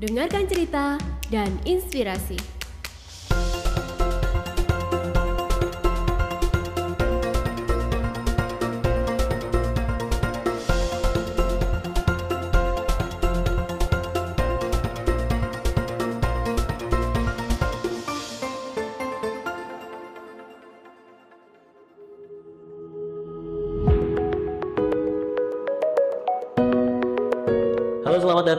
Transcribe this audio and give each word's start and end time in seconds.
Dengarkan 0.00 0.48
cerita 0.48 0.96
dan 1.28 1.52
inspirasi. 1.68 2.59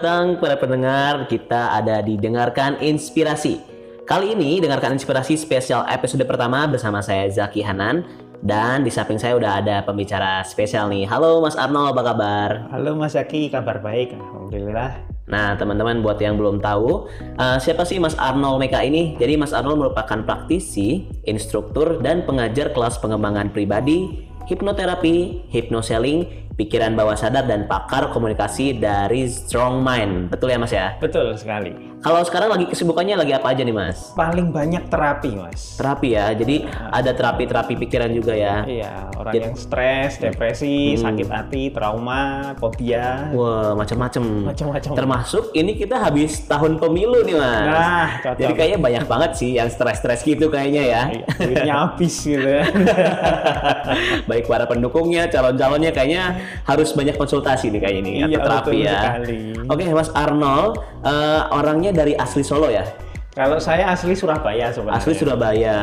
Datang 0.02 0.42
para 0.42 0.58
pendengar, 0.58 1.30
kita 1.30 1.78
ada 1.78 2.02
di 2.02 2.18
Dengarkan 2.18 2.82
Inspirasi. 2.82 3.62
Kali 4.02 4.34
ini 4.34 4.58
Dengarkan 4.58 4.98
Inspirasi 4.98 5.38
spesial 5.38 5.86
episode 5.86 6.26
pertama 6.26 6.66
bersama 6.66 7.06
saya 7.06 7.30
Zaki 7.30 7.62
Hanan 7.62 8.10
dan 8.42 8.82
di 8.82 8.90
samping 8.90 9.22
saya 9.22 9.38
udah 9.38 9.62
ada 9.62 9.86
pembicara 9.86 10.42
spesial 10.42 10.90
nih. 10.90 11.06
Halo 11.06 11.46
Mas 11.46 11.54
Arnold, 11.54 11.94
apa 11.94 12.02
kabar? 12.02 12.50
Halo 12.74 12.98
Mas 12.98 13.14
Zaki, 13.14 13.54
kabar 13.54 13.78
baik, 13.78 14.18
alhamdulillah. 14.18 15.06
Nah 15.30 15.54
teman-teman 15.62 16.02
buat 16.02 16.18
yang 16.18 16.34
belum 16.34 16.66
tahu 16.66 17.06
uh, 17.38 17.62
siapa 17.62 17.86
sih 17.86 18.02
Mas 18.02 18.18
Arnold 18.18 18.58
Meka 18.58 18.82
ini? 18.82 19.14
Jadi 19.22 19.38
Mas 19.38 19.54
Arnold 19.54 19.86
merupakan 19.86 20.26
praktisi, 20.26 21.14
instruktur 21.30 22.02
dan 22.02 22.26
pengajar 22.26 22.74
kelas 22.74 22.98
pengembangan 22.98 23.54
pribadi, 23.54 24.26
hipnoterapi, 24.50 25.46
hypnoselling, 25.54 26.41
pikiran 26.52 26.94
bawah 26.94 27.16
sadar 27.16 27.44
dan 27.44 27.66
pakar 27.66 28.12
komunikasi 28.12 28.76
dari 28.76 29.26
Strong 29.26 29.80
Mind. 29.80 30.14
Betul 30.30 30.52
ya 30.52 30.58
Mas 30.58 30.72
ya? 30.72 30.96
Betul 30.98 31.34
sekali. 31.34 31.92
Kalau 32.02 32.18
sekarang 32.26 32.50
lagi 32.50 32.66
kesibukannya 32.66 33.14
lagi 33.14 33.30
apa 33.30 33.54
aja 33.54 33.62
nih 33.62 33.72
Mas? 33.72 34.10
Paling 34.18 34.50
banyak 34.50 34.90
terapi, 34.90 35.38
Mas. 35.38 35.78
Terapi 35.78 36.18
ya. 36.18 36.34
Jadi 36.34 36.66
ada 36.66 37.14
terapi-terapi 37.14 37.78
pikiran 37.78 38.10
juga 38.10 38.34
ya. 38.34 38.66
Iya, 38.66 39.14
orang 39.14 39.34
Jadi- 39.38 39.46
yang 39.46 39.54
stres, 39.56 40.12
depresi, 40.18 40.98
sakit 40.98 41.30
hati, 41.30 41.70
trauma, 41.70 42.58
fobia, 42.58 43.30
Wah, 43.38 43.78
macam-macam. 43.78 44.50
macam-macam. 44.50 44.92
Termasuk 44.98 45.54
ini 45.54 45.78
kita 45.78 46.02
habis 46.02 46.42
tahun 46.50 46.82
pemilu 46.82 47.22
nih 47.22 47.38
Mas. 47.38 47.70
Nah, 47.70 48.10
cocok. 48.26 48.40
Jadi 48.42 48.54
kayaknya 48.58 48.80
banyak 48.82 49.04
banget 49.06 49.32
sih 49.38 49.62
yang 49.62 49.70
stres-stres 49.70 50.26
gitu 50.26 50.50
kayaknya 50.50 50.82
ya. 50.82 51.02
Iya, 51.06 51.26
duitnya 51.38 51.76
habis 51.86 52.14
gitu. 52.18 52.50
Baik 54.30 54.50
para 54.50 54.66
pendukungnya, 54.66 55.30
calon-calonnya 55.30 55.94
kayaknya 55.94 56.41
harus 56.64 56.90
banyak 56.92 57.16
konsultasi 57.16 57.70
nih 57.70 57.82
kayaknya 57.82 58.02
nih 58.02 58.14
Iya, 58.14 58.26
atau 58.28 58.42
terapi 58.46 58.70
betul 58.70 58.86
ya. 58.86 59.00
sekali. 59.00 59.40
Oke, 59.68 59.84
Mas 59.92 60.10
Arnold, 60.14 60.74
eh, 61.04 61.42
orangnya 61.52 61.92
dari 61.92 62.14
asli 62.14 62.44
Solo 62.44 62.70
ya? 62.70 62.86
Kalau 63.32 63.64
saya 63.64 63.88
asli 63.96 64.12
Surabaya 64.12 64.76
sebenarnya. 64.76 65.00
Asli 65.00 65.14
Surabaya. 65.16 65.78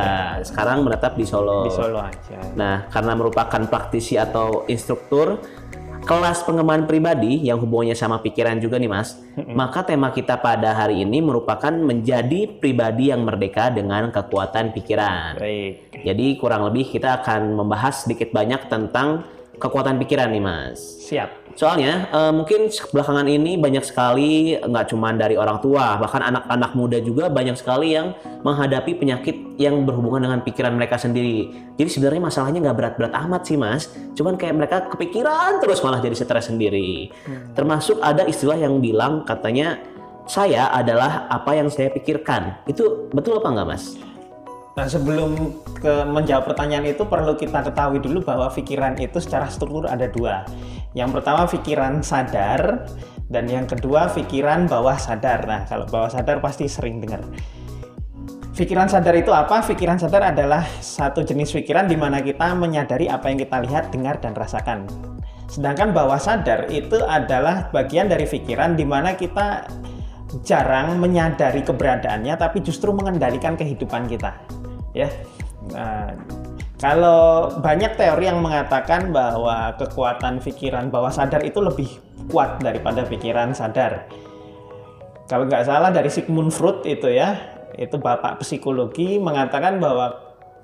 Sekarang 0.45 0.85
menetap 0.85 1.17
di 1.17 1.25
Solo. 1.25 1.65
Di 1.65 1.73
Solo 1.73 1.97
aja. 2.05 2.39
Nah, 2.53 2.85
karena 2.93 3.17
merupakan 3.17 3.63
praktisi 3.65 4.21
atau 4.21 4.69
instruktur 4.69 5.41
kelas 6.05 6.41
pengembangan 6.45 6.89
pribadi 6.89 7.37
yang 7.45 7.61
hubungannya 7.61 7.93
sama 7.93 8.25
pikiran 8.25 8.57
juga 8.61 8.81
nih 8.81 8.89
Mas, 8.89 9.21
maka 9.53 9.85
tema 9.85 10.09
kita 10.09 10.41
pada 10.41 10.73
hari 10.73 11.05
ini 11.05 11.21
merupakan 11.21 11.69
menjadi 11.69 12.49
pribadi 12.57 13.13
yang 13.13 13.29
merdeka 13.29 13.69
dengan 13.69 14.09
kekuatan 14.09 14.73
pikiran. 14.73 15.37
Baik. 15.37 16.01
Jadi 16.05 16.27
kurang 16.41 16.65
lebih 16.69 16.89
kita 16.89 17.21
akan 17.21 17.53
membahas 17.53 18.09
sedikit 18.09 18.33
banyak 18.33 18.73
tentang 18.73 19.25
kekuatan 19.59 19.99
pikiran 20.01 20.31
nih 20.31 20.43
Mas. 20.43 20.79
Siap. 21.11 21.51
Soalnya 21.59 22.07
eh, 22.15 22.33
mungkin 22.33 22.71
belakangan 22.71 23.27
ini 23.27 23.59
banyak 23.59 23.83
sekali 23.83 24.55
nggak 24.55 24.95
cuma 24.95 25.11
dari 25.11 25.35
orang 25.35 25.59
tua, 25.59 25.99
bahkan 25.99 26.23
anak-anak 26.23 26.71
muda 26.79 27.03
juga 27.03 27.27
banyak 27.27 27.59
sekali 27.59 27.99
yang 27.99 28.15
menghadapi 28.47 28.95
penyakit 28.95 29.59
yang 29.59 29.83
berhubungan 29.83 30.31
dengan 30.31 30.41
pikiran 30.47 30.79
mereka 30.79 30.95
sendiri. 30.95 31.51
Jadi 31.75 31.89
sebenarnya 31.91 32.23
masalahnya 32.23 32.59
nggak 32.63 32.77
berat-berat 32.79 33.13
amat 33.27 33.43
sih 33.43 33.59
mas, 33.59 33.91
cuman 34.15 34.39
kayak 34.39 34.55
mereka 34.55 34.77
kepikiran 34.87 35.59
terus 35.59 35.83
malah 35.83 35.99
jadi 35.99 36.15
stres 36.15 36.47
sendiri. 36.47 37.11
Termasuk 37.59 37.99
ada 37.99 38.23
istilah 38.23 38.55
yang 38.55 38.79
bilang 38.79 39.27
katanya 39.27 39.83
saya 40.31 40.71
adalah 40.71 41.27
apa 41.27 41.59
yang 41.59 41.67
saya 41.73 41.91
pikirkan. 41.91 42.63
Itu 42.71 43.11
betul 43.11 43.43
apa 43.43 43.51
nggak 43.51 43.67
mas? 43.67 43.99
Nah, 44.79 44.87
sebelum 44.87 45.59
ke 45.75 46.07
menjawab 46.07 46.55
pertanyaan 46.55 46.87
itu 46.87 47.03
perlu 47.03 47.35
kita 47.35 47.67
ketahui 47.67 47.99
dulu 47.99 48.23
bahwa 48.23 48.47
pikiran 48.47 48.95
itu 49.03 49.19
secara 49.19 49.51
struktur 49.51 49.91
ada 49.91 50.07
dua. 50.07 50.47
Yang 50.95 51.19
pertama 51.19 51.51
pikiran 51.51 51.99
sadar 52.07 52.87
dan 53.27 53.51
yang 53.51 53.67
kedua 53.67 54.07
pikiran 54.15 54.71
bawah 54.71 54.95
sadar. 54.95 55.43
Nah, 55.51 55.67
kalau 55.67 55.83
bawah 55.91 56.07
sadar 56.07 56.39
pasti 56.39 56.71
sering 56.71 57.03
dengar. 57.03 57.27
Pikiran 58.55 58.87
sadar 58.87 59.19
itu 59.19 59.35
apa? 59.35 59.67
Pikiran 59.67 59.99
sadar 59.99 60.31
adalah 60.31 60.63
satu 60.79 61.27
jenis 61.27 61.59
pikiran 61.59 61.91
di 61.91 61.99
mana 61.99 62.23
kita 62.23 62.55
menyadari 62.55 63.11
apa 63.11 63.35
yang 63.35 63.39
kita 63.43 63.59
lihat, 63.59 63.91
dengar, 63.91 64.23
dan 64.23 64.39
rasakan. 64.39 64.87
Sedangkan 65.51 65.91
bawah 65.91 66.23
sadar 66.23 66.71
itu 66.71 67.03
adalah 67.03 67.67
bagian 67.75 68.07
dari 68.07 68.31
pikiran 68.31 68.79
di 68.79 68.87
mana 68.87 69.19
kita 69.19 69.67
jarang 70.47 71.03
menyadari 71.03 71.67
keberadaannya, 71.67 72.39
tapi 72.39 72.63
justru 72.63 72.95
mengendalikan 72.95 73.59
kehidupan 73.59 74.07
kita. 74.07 74.39
Ya, 74.97 75.13
Nah, 75.75 76.15
kalau 76.79 77.51
banyak 77.59 77.99
teori 77.99 78.31
yang 78.31 78.39
mengatakan 78.39 79.11
bahwa 79.11 79.75
kekuatan 79.75 80.39
pikiran 80.39 80.89
bawah 80.89 81.11
sadar 81.11 81.43
itu 81.43 81.59
lebih 81.59 81.91
kuat 82.31 82.63
daripada 82.63 83.03
pikiran 83.03 83.51
sadar. 83.51 84.07
Kalau 85.29 85.45
nggak 85.45 85.67
salah 85.67 85.91
dari 85.93 86.09
Sigmund 86.09 86.55
Freud 86.55 86.87
itu 86.87 87.11
ya, 87.11 87.37
itu 87.77 87.99
bapak 88.01 88.41
psikologi 88.41 89.21
mengatakan 89.21 89.77
bahwa 89.77 90.15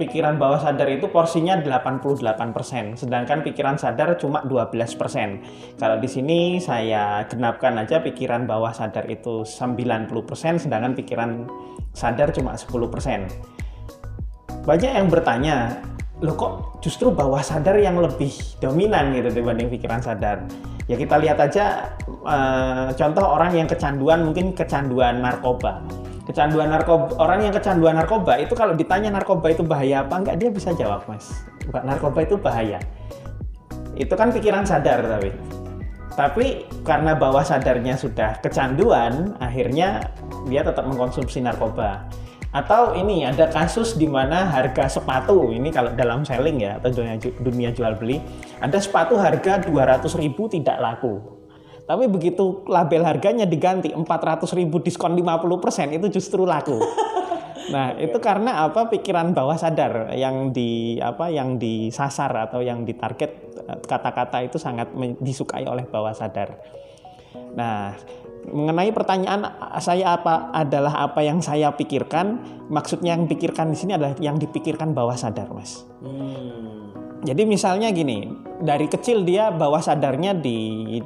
pikiran 0.00 0.40
bawah 0.40 0.58
sadar 0.58 0.88
itu 0.88 1.10
porsinya 1.12 1.60
88%, 1.60 2.96
sedangkan 2.96 3.44
pikiran 3.44 3.76
sadar 3.76 4.16
cuma 4.16 4.40
12%. 4.40 5.76
Kalau 5.76 5.96
di 6.00 6.08
sini 6.08 6.58
saya 6.64 7.28
genapkan 7.28 7.76
aja 7.76 8.00
pikiran 8.00 8.48
bawah 8.48 8.72
sadar 8.72 9.04
itu 9.10 9.44
90%, 9.44 10.64
sedangkan 10.64 10.96
pikiran 10.96 11.44
sadar 11.92 12.32
cuma 12.32 12.56
10%. 12.56 13.63
Banyak 14.64 14.92
yang 14.96 15.08
bertanya, 15.12 15.76
loh 16.24 16.34
kok 16.36 16.52
justru 16.80 17.12
bawah 17.12 17.44
sadar 17.44 17.76
yang 17.76 18.00
lebih 18.00 18.32
dominan 18.60 19.12
gitu 19.12 19.28
dibanding 19.28 19.68
pikiran 19.68 20.00
sadar. 20.00 20.40
Ya 20.88 20.96
kita 21.00 21.16
lihat 21.20 21.40
aja 21.40 21.96
eh, 22.08 22.88
contoh 22.96 23.24
orang 23.24 23.52
yang 23.56 23.68
kecanduan 23.68 24.24
mungkin 24.24 24.56
kecanduan 24.56 25.20
narkoba. 25.20 25.84
Kecanduan 26.24 26.72
narkoba 26.72 27.12
orang 27.20 27.44
yang 27.44 27.52
kecanduan 27.52 28.00
narkoba 28.00 28.40
itu 28.40 28.56
kalau 28.56 28.72
ditanya 28.72 29.12
narkoba 29.12 29.52
itu 29.52 29.60
bahaya 29.60 30.00
apa 30.04 30.24
enggak 30.24 30.36
dia 30.40 30.48
bisa 30.48 30.72
jawab 30.72 31.04
mas. 31.04 31.28
Narkoba 31.68 32.24
itu 32.24 32.36
bahaya. 32.40 32.80
Itu 33.96 34.16
kan 34.16 34.32
pikiran 34.32 34.64
sadar 34.64 35.04
tapi. 35.04 35.32
Tapi 36.14 36.70
karena 36.86 37.18
bawah 37.18 37.42
sadarnya 37.42 37.98
sudah 37.98 38.38
kecanduan, 38.38 39.34
akhirnya 39.42 40.14
dia 40.46 40.62
tetap 40.62 40.86
mengkonsumsi 40.86 41.42
narkoba. 41.42 42.06
Atau 42.54 42.94
ini 42.94 43.26
ada 43.26 43.50
kasus 43.50 43.98
di 43.98 44.06
mana 44.06 44.46
harga 44.46 44.86
sepatu, 44.86 45.50
ini 45.50 45.74
kalau 45.74 45.90
dalam 45.90 46.22
selling 46.22 46.62
ya 46.62 46.78
atau 46.78 46.94
dunia, 46.94 47.18
dunia 47.18 47.70
jual 47.74 47.98
beli, 47.98 48.22
ada 48.62 48.78
sepatu 48.78 49.18
harga 49.18 49.58
200.000 49.66 50.54
tidak 50.54 50.78
laku. 50.78 51.18
Tapi 51.84 52.06
begitu 52.06 52.62
label 52.70 53.02
harganya 53.02 53.42
diganti 53.42 53.90
400.000 53.90 54.70
diskon 54.86 55.18
50% 55.18 55.98
itu 55.98 56.06
justru 56.14 56.46
laku. 56.46 56.78
Nah, 57.64 57.96
itu 57.96 58.20
karena 58.20 58.68
apa? 58.68 58.92
Pikiran 58.92 59.32
bawah 59.32 59.56
sadar 59.56 60.12
yang 60.12 60.52
di 60.52 61.00
apa 61.00 61.32
yang 61.32 61.56
disasar 61.56 62.28
atau 62.44 62.60
yang 62.60 62.84
ditarget 62.84 63.32
eh, 63.56 63.80
kata-kata 63.80 64.44
itu 64.44 64.60
sangat 64.60 64.92
disukai 65.16 65.64
oleh 65.64 65.88
bawah 65.88 66.12
sadar. 66.12 66.60
Nah, 67.56 67.96
mengenai 68.50 68.92
pertanyaan 68.92 69.48
saya 69.80 70.20
apa 70.20 70.52
adalah 70.52 71.08
apa 71.08 71.24
yang 71.24 71.40
saya 71.40 71.72
pikirkan, 71.72 72.40
maksudnya 72.68 73.16
yang 73.16 73.24
pikirkan 73.28 73.72
di 73.72 73.76
sini 73.78 73.92
adalah 73.96 74.14
yang 74.20 74.36
dipikirkan 74.36 74.92
bawah 74.92 75.16
sadar, 75.16 75.48
Mas. 75.52 75.84
Jadi 77.24 77.42
misalnya 77.48 77.88
gini, 77.88 78.28
dari 78.60 78.84
kecil 78.84 79.24
dia 79.24 79.48
bawah 79.48 79.80
sadarnya 79.80 80.36
di 80.36 81.00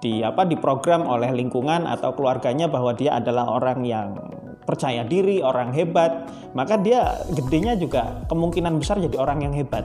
di 0.00 0.24
apa 0.24 0.48
diprogram 0.48 1.04
oleh 1.04 1.28
lingkungan 1.36 1.84
atau 1.84 2.16
keluarganya 2.16 2.72
bahwa 2.72 2.96
dia 2.96 3.20
adalah 3.20 3.44
orang 3.52 3.84
yang 3.84 4.16
percaya 4.64 5.04
diri, 5.04 5.44
orang 5.44 5.76
hebat, 5.76 6.32
maka 6.56 6.80
dia 6.80 7.20
gedenya 7.28 7.76
juga 7.76 8.24
kemungkinan 8.32 8.80
besar 8.80 8.96
jadi 9.04 9.20
orang 9.20 9.44
yang 9.44 9.52
hebat. 9.52 9.84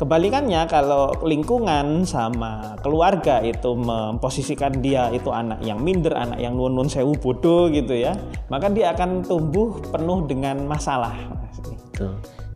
Kebalikannya 0.00 0.64
kalau 0.64 1.12
lingkungan 1.20 2.08
sama 2.08 2.72
keluarga 2.80 3.44
itu 3.44 3.76
memposisikan 3.76 4.80
dia 4.80 5.12
itu 5.12 5.28
anak 5.28 5.60
yang 5.60 5.76
minder, 5.76 6.16
anak 6.16 6.40
yang 6.40 6.56
nun 6.56 6.88
sewu 6.88 7.20
bodoh 7.20 7.68
gitu 7.68 7.92
ya, 7.92 8.16
maka 8.48 8.72
dia 8.72 8.96
akan 8.96 9.20
tumbuh 9.20 9.76
penuh 9.92 10.24
dengan 10.24 10.64
masalah. 10.64 11.12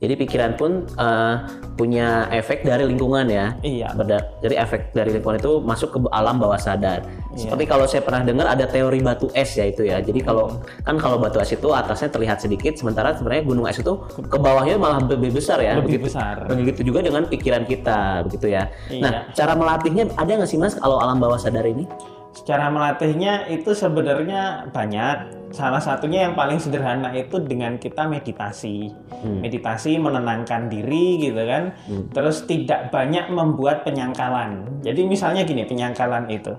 Jadi 0.04 0.14
pikiran 0.20 0.52
pun 0.54 0.84
eh, 0.84 1.34
punya 1.74 2.28
efek 2.28 2.62
dari 2.62 2.84
lingkungan 2.84 3.24
ya. 3.26 3.56
Iya. 3.60 3.96
Berda- 3.96 4.36
jadi 4.38 4.60
efek 4.60 4.92
dari 4.92 5.16
lingkungan 5.16 5.40
itu 5.40 5.58
masuk 5.58 5.88
ke 5.90 5.98
alam 6.12 6.36
bawah 6.36 6.60
sadar. 6.60 7.00
Iya. 7.32 7.48
Seperti 7.48 7.64
kalau 7.64 7.88
saya 7.88 8.04
pernah 8.04 8.20
dengar 8.20 8.46
ada 8.46 8.68
teori 8.68 9.00
batu 9.00 9.32
es 9.32 9.56
ya 9.56 9.64
itu 9.64 9.82
ya. 9.82 9.98
Jadi 9.98 10.20
kalau 10.20 10.60
kan 10.84 11.00
kalau 11.00 11.16
batu 11.16 11.40
es 11.40 11.50
itu 11.50 11.72
atasnya 11.72 12.12
terlihat 12.12 12.38
sedikit, 12.38 12.76
sementara 12.76 13.16
sebenarnya 13.16 13.42
gunung 13.42 13.64
es 13.64 13.80
itu 13.80 13.96
ke 14.28 14.36
bawahnya 14.36 14.76
malah 14.76 15.00
lebih 15.00 15.32
besar 15.32 15.58
ya. 15.58 15.80
Lebih 15.80 15.98
Begitu- 15.98 16.06
besar. 16.12 16.34
Begitu 16.46 16.80
juga 16.84 17.00
dengan 17.00 17.24
pikiran 17.24 17.64
kita, 17.64 18.22
begitu 18.28 18.52
ya. 18.52 18.68
Iya. 18.86 19.00
Nah, 19.00 19.12
cara 19.32 19.56
melatihnya 19.56 20.12
ada 20.14 20.30
nggak 20.30 20.46
sih 20.46 20.60
mas 20.60 20.76
kalau 20.76 21.00
alam 21.00 21.16
bawah 21.16 21.40
sadar 21.40 21.64
ini? 21.64 21.88
Secara 22.34 22.66
melatihnya 22.66 23.46
itu 23.46 23.70
sebenarnya 23.78 24.66
banyak. 24.74 25.46
Salah 25.54 25.78
satunya 25.78 26.26
yang 26.26 26.34
paling 26.34 26.58
sederhana 26.58 27.14
itu 27.14 27.38
dengan 27.38 27.78
kita 27.78 28.10
meditasi. 28.10 28.90
Hmm. 29.22 29.38
Meditasi 29.38 29.94
menenangkan 30.02 30.66
diri 30.66 31.22
gitu 31.22 31.38
kan. 31.46 31.78
Terus 32.10 32.42
tidak 32.50 32.90
banyak 32.90 33.30
membuat 33.30 33.86
penyangkalan. 33.86 34.82
Jadi 34.82 35.06
misalnya 35.06 35.46
gini, 35.46 35.62
penyangkalan 35.62 36.26
itu. 36.26 36.58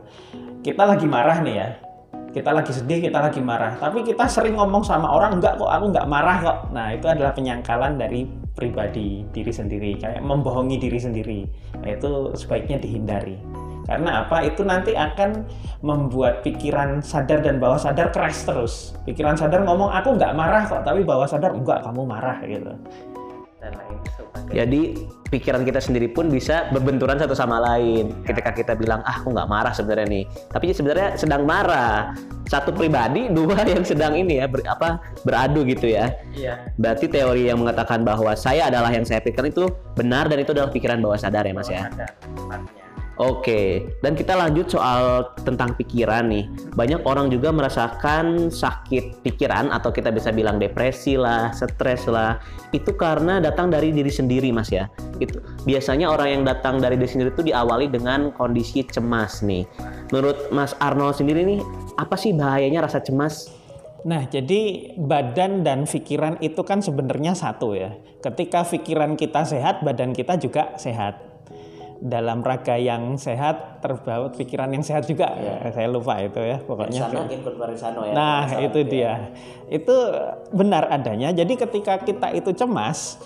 Kita 0.63 0.87
lagi 0.87 1.05
marah 1.11 1.43
nih 1.43 1.55
ya. 1.59 1.69
Kita 2.31 2.55
lagi 2.55 2.71
sedih, 2.71 3.03
kita 3.03 3.19
lagi 3.19 3.43
marah. 3.43 3.75
Tapi 3.75 4.07
kita 4.07 4.31
sering 4.31 4.55
ngomong 4.55 4.83
sama 4.83 5.11
orang, 5.11 5.39
enggak 5.39 5.59
kok, 5.59 5.67
aku 5.67 5.91
enggak 5.91 6.07
marah 6.07 6.37
kok. 6.39 6.57
Nah, 6.71 6.95
itu 6.95 7.07
adalah 7.07 7.35
penyangkalan 7.35 7.99
dari 7.99 8.23
pribadi 8.55 9.27
diri 9.27 9.51
sendiri. 9.51 9.99
Kayak 9.99 10.23
membohongi 10.23 10.79
diri 10.79 10.99
sendiri. 10.99 11.39
Nah, 11.83 11.91
itu 11.91 12.31
sebaiknya 12.35 12.79
dihindari. 12.79 13.39
Karena 13.85 14.25
apa? 14.25 14.41
Itu 14.41 14.65
nanti 14.65 14.97
akan 14.97 15.45
membuat 15.85 16.41
pikiran 16.41 17.05
sadar 17.05 17.45
dan 17.45 17.61
bawah 17.61 17.77
sadar 17.77 18.09
crash 18.09 18.41
terus. 18.43 18.97
Pikiran 19.05 19.37
sadar 19.37 19.61
ngomong 19.61 19.93
aku 19.93 20.17
nggak 20.17 20.33
marah 20.33 20.65
kok, 20.65 20.81
tapi 20.81 21.05
bawah 21.05 21.29
sadar 21.29 21.53
enggak 21.53 21.85
kamu 21.85 22.01
marah 22.01 22.37
gitu. 22.41 22.73
Dan 23.61 23.71
lain 23.77 23.97
sebagainya. 24.09 24.53
Jadi 24.65 24.81
pikiran 25.29 25.61
kita 25.61 25.81
sendiri 25.81 26.09
pun 26.09 26.29
bisa 26.33 26.69
berbenturan 26.73 27.21
satu 27.21 27.37
sama 27.37 27.61
lain. 27.61 28.25
Ketika 28.25 28.53
kita 28.57 28.73
bilang 28.73 29.05
ah 29.05 29.21
aku 29.21 29.29
nggak 29.33 29.49
marah 29.49 29.73
sebenarnya 29.73 30.07
nih, 30.09 30.23
tapi 30.49 30.73
sebenarnya 30.73 31.13
sedang 31.17 31.45
marah. 31.45 32.17
Satu 32.45 32.69
pribadi, 32.69 33.25
dua 33.33 33.57
yang 33.73 33.81
sedang 33.81 34.13
ini 34.13 34.37
ya 34.37 34.45
ber- 34.45 34.65
apa 34.69 35.01
beradu 35.25 35.65
gitu 35.65 35.89
ya. 35.89 36.13
Iya. 36.33 36.73
Berarti 36.77 37.09
teori 37.09 37.49
yang 37.49 37.61
mengatakan 37.61 38.05
bahwa 38.05 38.37
saya 38.37 38.69
adalah 38.69 38.93
yang 38.93 39.01
saya 39.01 39.17
pikirkan 39.21 39.49
itu 39.49 39.65
benar 39.97 40.29
dan 40.29 40.41
itu 40.41 40.53
adalah 40.53 40.69
pikiran 40.69 41.01
bawah 41.01 41.17
sadar 41.17 41.41
ya 41.41 41.53
mas 41.57 41.69
ya. 41.69 41.89
Sadar 41.89 42.09
tepatnya. 42.21 42.84
Oke, 43.15 43.87
dan 44.03 44.11
kita 44.11 44.35
lanjut 44.35 44.67
soal 44.67 45.31
tentang 45.47 45.71
pikiran 45.79 46.27
nih. 46.27 46.51
Banyak 46.75 47.07
orang 47.07 47.31
juga 47.31 47.47
merasakan 47.55 48.51
sakit 48.51 49.23
pikiran 49.23 49.71
atau 49.71 49.87
kita 49.87 50.11
bisa 50.11 50.35
bilang 50.35 50.59
depresi 50.59 51.15
lah, 51.15 51.55
stres 51.55 52.11
lah. 52.11 52.43
Itu 52.75 52.91
karena 52.99 53.39
datang 53.39 53.71
dari 53.71 53.95
diri 53.95 54.11
sendiri, 54.11 54.51
Mas 54.51 54.67
ya. 54.67 54.91
Itu 55.23 55.39
biasanya 55.63 56.11
orang 56.11 56.27
yang 56.27 56.43
datang 56.43 56.83
dari 56.83 56.99
diri 56.99 57.07
sendiri 57.07 57.31
itu 57.31 57.47
diawali 57.47 57.87
dengan 57.87 58.35
kondisi 58.35 58.83
cemas 58.83 59.39
nih. 59.39 59.63
Menurut 60.11 60.51
Mas 60.51 60.75
Arnold 60.83 61.15
sendiri 61.15 61.47
nih, 61.47 61.63
apa 61.95 62.19
sih 62.19 62.35
bahayanya 62.35 62.83
rasa 62.83 62.99
cemas? 62.99 63.47
Nah, 64.03 64.27
jadi 64.27 64.91
badan 64.99 65.63
dan 65.63 65.87
pikiran 65.87 66.35
itu 66.43 66.61
kan 66.67 66.83
sebenarnya 66.83 67.31
satu 67.31 67.79
ya. 67.79 67.95
Ketika 68.19 68.67
pikiran 68.67 69.15
kita 69.15 69.47
sehat, 69.47 69.87
badan 69.87 70.11
kita 70.11 70.35
juga 70.35 70.75
sehat. 70.75 71.34
Dalam 71.95 72.43
raga 72.43 72.75
yang 72.75 73.15
sehat 73.15 73.79
terbawa 73.79 74.27
pikiran 74.33 74.69
yang 74.75 74.83
sehat 74.83 75.07
juga. 75.07 75.31
Ya, 75.39 75.71
saya 75.71 75.87
lupa 75.87 76.19
itu 76.19 76.37
ya 76.43 76.59
pokoknya. 76.59 76.99
ya. 78.03 78.13
Nah, 78.13 78.43
itu 78.59 78.79
dia. 78.83 79.13
Itu 79.71 79.95
benar 80.51 80.91
adanya. 80.91 81.31
Jadi 81.31 81.55
ketika 81.55 82.03
kita 82.03 82.35
itu 82.35 82.51
cemas, 82.51 83.17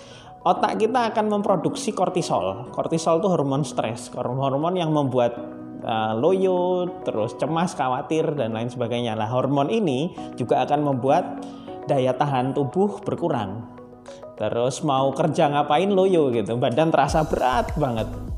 otak 0.46 0.78
kita 0.80 1.10
akan 1.12 1.40
memproduksi 1.40 1.90
kortisol. 1.92 2.70
Kortisol 2.70 3.20
itu 3.20 3.28
hormon 3.28 3.66
stres, 3.66 4.08
hormon 4.14 4.78
yang 4.78 4.94
membuat 4.94 5.36
uh, 5.84 6.12
loyo, 6.16 6.88
terus 7.04 7.36
cemas, 7.36 7.76
khawatir 7.76 8.38
dan 8.38 8.54
lain 8.54 8.70
sebagainya. 8.70 9.18
Nah, 9.18 9.28
hormon 9.28 9.68
ini 9.68 10.14
juga 10.38 10.62
akan 10.64 10.94
membuat 10.94 11.42
daya 11.90 12.14
tahan 12.14 12.54
tubuh 12.54 13.02
berkurang. 13.02 13.66
Terus 14.40 14.80
mau 14.80 15.12
kerja 15.12 15.52
ngapain 15.52 15.92
loyo 15.92 16.32
gitu, 16.32 16.56
badan 16.56 16.88
terasa 16.88 17.28
berat 17.28 17.76
banget. 17.76 18.29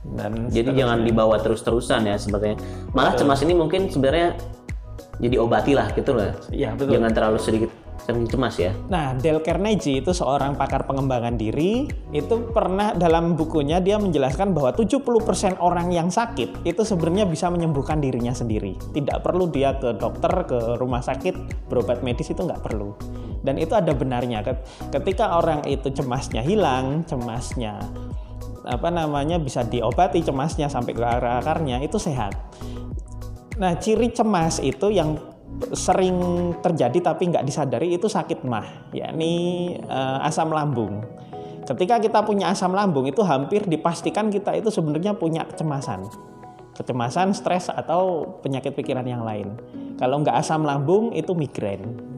Dan 0.00 0.48
Jadi 0.48 0.72
jangan 0.74 1.04
dibawa 1.04 1.36
terus-terusan 1.38 2.08
ya 2.08 2.16
sebetulnya. 2.16 2.56
Malah 2.96 3.14
cemas 3.14 3.40
ini 3.44 3.52
mungkin 3.52 3.92
sebenarnya 3.92 4.36
jadi 5.20 5.36
obati 5.36 5.76
lah 5.76 5.92
gitu 5.92 6.16
loh. 6.16 6.32
Iya, 6.48 6.72
betul. 6.74 6.96
Jangan 6.96 7.12
terlalu 7.12 7.38
sedikit 7.38 7.70
sering 8.00 8.24
cemas 8.24 8.56
ya. 8.56 8.72
Nah, 8.88 9.12
Dale 9.12 9.44
Carnegie 9.44 10.00
itu 10.00 10.10
seorang 10.16 10.56
pakar 10.56 10.88
pengembangan 10.88 11.36
diri, 11.36 11.84
itu 12.10 12.34
pernah 12.50 12.96
dalam 12.96 13.36
bukunya 13.36 13.78
dia 13.78 14.00
menjelaskan 14.00 14.56
bahwa 14.56 14.72
70% 14.72 15.60
orang 15.60 15.92
yang 15.92 16.08
sakit 16.08 16.64
itu 16.64 16.82
sebenarnya 16.82 17.28
bisa 17.28 17.52
menyembuhkan 17.52 18.00
dirinya 18.00 18.32
sendiri. 18.32 18.74
Tidak 18.96 19.20
perlu 19.20 19.52
dia 19.52 19.76
ke 19.76 19.94
dokter, 20.00 20.32
ke 20.48 20.80
rumah 20.80 21.04
sakit, 21.04 21.68
berobat 21.68 22.00
medis 22.00 22.32
itu 22.32 22.40
nggak 22.40 22.64
perlu. 22.64 22.96
Dan 23.44 23.60
itu 23.60 23.76
ada 23.76 23.92
benarnya. 23.92 24.40
Ket- 24.44 24.64
Ketika 24.92 25.36
orang 25.36 25.64
itu 25.68 25.92
cemasnya 25.92 26.40
hilang, 26.40 27.04
cemasnya 27.04 27.78
apa 28.70 28.88
namanya 28.94 29.42
bisa 29.42 29.66
diobati 29.66 30.22
cemasnya 30.22 30.70
sampai 30.70 30.94
ke 30.94 31.02
akar-akarnya 31.02 31.82
itu 31.82 31.98
sehat. 31.98 32.38
Nah, 33.58 33.74
ciri 33.76 34.14
cemas 34.14 34.62
itu 34.62 34.94
yang 34.94 35.18
sering 35.74 36.16
terjadi 36.62 37.12
tapi 37.12 37.28
nggak 37.28 37.44
disadari 37.44 37.92
itu 37.92 38.06
sakit 38.06 38.46
mah, 38.46 38.94
yakni 38.94 39.74
eh, 39.76 40.18
asam 40.24 40.54
lambung. 40.54 41.02
Ketika 41.66 42.00
kita 42.00 42.24
punya 42.24 42.50
asam 42.50 42.72
lambung 42.72 43.06
itu 43.10 43.20
hampir 43.26 43.66
dipastikan 43.66 44.30
kita 44.32 44.56
itu 44.56 44.72
sebenarnya 44.72 45.18
punya 45.18 45.44
kecemasan. 45.44 46.08
Kecemasan, 46.74 47.36
stres 47.36 47.68
atau 47.68 48.24
penyakit 48.40 48.72
pikiran 48.72 49.04
yang 49.04 49.20
lain. 49.26 49.52
Kalau 50.00 50.24
nggak 50.24 50.40
asam 50.40 50.64
lambung 50.64 51.12
itu 51.12 51.36
migrain. 51.36 52.09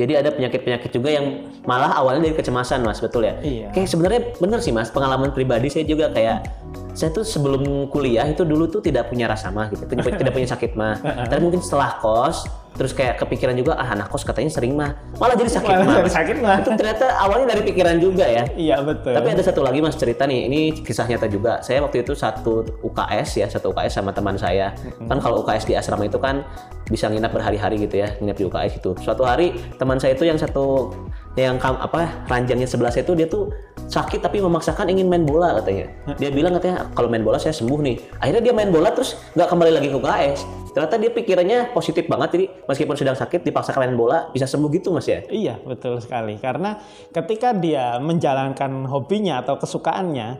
Jadi 0.00 0.12
ada 0.16 0.32
penyakit-penyakit 0.32 0.90
juga 0.96 1.12
yang 1.12 1.44
malah 1.68 1.92
awalnya 2.00 2.32
dari 2.32 2.36
kecemasan, 2.40 2.80
Mas, 2.80 3.04
betul 3.04 3.28
ya? 3.28 3.36
Iya. 3.44 3.68
Kayak 3.76 3.88
sebenarnya 3.92 4.20
bener 4.40 4.58
sih, 4.64 4.72
Mas. 4.72 4.88
Pengalaman 4.88 5.36
pribadi 5.36 5.68
saya 5.68 5.84
juga 5.84 6.08
kayak 6.08 6.48
saya 6.94 7.10
tuh 7.14 7.22
sebelum 7.22 7.86
kuliah 7.88 8.26
itu 8.26 8.42
dulu 8.42 8.66
tuh 8.66 8.82
tidak 8.82 9.08
punya 9.08 9.30
rasa 9.30 9.50
mah 9.50 9.70
gitu, 9.70 9.86
tidak, 9.86 10.18
tidak 10.18 10.32
punya 10.34 10.48
sakit 10.48 10.72
mah. 10.74 10.98
Tapi 11.30 11.40
mungkin 11.40 11.62
setelah 11.62 11.98
kos, 12.02 12.46
terus 12.74 12.94
kayak 12.94 13.18
kepikiran 13.20 13.54
juga 13.58 13.76
ah 13.76 13.92
anak 13.92 14.10
kos 14.10 14.22
katanya 14.22 14.50
sering 14.50 14.74
mah, 14.78 14.94
malah 15.18 15.34
jadi 15.36 15.50
sakit 15.58 15.68
Malah 15.70 15.84
mah. 15.86 15.96
jadi 16.02 16.12
sakit 16.12 16.36
mah. 16.42 16.56
Itu 16.62 16.70
ternyata 16.74 17.06
awalnya 17.18 17.46
dari 17.54 17.62
pikiran 17.66 17.96
juga 17.98 18.24
ya. 18.26 18.44
Iya 18.54 18.76
betul. 18.82 19.12
Tapi 19.14 19.28
ada 19.30 19.42
satu 19.42 19.60
lagi 19.62 19.78
mas 19.82 19.96
cerita 19.98 20.26
nih, 20.26 20.40
ini 20.50 20.60
kisah 20.82 21.06
nyata 21.06 21.26
juga. 21.30 21.62
Saya 21.62 21.82
waktu 21.84 22.02
itu 22.02 22.12
satu 22.14 22.66
UKS 22.82 23.28
ya, 23.42 23.46
satu 23.46 23.70
UKS 23.74 24.02
sama 24.02 24.10
teman 24.10 24.34
saya. 24.38 24.74
Kan 25.06 25.18
kalau 25.22 25.42
UKS 25.46 25.66
di 25.66 25.74
asrama 25.78 26.06
itu 26.06 26.18
kan 26.18 26.42
bisa 26.90 27.06
nginap 27.06 27.30
berhari-hari 27.30 27.86
gitu 27.86 28.02
ya, 28.02 28.18
nginap 28.18 28.36
di 28.36 28.44
UKS 28.50 28.72
itu. 28.82 28.90
Suatu 28.98 29.22
hari 29.22 29.54
teman 29.78 30.02
saya 30.02 30.18
itu 30.18 30.26
yang 30.26 30.38
satu 30.38 30.90
yang 31.38 31.62
kam- 31.62 31.78
apa 31.78 32.26
ranjangnya 32.26 32.66
sebelah 32.66 32.90
itu 32.90 33.14
dia 33.14 33.30
tuh 33.30 33.54
sakit 33.86 34.22
tapi 34.22 34.42
memaksakan 34.42 34.90
ingin 34.90 35.06
main 35.06 35.22
bola 35.22 35.62
katanya. 35.62 35.86
Dia 36.18 36.30
bilang 36.34 36.54
katanya 36.58 36.90
kalau 36.94 37.06
main 37.06 37.22
bola 37.22 37.38
saya 37.38 37.54
sembuh 37.54 37.78
nih. 37.82 37.96
Akhirnya 38.18 38.42
dia 38.50 38.54
main 38.54 38.70
bola 38.70 38.90
terus 38.90 39.14
nggak 39.38 39.48
kembali 39.50 39.70
lagi 39.78 39.88
ke 39.90 39.96
UKS. 39.98 40.40
Ternyata 40.70 40.94
dia 41.02 41.10
pikirannya 41.10 41.58
positif 41.74 42.06
banget 42.06 42.28
jadi 42.34 42.46
meskipun 42.70 42.94
sedang 42.94 43.18
sakit 43.18 43.42
dipaksakan 43.42 43.90
main 43.90 43.98
bola 43.98 44.18
bisa 44.30 44.46
sembuh 44.46 44.70
gitu 44.70 44.94
mas 44.94 45.06
ya. 45.10 45.22
Iya, 45.26 45.58
betul 45.62 45.98
sekali. 45.98 46.38
Karena 46.38 46.78
ketika 47.10 47.50
dia 47.50 47.98
menjalankan 47.98 48.86
hobinya 48.86 49.42
atau 49.42 49.58
kesukaannya, 49.58 50.38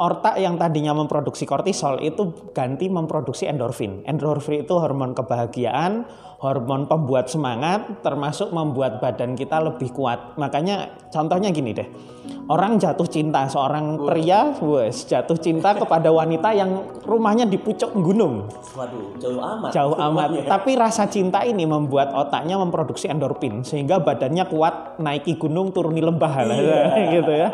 otak 0.00 0.40
yang 0.40 0.56
tadinya 0.56 0.96
memproduksi 0.96 1.44
kortisol 1.44 2.00
itu 2.00 2.50
ganti 2.56 2.88
memproduksi 2.88 3.44
endorfin. 3.44 4.02
Endorfin 4.08 4.64
itu 4.64 4.74
hormon 4.80 5.12
kebahagiaan, 5.12 6.08
hormon 6.38 6.84
pembuat 6.84 7.30
semangat, 7.30 8.04
termasuk 8.04 8.50
membuat 8.50 8.98
badan 9.00 9.34
kita 9.34 9.60
lebih 9.62 9.94
kuat. 9.94 10.36
Makanya 10.36 10.92
contohnya 11.08 11.48
gini 11.50 11.72
deh. 11.72 11.88
Orang 12.44 12.76
jatuh 12.76 13.08
cinta, 13.08 13.48
seorang 13.48 13.96
pria 14.04 14.52
wes 14.60 15.08
jatuh 15.08 15.36
cinta 15.40 15.72
kepada 15.72 16.12
wanita 16.12 16.52
yang 16.52 16.76
rumahnya 17.04 17.48
di 17.48 17.56
pucuk 17.56 17.96
gunung 17.96 18.48
Waduh, 18.76 19.16
jauh 19.16 19.40
amat. 19.40 19.70
jauh 19.72 19.96
amat. 19.96 20.44
Tapi 20.44 20.76
rasa 20.76 21.08
cinta 21.08 21.40
ini 21.44 21.64
membuat 21.64 22.12
otaknya 22.12 22.60
memproduksi 22.60 23.08
endorfin 23.08 23.64
sehingga 23.64 23.96
badannya 23.96 24.44
kuat 24.48 25.00
naiki 25.00 25.40
gunung 25.40 25.72
turuni 25.72 26.04
lembah 26.04 26.32
lah 26.44 26.56
gitu 27.16 27.32
ya. 27.32 27.48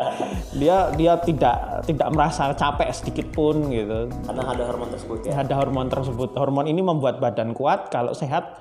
Dia 0.55 0.77
dia 0.95 1.13
tidak 1.23 1.87
tidak 1.87 2.07
merasa 2.11 2.51
capek 2.51 2.91
sedikit 2.91 3.27
pun 3.31 3.71
gitu. 3.71 4.11
Karena 4.27 4.43
ada 4.55 4.63
hormon 4.71 4.91
tersebut 4.91 5.17
ya. 5.23 5.39
Ada 5.39 5.53
hormon 5.55 5.87
tersebut. 5.87 6.29
Hormon 6.35 6.67
ini 6.67 6.83
membuat 6.83 7.23
badan 7.23 7.55
kuat 7.55 7.91
kalau 7.91 8.11
sehat 8.11 8.59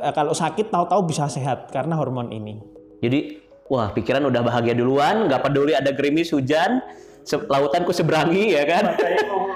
eh, 0.00 0.14
kalau 0.16 0.32
sakit 0.32 0.72
tahu-tahu 0.72 1.06
bisa 1.06 1.28
sehat 1.28 1.68
karena 1.70 1.94
hormon 1.94 2.32
ini. 2.32 2.60
Jadi, 3.00 3.40
wah 3.68 3.92
pikiran 3.92 4.26
udah 4.28 4.42
bahagia 4.42 4.74
duluan, 4.74 5.28
nggak 5.28 5.40
peduli 5.44 5.72
ada 5.76 5.92
gerimis 5.92 6.32
hujan, 6.32 6.82
se- 7.24 7.46
lautan 7.48 7.84
ku 7.84 7.92
seberangi 7.92 8.56
ya 8.56 8.64
kan. 8.64 8.96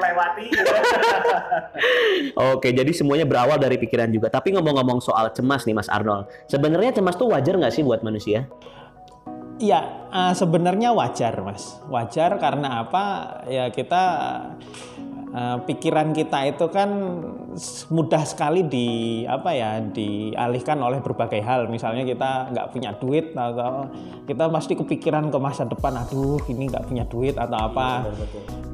lewati. 0.05 0.47
Oke, 2.55 2.71
jadi 2.77 2.93
semuanya 2.93 3.25
berawal 3.25 3.57
dari 3.57 3.81
pikiran 3.81 4.13
juga. 4.13 4.29
Tapi 4.29 4.53
ngomong-ngomong 4.55 5.01
soal 5.01 5.33
cemas 5.33 5.65
nih 5.65 5.75
Mas 5.75 5.89
Arnold, 5.89 6.29
sebenarnya 6.47 6.93
cemas 6.93 7.17
tuh 7.17 7.33
wajar 7.33 7.57
nggak 7.57 7.73
sih 7.73 7.83
buat 7.83 8.05
manusia? 8.05 8.47
Iya, 9.63 10.11
uh, 10.11 10.35
sebenarnya 10.35 10.91
wajar, 10.91 11.39
Mas. 11.47 11.79
Wajar 11.87 12.37
karena 12.43 12.83
apa? 12.83 13.05
Ya 13.47 13.71
kita 13.71 14.03
uh, 15.35 15.59
pikiran 15.67 16.15
kita 16.15 16.55
itu 16.55 16.67
kan 16.71 16.89
mudah 17.91 18.23
sekali 18.23 18.63
di 18.65 18.89
apa 19.27 19.51
ya 19.51 19.83
dialihkan 19.83 20.79
oleh 20.79 21.03
berbagai 21.03 21.43
hal. 21.43 21.67
Misalnya 21.67 22.07
kita 22.07 22.55
nggak 22.55 22.67
punya 22.71 22.95
duit 22.97 23.35
atau 23.35 23.91
kita 24.25 24.49
pasti 24.49 24.79
kepikiran 24.79 25.29
ke 25.29 25.39
masa 25.43 25.67
depan. 25.67 25.99
Aduh, 26.07 26.39
ini 26.49 26.71
nggak 26.71 26.87
punya 26.87 27.05
duit 27.11 27.35
atau 27.35 27.59
apa. 27.59 28.07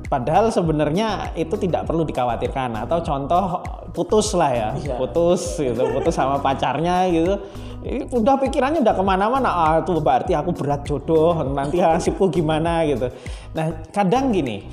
Padahal 0.07 0.51
sebenarnya 0.53 1.33
itu 1.39 1.55
tidak 1.57 1.89
perlu 1.89 2.05
dikhawatirkan. 2.05 2.77
Atau 2.85 3.01
contoh 3.01 3.63
putus 3.97 4.37
lah 4.37 4.53
ya, 4.53 4.69
Iya. 4.77 4.97
putus 5.01 5.59
gitu, 5.59 5.83
putus 5.91 6.15
sama 6.15 6.39
pacarnya 6.39 7.09
gitu 7.11 7.35
ini 7.81 8.05
udah 8.13 8.37
pikirannya 8.37 8.85
udah 8.85 8.93
ke 8.93 9.05
mana-mana 9.05 9.49
ah 9.49 9.75
itu 9.81 9.97
berarti 9.97 10.37
aku 10.37 10.53
berat 10.53 10.85
jodoh 10.85 11.41
nanti 11.49 11.81
nasibku 11.81 12.29
gimana 12.29 12.85
gitu 12.85 13.09
nah 13.57 13.73
kadang 13.89 14.29
gini 14.37 14.69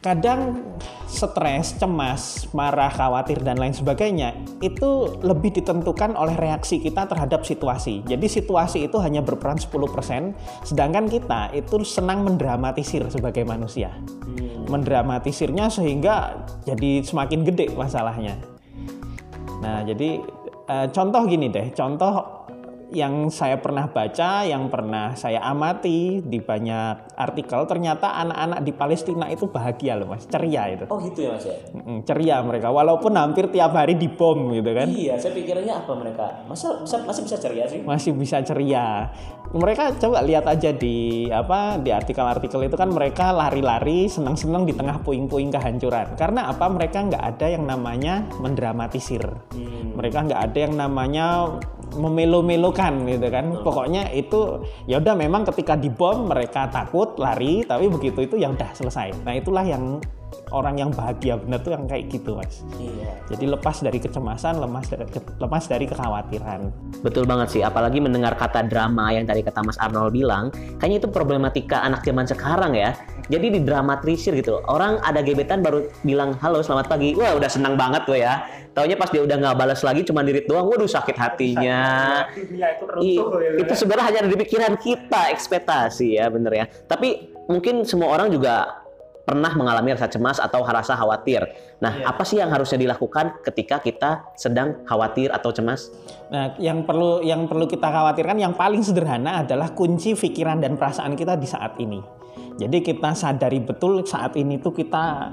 kadang 0.00 0.64
stres, 1.04 1.76
cemas, 1.76 2.48
marah, 2.56 2.88
khawatir 2.88 3.44
dan 3.44 3.60
lain 3.60 3.76
sebagainya 3.76 4.32
itu 4.64 5.20
lebih 5.20 5.52
ditentukan 5.60 6.16
oleh 6.16 6.32
reaksi 6.40 6.80
kita 6.80 7.04
terhadap 7.04 7.44
situasi. 7.44 8.00
Jadi 8.08 8.24
situasi 8.24 8.88
itu 8.88 8.96
hanya 8.96 9.20
berperan 9.20 9.60
10%, 9.60 10.32
sedangkan 10.64 11.04
kita 11.04 11.52
itu 11.52 11.84
senang 11.84 12.24
mendramatisir 12.24 13.04
sebagai 13.12 13.44
manusia. 13.44 13.92
Mendramatisirnya 14.72 15.68
sehingga 15.68 16.48
jadi 16.64 17.04
semakin 17.04 17.44
gede 17.44 17.76
masalahnya. 17.76 18.40
Nah, 19.60 19.84
jadi 19.84 20.24
eh, 20.64 20.86
contoh 20.96 21.28
gini 21.28 21.52
deh, 21.52 21.76
contoh 21.76 22.39
yang 22.90 23.30
saya 23.30 23.58
pernah 23.62 23.86
baca, 23.90 24.42
yang 24.42 24.66
pernah 24.66 25.14
saya 25.14 25.42
amati 25.46 26.22
di 26.22 26.42
banyak 26.42 27.14
artikel, 27.14 27.64
ternyata 27.70 28.18
anak-anak 28.18 28.60
di 28.66 28.72
Palestina 28.74 29.26
itu 29.30 29.46
bahagia 29.46 29.94
loh 29.98 30.10
mas, 30.10 30.26
ceria 30.26 30.66
itu. 30.70 30.84
Oh 30.90 30.98
gitu 30.98 31.26
ya 31.26 31.30
mas 31.34 31.46
ya? 31.46 31.56
Ceria 32.04 32.42
mereka, 32.42 32.74
walaupun 32.74 33.14
hampir 33.14 33.48
tiap 33.54 33.74
hari 33.74 33.94
dibom 33.94 34.50
gitu 34.54 34.70
kan, 34.74 34.88
Iya, 34.90 35.14
saya 35.16 35.32
pikirnya 35.32 35.86
apa 35.86 35.92
mereka? 35.94 36.26
Masa 36.50 36.82
bisa, 36.82 36.96
masih 37.06 37.22
bisa 37.26 37.36
ceria 37.38 37.64
sih? 37.70 37.80
masih 37.86 38.12
bisa 38.14 38.42
ceria. 38.42 39.10
Mereka 39.50 39.98
coba 39.98 40.22
lihat 40.22 40.46
aja 40.46 40.70
di 40.70 41.26
apa 41.26 41.74
di 41.82 41.90
artikel-artikel 41.90 42.70
itu 42.70 42.76
kan 42.78 42.90
mereka 42.90 43.34
lari-lari, 43.34 44.06
senang-senang 44.06 44.62
di 44.62 44.74
tengah 44.74 45.02
puing-puing 45.02 45.50
kehancuran. 45.50 46.14
Karena 46.14 46.46
apa? 46.46 46.70
Mereka 46.70 47.10
nggak 47.10 47.24
ada 47.34 47.46
yang 47.50 47.66
namanya 47.66 48.22
mendramatisir. 48.38 49.22
Mereka 49.98 50.30
nggak 50.30 50.40
ada 50.50 50.58
yang 50.58 50.74
namanya 50.78 51.58
memelo-melokan 51.96 53.06
gitu 53.08 53.26
kan. 53.30 53.54
Pokoknya 53.62 54.10
itu 54.14 54.62
ya 54.86 54.98
udah 55.02 55.14
memang 55.16 55.46
ketika 55.48 55.74
dibom 55.74 56.30
mereka 56.30 56.70
takut 56.70 57.16
lari, 57.18 57.66
tapi 57.66 57.90
begitu 57.90 58.26
itu 58.26 58.34
ya 58.38 58.50
udah 58.52 58.70
selesai. 58.74 59.24
Nah 59.26 59.34
itulah 59.34 59.64
yang 59.66 59.98
orang 60.50 60.78
yang 60.78 60.90
bahagia 60.94 61.38
benar 61.38 61.62
tuh 61.62 61.74
yang 61.74 61.84
kayak 61.86 62.10
gitu 62.10 62.38
mas. 62.38 62.62
Iya. 62.78 63.10
Jadi 63.34 63.44
lepas 63.50 63.76
dari 63.82 63.98
kecemasan, 63.98 64.58
lepas 64.62 64.86
dari 64.90 65.04
lepas 65.38 65.64
dari 65.66 65.84
kekhawatiran. 65.86 66.60
Betul 67.02 67.24
banget 67.26 67.48
sih, 67.58 67.62
apalagi 67.62 68.02
mendengar 68.02 68.34
kata 68.34 68.66
drama 68.66 69.10
yang 69.14 69.26
tadi 69.26 69.42
kata 69.42 69.62
Mas 69.62 69.78
Arnold 69.78 70.14
bilang, 70.14 70.50
kayaknya 70.78 71.06
itu 71.06 71.08
problematika 71.10 71.82
anak 71.82 72.02
zaman 72.02 72.26
sekarang 72.26 72.74
ya. 72.74 72.94
Jadi 73.30 73.62
didramatisir 73.62 74.34
gitu. 74.34 74.58
Orang 74.66 74.98
ada 75.06 75.22
gebetan 75.22 75.62
baru 75.62 75.86
bilang 76.02 76.34
halo 76.42 76.66
selamat 76.66 76.90
pagi, 76.90 77.14
wah 77.14 77.38
udah 77.38 77.46
senang 77.46 77.78
banget 77.78 78.02
tuh 78.02 78.18
ya. 78.18 78.42
Taunya 78.74 78.98
pas 78.98 79.06
dia 79.06 79.22
udah 79.22 79.38
nggak 79.38 79.54
balas 79.54 79.80
lagi 79.86 80.02
cuma 80.02 80.26
dirit 80.26 80.50
doang, 80.50 80.66
waduh 80.66 80.90
sakit 80.90 81.14
hatinya. 81.14 81.82
I- 82.98 83.22
itu 83.62 83.72
sebenarnya 83.78 84.04
hanya 84.10 84.18
ada 84.26 84.30
di 84.34 84.38
pikiran 84.38 84.74
kita, 84.74 85.30
ekspektasi 85.30 86.18
ya 86.18 86.26
bener 86.26 86.52
ya. 86.58 86.64
Tapi 86.90 87.30
mungkin 87.46 87.86
semua 87.86 88.18
orang 88.18 88.34
juga 88.34 88.82
pernah 89.22 89.54
mengalami 89.54 89.94
rasa 89.94 90.10
cemas 90.10 90.42
atau 90.42 90.66
rasa 90.66 90.98
khawatir. 90.98 91.46
Nah, 91.78 92.02
apa 92.02 92.26
sih 92.26 92.42
yang 92.42 92.50
harusnya 92.50 92.82
dilakukan 92.82 93.46
ketika 93.46 93.78
kita 93.78 94.26
sedang 94.34 94.82
khawatir 94.82 95.30
atau 95.30 95.54
cemas? 95.54 95.86
Nah, 96.34 96.58
yang 96.58 96.82
perlu 96.82 97.22
yang 97.22 97.46
perlu 97.46 97.70
kita 97.70 97.86
khawatirkan 97.94 98.42
yang 98.42 98.58
paling 98.58 98.82
sederhana 98.82 99.46
adalah 99.46 99.70
kunci 99.70 100.18
pikiran 100.18 100.58
dan 100.58 100.74
perasaan 100.74 101.14
kita 101.14 101.38
di 101.38 101.46
saat 101.46 101.78
ini. 101.78 102.19
Jadi 102.60 102.84
kita 102.84 103.16
sadari 103.16 103.64
betul 103.64 104.04
saat 104.04 104.36
ini 104.36 104.60
tuh 104.60 104.76
kita 104.76 105.32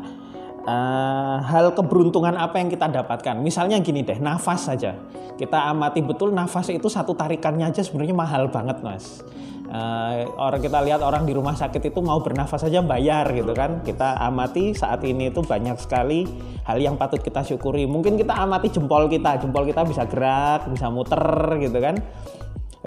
eh, 0.64 1.38
hal 1.44 1.76
keberuntungan 1.76 2.40
apa 2.40 2.64
yang 2.64 2.72
kita 2.72 2.88
dapatkan. 2.88 3.36
Misalnya 3.44 3.84
gini 3.84 4.08
deh, 4.08 4.16
nafas 4.24 4.72
saja. 4.72 4.96
Kita 5.36 5.68
amati 5.68 6.00
betul 6.00 6.32
nafas 6.32 6.72
itu 6.72 6.88
satu 6.88 7.12
tarikannya 7.20 7.68
aja 7.68 7.84
sebenarnya 7.84 8.16
mahal 8.16 8.48
banget, 8.48 8.80
Mas. 8.80 9.28
Eh, 9.68 10.24
orang 10.40 10.64
kita 10.64 10.80
lihat 10.80 11.04
orang 11.04 11.28
di 11.28 11.36
rumah 11.36 11.52
sakit 11.52 11.92
itu 11.92 12.00
mau 12.00 12.24
bernafas 12.24 12.64
saja 12.64 12.80
bayar 12.80 13.28
gitu 13.36 13.52
kan. 13.52 13.84
Kita 13.84 14.16
amati 14.24 14.72
saat 14.72 15.04
ini 15.04 15.28
itu 15.28 15.44
banyak 15.44 15.76
sekali 15.84 16.24
hal 16.64 16.80
yang 16.80 16.96
patut 16.96 17.20
kita 17.20 17.44
syukuri. 17.44 17.84
Mungkin 17.84 18.16
kita 18.16 18.32
amati 18.32 18.72
jempol 18.72 19.12
kita, 19.12 19.44
jempol 19.44 19.68
kita 19.68 19.84
bisa 19.84 20.08
gerak, 20.08 20.72
bisa 20.72 20.88
muter 20.88 21.20
gitu 21.60 21.84
kan. 21.84 22.00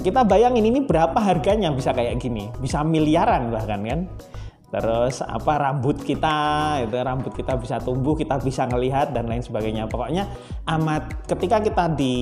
Kita 0.00 0.24
bayangin 0.24 0.64
ini 0.64 0.80
berapa 0.80 1.16
harganya 1.20 1.68
bisa 1.70 1.92
kayak 1.92 2.16
gini, 2.16 2.48
bisa 2.56 2.80
miliaran 2.80 3.52
bahkan 3.52 3.84
kan. 3.84 4.00
Terus 4.70 5.18
apa 5.26 5.58
rambut 5.58 5.98
kita, 5.98 6.38
itu 6.86 6.94
rambut 6.94 7.34
kita 7.34 7.58
bisa 7.58 7.82
tumbuh, 7.82 8.14
kita 8.14 8.38
bisa 8.38 8.70
ngelihat 8.70 9.10
dan 9.10 9.26
lain 9.26 9.42
sebagainya. 9.42 9.90
Pokoknya 9.90 10.30
amat 10.62 11.26
ketika 11.26 11.58
kita 11.58 11.90
di 11.98 12.14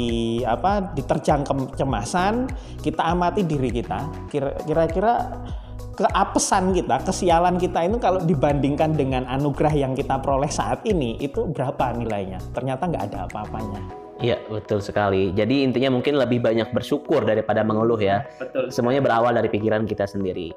apa 0.48 0.96
diterjang 0.96 1.44
kecemasan, 1.44 2.48
kita 2.80 3.04
amati 3.04 3.44
diri 3.44 3.68
kita. 3.68 4.32
Kira- 4.32 4.56
Kira-kira 4.64 5.28
keapesan 5.92 6.72
kita, 6.72 7.04
kesialan 7.04 7.60
kita 7.60 7.84
itu 7.84 8.00
kalau 8.00 8.24
dibandingkan 8.24 8.96
dengan 8.96 9.28
anugerah 9.28 9.76
yang 9.76 9.92
kita 9.92 10.16
peroleh 10.16 10.48
saat 10.48 10.80
ini 10.88 11.20
itu 11.20 11.44
berapa 11.52 12.00
nilainya? 12.00 12.40
Ternyata 12.56 12.88
nggak 12.88 13.04
ada 13.12 13.18
apa-apanya. 13.28 14.07
Iya, 14.18 14.42
betul 14.50 14.82
sekali. 14.82 15.30
Jadi 15.30 15.62
intinya 15.62 15.94
mungkin 15.94 16.18
lebih 16.18 16.42
banyak 16.42 16.74
bersyukur 16.74 17.22
daripada 17.22 17.62
mengeluh 17.62 18.02
ya. 18.02 18.26
Betul. 18.42 18.66
Semuanya 18.74 18.98
berawal 18.98 19.30
dari 19.30 19.46
pikiran 19.46 19.86
kita 19.86 20.10
sendiri. 20.10 20.50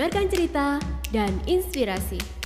Dengarkan 0.00 0.32
cerita 0.32 0.80
dan 1.12 1.28
inspirasi. 1.44 2.39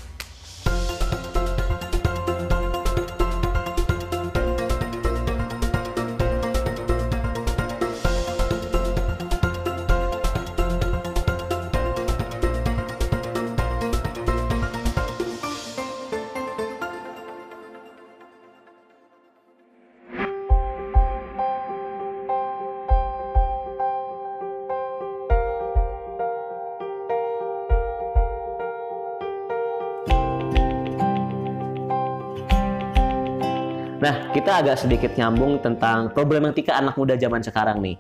Kita 34.44 34.60
agak 34.60 34.76
sedikit 34.76 35.16
nyambung 35.16 35.56
tentang 35.64 36.12
problematika 36.12 36.76
anak 36.76 37.00
muda 37.00 37.16
zaman 37.16 37.40
sekarang 37.40 37.80
nih. 37.80 37.96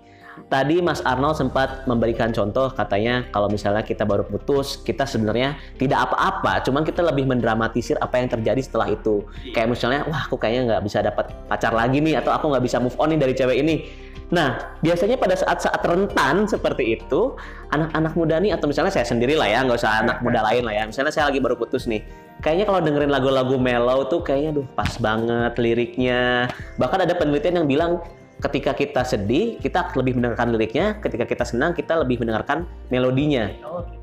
Tadi 0.52 0.84
Mas 0.84 1.00
Arnold 1.00 1.40
sempat 1.40 1.88
memberikan 1.88 2.36
contoh 2.36 2.68
katanya 2.68 3.24
kalau 3.32 3.48
misalnya 3.48 3.80
kita 3.80 4.04
baru 4.04 4.28
putus, 4.28 4.76
kita 4.84 5.08
sebenarnya 5.08 5.56
tidak 5.80 6.04
apa-apa, 6.04 6.60
cuman 6.68 6.84
kita 6.84 7.00
lebih 7.00 7.24
mendramatisir 7.24 7.96
apa 7.96 8.20
yang 8.20 8.28
terjadi 8.28 8.60
setelah 8.60 8.92
itu. 8.92 9.24
Kayak 9.56 9.72
misalnya, 9.72 10.04
wah 10.04 10.28
aku 10.28 10.36
kayaknya 10.36 10.76
nggak 10.76 10.82
bisa 10.84 11.00
dapat 11.00 11.32
pacar 11.48 11.72
lagi 11.72 12.04
nih, 12.04 12.20
atau 12.20 12.36
aku 12.36 12.52
nggak 12.52 12.64
bisa 12.68 12.76
move 12.76 12.98
on 13.00 13.16
nih 13.16 13.24
dari 13.24 13.32
cewek 13.32 13.56
ini. 13.64 13.88
Nah, 14.28 14.76
biasanya 14.84 15.16
pada 15.16 15.40
saat-saat 15.40 15.80
rentan 15.80 16.44
seperti 16.44 17.00
itu, 17.00 17.40
anak-anak 17.72 18.12
muda 18.20 18.36
nih, 18.36 18.52
atau 18.52 18.68
misalnya 18.68 18.92
saya 18.92 19.08
sendiri 19.08 19.32
lah 19.32 19.48
ya, 19.48 19.64
nggak 19.64 19.80
usah 19.80 20.04
anak 20.04 20.20
muda 20.20 20.44
lain 20.44 20.68
lah 20.68 20.76
ya. 20.76 20.84
Misalnya 20.84 21.08
saya 21.08 21.32
lagi 21.32 21.40
baru 21.40 21.56
putus 21.56 21.88
nih, 21.88 22.04
kayaknya 22.44 22.68
kalau 22.68 22.84
dengerin 22.84 23.08
lagu-lagu 23.08 23.56
mellow 23.56 24.04
tuh 24.04 24.20
kayaknya, 24.20 24.60
duh 24.60 24.66
pas 24.76 24.92
banget 25.00 25.56
liriknya. 25.56 26.52
Bahkan 26.76 27.08
ada 27.08 27.16
penelitian 27.16 27.64
yang 27.64 27.66
bilang 27.66 28.04
ketika 28.34 28.76
kita 28.76 29.06
sedih 29.06 29.56
kita 29.62 29.88
lebih 29.96 30.20
mendengarkan 30.20 30.52
liriknya, 30.52 31.00
ketika 31.00 31.24
kita 31.24 31.48
senang 31.48 31.72
kita 31.72 31.96
lebih 31.96 32.20
mendengarkan 32.20 32.68
melodinya. 32.92 33.48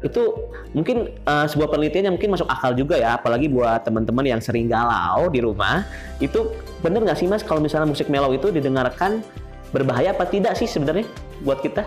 Itu 0.02 0.50
mungkin 0.74 1.14
uh, 1.30 1.46
sebuah 1.46 1.70
penelitian 1.70 2.10
yang 2.10 2.16
mungkin 2.18 2.34
masuk 2.34 2.50
akal 2.50 2.74
juga 2.74 2.98
ya, 2.98 3.22
apalagi 3.22 3.46
buat 3.46 3.86
teman-teman 3.86 4.26
yang 4.26 4.42
sering 4.42 4.66
galau 4.66 5.30
di 5.30 5.46
rumah. 5.46 5.86
Itu 6.18 6.58
bener 6.82 7.06
nggak 7.06 7.22
sih 7.22 7.30
mas 7.30 7.46
kalau 7.46 7.62
misalnya 7.62 7.86
musik 7.86 8.10
mellow 8.10 8.34
itu 8.34 8.50
didengarkan 8.50 9.22
berbahaya 9.70 10.18
apa 10.18 10.26
tidak 10.26 10.58
sih 10.58 10.66
sebenarnya 10.66 11.06
buat 11.46 11.62
kita? 11.62 11.86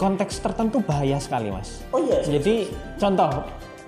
Konteks 0.00 0.40
tertentu 0.40 0.80
bahaya 0.80 1.20
sekali 1.20 1.52
mas. 1.52 1.84
Oh 1.92 2.00
iya. 2.00 2.24
Jadi 2.24 2.72
contoh 2.96 3.44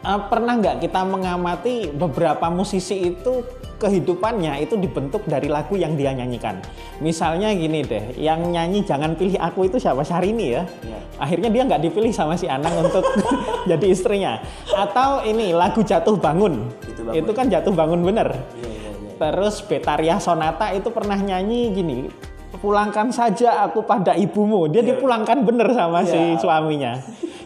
uh, 0.08 0.20
pernah 0.32 0.56
nggak 0.56 0.80
kita 0.80 1.04
mengamati 1.04 1.92
beberapa 1.92 2.48
musisi 2.48 3.12
itu 3.12 3.44
kehidupannya 3.78 4.58
itu 4.58 4.74
dibentuk 4.74 5.22
dari 5.30 5.46
lagu 5.46 5.78
yang 5.78 5.94
dia 5.94 6.10
nyanyikan. 6.10 6.58
Misalnya 6.98 7.54
gini 7.54 7.86
deh, 7.86 8.18
yang 8.18 8.42
nyanyi 8.42 8.82
jangan 8.82 9.14
pilih 9.14 9.38
aku 9.38 9.70
itu 9.70 9.78
siapa 9.78 10.02
Syahrini 10.02 10.58
ya. 10.58 10.66
ya. 10.82 10.98
Akhirnya 11.22 11.46
dia 11.46 11.62
nggak 11.62 11.82
dipilih 11.86 12.10
sama 12.10 12.34
si 12.34 12.50
Anang 12.50 12.74
untuk 12.90 13.06
jadi 13.70 13.86
istrinya. 13.86 14.42
Atau 14.74 15.22
ini 15.22 15.54
lagu 15.54 15.86
Jatuh 15.86 16.18
Bangun, 16.18 16.66
itu, 16.90 17.00
bangun. 17.06 17.22
itu 17.22 17.30
kan 17.30 17.46
Jatuh 17.46 17.70
Bangun 17.70 18.02
bener. 18.02 18.34
Ya, 18.34 18.66
ya, 18.66 18.90
ya. 18.90 19.12
Terus 19.14 19.62
Betaria 19.62 20.18
Sonata 20.18 20.74
itu 20.74 20.90
pernah 20.90 21.14
nyanyi 21.14 21.70
gini, 21.70 22.10
pulangkan 22.58 23.14
saja 23.14 23.62
aku 23.62 23.86
pada 23.86 24.18
ibumu. 24.18 24.66
Dia 24.66 24.82
yeah. 24.82 24.90
dipulangkan 24.90 25.46
bener 25.46 25.70
sama 25.70 26.02
yeah. 26.02 26.10
si 26.10 26.18
iya. 26.18 26.38
suaminya. 26.42 26.92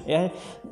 ya, 0.09 0.21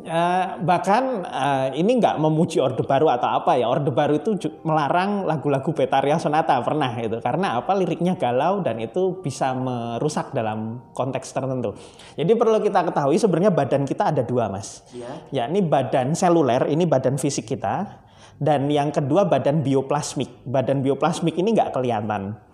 uh, 0.06 0.60
bahkan 0.64 1.24
uh, 1.24 1.68
ini 1.72 2.00
nggak 2.00 2.20
memuji 2.20 2.60
Orde 2.60 2.84
Baru 2.84 3.08
atau 3.08 3.28
apa 3.28 3.56
ya. 3.56 3.68
Orde 3.68 3.92
Baru 3.92 4.18
itu 4.18 4.36
melarang 4.66 5.24
lagu-lagu 5.24 5.70
Betaria 5.72 6.16
Sonata 6.18 6.58
pernah 6.60 6.90
itu 6.98 7.20
karena 7.22 7.60
apa 7.60 7.72
liriknya 7.76 8.16
galau 8.16 8.60
dan 8.60 8.80
itu 8.80 9.20
bisa 9.20 9.52
merusak 9.56 10.32
dalam 10.36 10.80
konteks 10.92 11.32
tertentu. 11.32 11.76
Jadi 12.18 12.32
perlu 12.36 12.58
kita 12.60 12.84
ketahui 12.90 13.16
sebenarnya 13.16 13.52
badan 13.52 13.82
kita 13.86 14.12
ada 14.12 14.22
dua 14.26 14.50
mas. 14.50 14.84
Ya 15.30 15.46
ini 15.46 15.62
badan 15.64 16.12
seluler, 16.18 16.68
ini 16.68 16.84
badan 16.84 17.16
fisik 17.20 17.48
kita. 17.48 18.08
Dan 18.40 18.72
yang 18.72 18.88
kedua 18.88 19.28
badan 19.28 19.60
bioplasmik. 19.60 20.48
Badan 20.48 20.80
bioplasmik 20.80 21.36
ini 21.36 21.52
nggak 21.52 21.76
kelihatan 21.76 22.49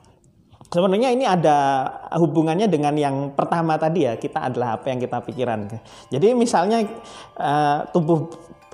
Sebenarnya 0.66 1.14
ini 1.14 1.22
ada 1.22 1.86
hubungannya 2.18 2.66
dengan 2.66 2.98
yang 2.98 3.30
pertama 3.38 3.78
tadi 3.78 4.02
ya, 4.02 4.18
kita 4.18 4.50
adalah 4.50 4.74
apa 4.74 4.90
yang 4.90 4.98
kita 4.98 5.22
pikiran. 5.22 5.70
Jadi 6.10 6.34
misalnya 6.34 6.82
uh, 7.38 7.86
tubuh 7.94 8.26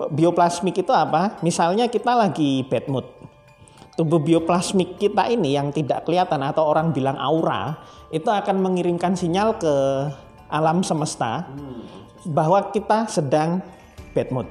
bioplasmik 0.08 0.80
itu 0.80 0.88
apa? 0.88 1.36
Misalnya 1.44 1.92
kita 1.92 2.16
lagi 2.16 2.64
bad 2.64 2.88
mood. 2.88 3.04
Tubuh 3.92 4.24
bioplasmik 4.24 4.96
kita 4.96 5.28
ini 5.28 5.52
yang 5.52 5.68
tidak 5.68 6.08
kelihatan 6.08 6.40
atau 6.40 6.64
orang 6.64 6.96
bilang 6.96 7.20
aura, 7.20 7.76
itu 8.08 8.24
akan 8.24 8.64
mengirimkan 8.64 9.12
sinyal 9.12 9.60
ke 9.60 9.74
alam 10.48 10.80
semesta 10.80 11.44
bahwa 12.24 12.72
kita 12.72 13.04
sedang 13.04 13.60
bad 14.16 14.32
mood. 14.32 14.48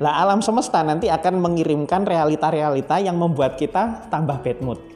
Lah 0.00 0.24
alam 0.24 0.40
semesta 0.40 0.80
nanti 0.80 1.12
akan 1.12 1.36
mengirimkan 1.36 2.08
realita-realita 2.08 2.96
yang 2.96 3.20
membuat 3.20 3.60
kita 3.60 4.08
tambah 4.08 4.40
bad 4.40 4.60
mood 4.64 4.95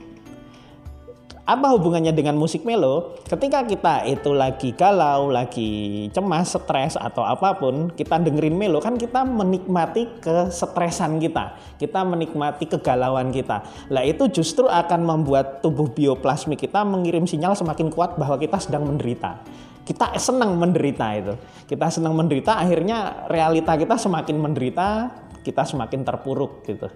apa 1.51 1.75
hubungannya 1.75 2.15
dengan 2.15 2.39
musik 2.39 2.63
melo? 2.63 3.19
Ketika 3.27 3.67
kita 3.67 4.07
itu 4.07 4.31
lagi 4.31 4.71
galau, 4.71 5.27
lagi 5.27 6.07
cemas, 6.15 6.55
stres 6.55 6.95
atau 6.95 7.27
apa 7.27 7.59
pun, 7.59 7.91
kita 7.91 8.23
dengerin 8.23 8.55
melo 8.55 8.79
kan 8.79 8.95
kita 8.95 9.27
menikmati 9.27 10.23
kesetresan 10.23 11.19
kita. 11.19 11.59
Kita 11.75 12.07
menikmati 12.07 12.71
kegalauan 12.71 13.35
kita. 13.35 13.67
Lah 13.91 14.07
itu 14.07 14.31
justru 14.31 14.71
akan 14.71 15.03
membuat 15.03 15.59
tubuh 15.59 15.91
bioplasmik 15.91 16.71
kita 16.71 16.87
mengirim 16.87 17.27
sinyal 17.27 17.59
semakin 17.59 17.91
kuat 17.91 18.15
bahwa 18.15 18.39
kita 18.39 18.63
sedang 18.63 18.87
menderita. 18.87 19.43
Kita 19.83 20.15
senang 20.23 20.55
menderita 20.55 21.07
itu. 21.19 21.35
Kita 21.67 21.91
senang 21.91 22.15
menderita 22.15 22.63
akhirnya 22.63 23.27
realita 23.27 23.75
kita 23.75 23.99
semakin 23.99 24.39
menderita, 24.39 25.11
kita 25.43 25.67
semakin 25.67 26.07
terpuruk 26.07 26.63
gitu. 26.63 26.87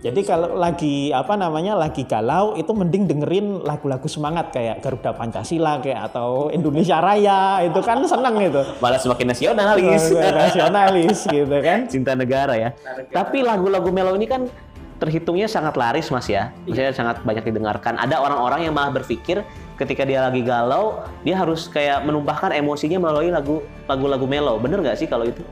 Jadi 0.00 0.24
kalau 0.24 0.56
lagi 0.56 1.12
apa 1.12 1.36
namanya 1.36 1.76
lagi 1.76 2.08
galau 2.08 2.56
itu 2.56 2.72
mending 2.72 3.04
dengerin 3.04 3.60
lagu-lagu 3.60 4.08
semangat 4.08 4.48
kayak 4.48 4.80
Garuda 4.80 5.12
Pancasila 5.12 5.76
kayak 5.84 6.08
atau 6.08 6.48
Indonesia 6.48 7.04
Raya 7.04 7.60
itu 7.68 7.84
kan 7.84 8.00
seneng 8.08 8.40
itu. 8.40 8.64
Malah 8.80 8.96
semakin 8.96 9.36
nasionalis. 9.36 10.08
nasionalis 10.16 11.28
gitu 11.28 11.56
kan. 11.60 11.84
Cinta 11.84 12.16
negara 12.16 12.56
ya. 12.56 12.72
Tapi 13.12 13.44
lagu-lagu 13.44 13.92
melo 13.92 14.16
ini 14.16 14.24
kan 14.24 14.48
terhitungnya 14.96 15.44
sangat 15.44 15.76
laris 15.76 16.08
mas 16.08 16.32
ya. 16.32 16.48
Maksudnya 16.64 16.96
sangat 16.96 17.20
banyak 17.20 17.44
didengarkan. 17.52 18.00
Ada 18.00 18.24
orang-orang 18.24 18.64
yang 18.64 18.72
malah 18.72 18.96
berpikir 18.96 19.44
ketika 19.76 20.08
dia 20.08 20.24
lagi 20.24 20.40
galau 20.40 21.04
dia 21.28 21.36
harus 21.36 21.68
kayak 21.68 22.08
menumpahkan 22.08 22.56
emosinya 22.56 22.96
melalui 22.96 23.28
lagu 23.28 23.60
lagu-lagu 23.84 24.24
melo. 24.24 24.56
Bener 24.56 24.80
nggak 24.80 24.96
sih 24.96 25.04
kalau 25.04 25.28
itu? 25.28 25.44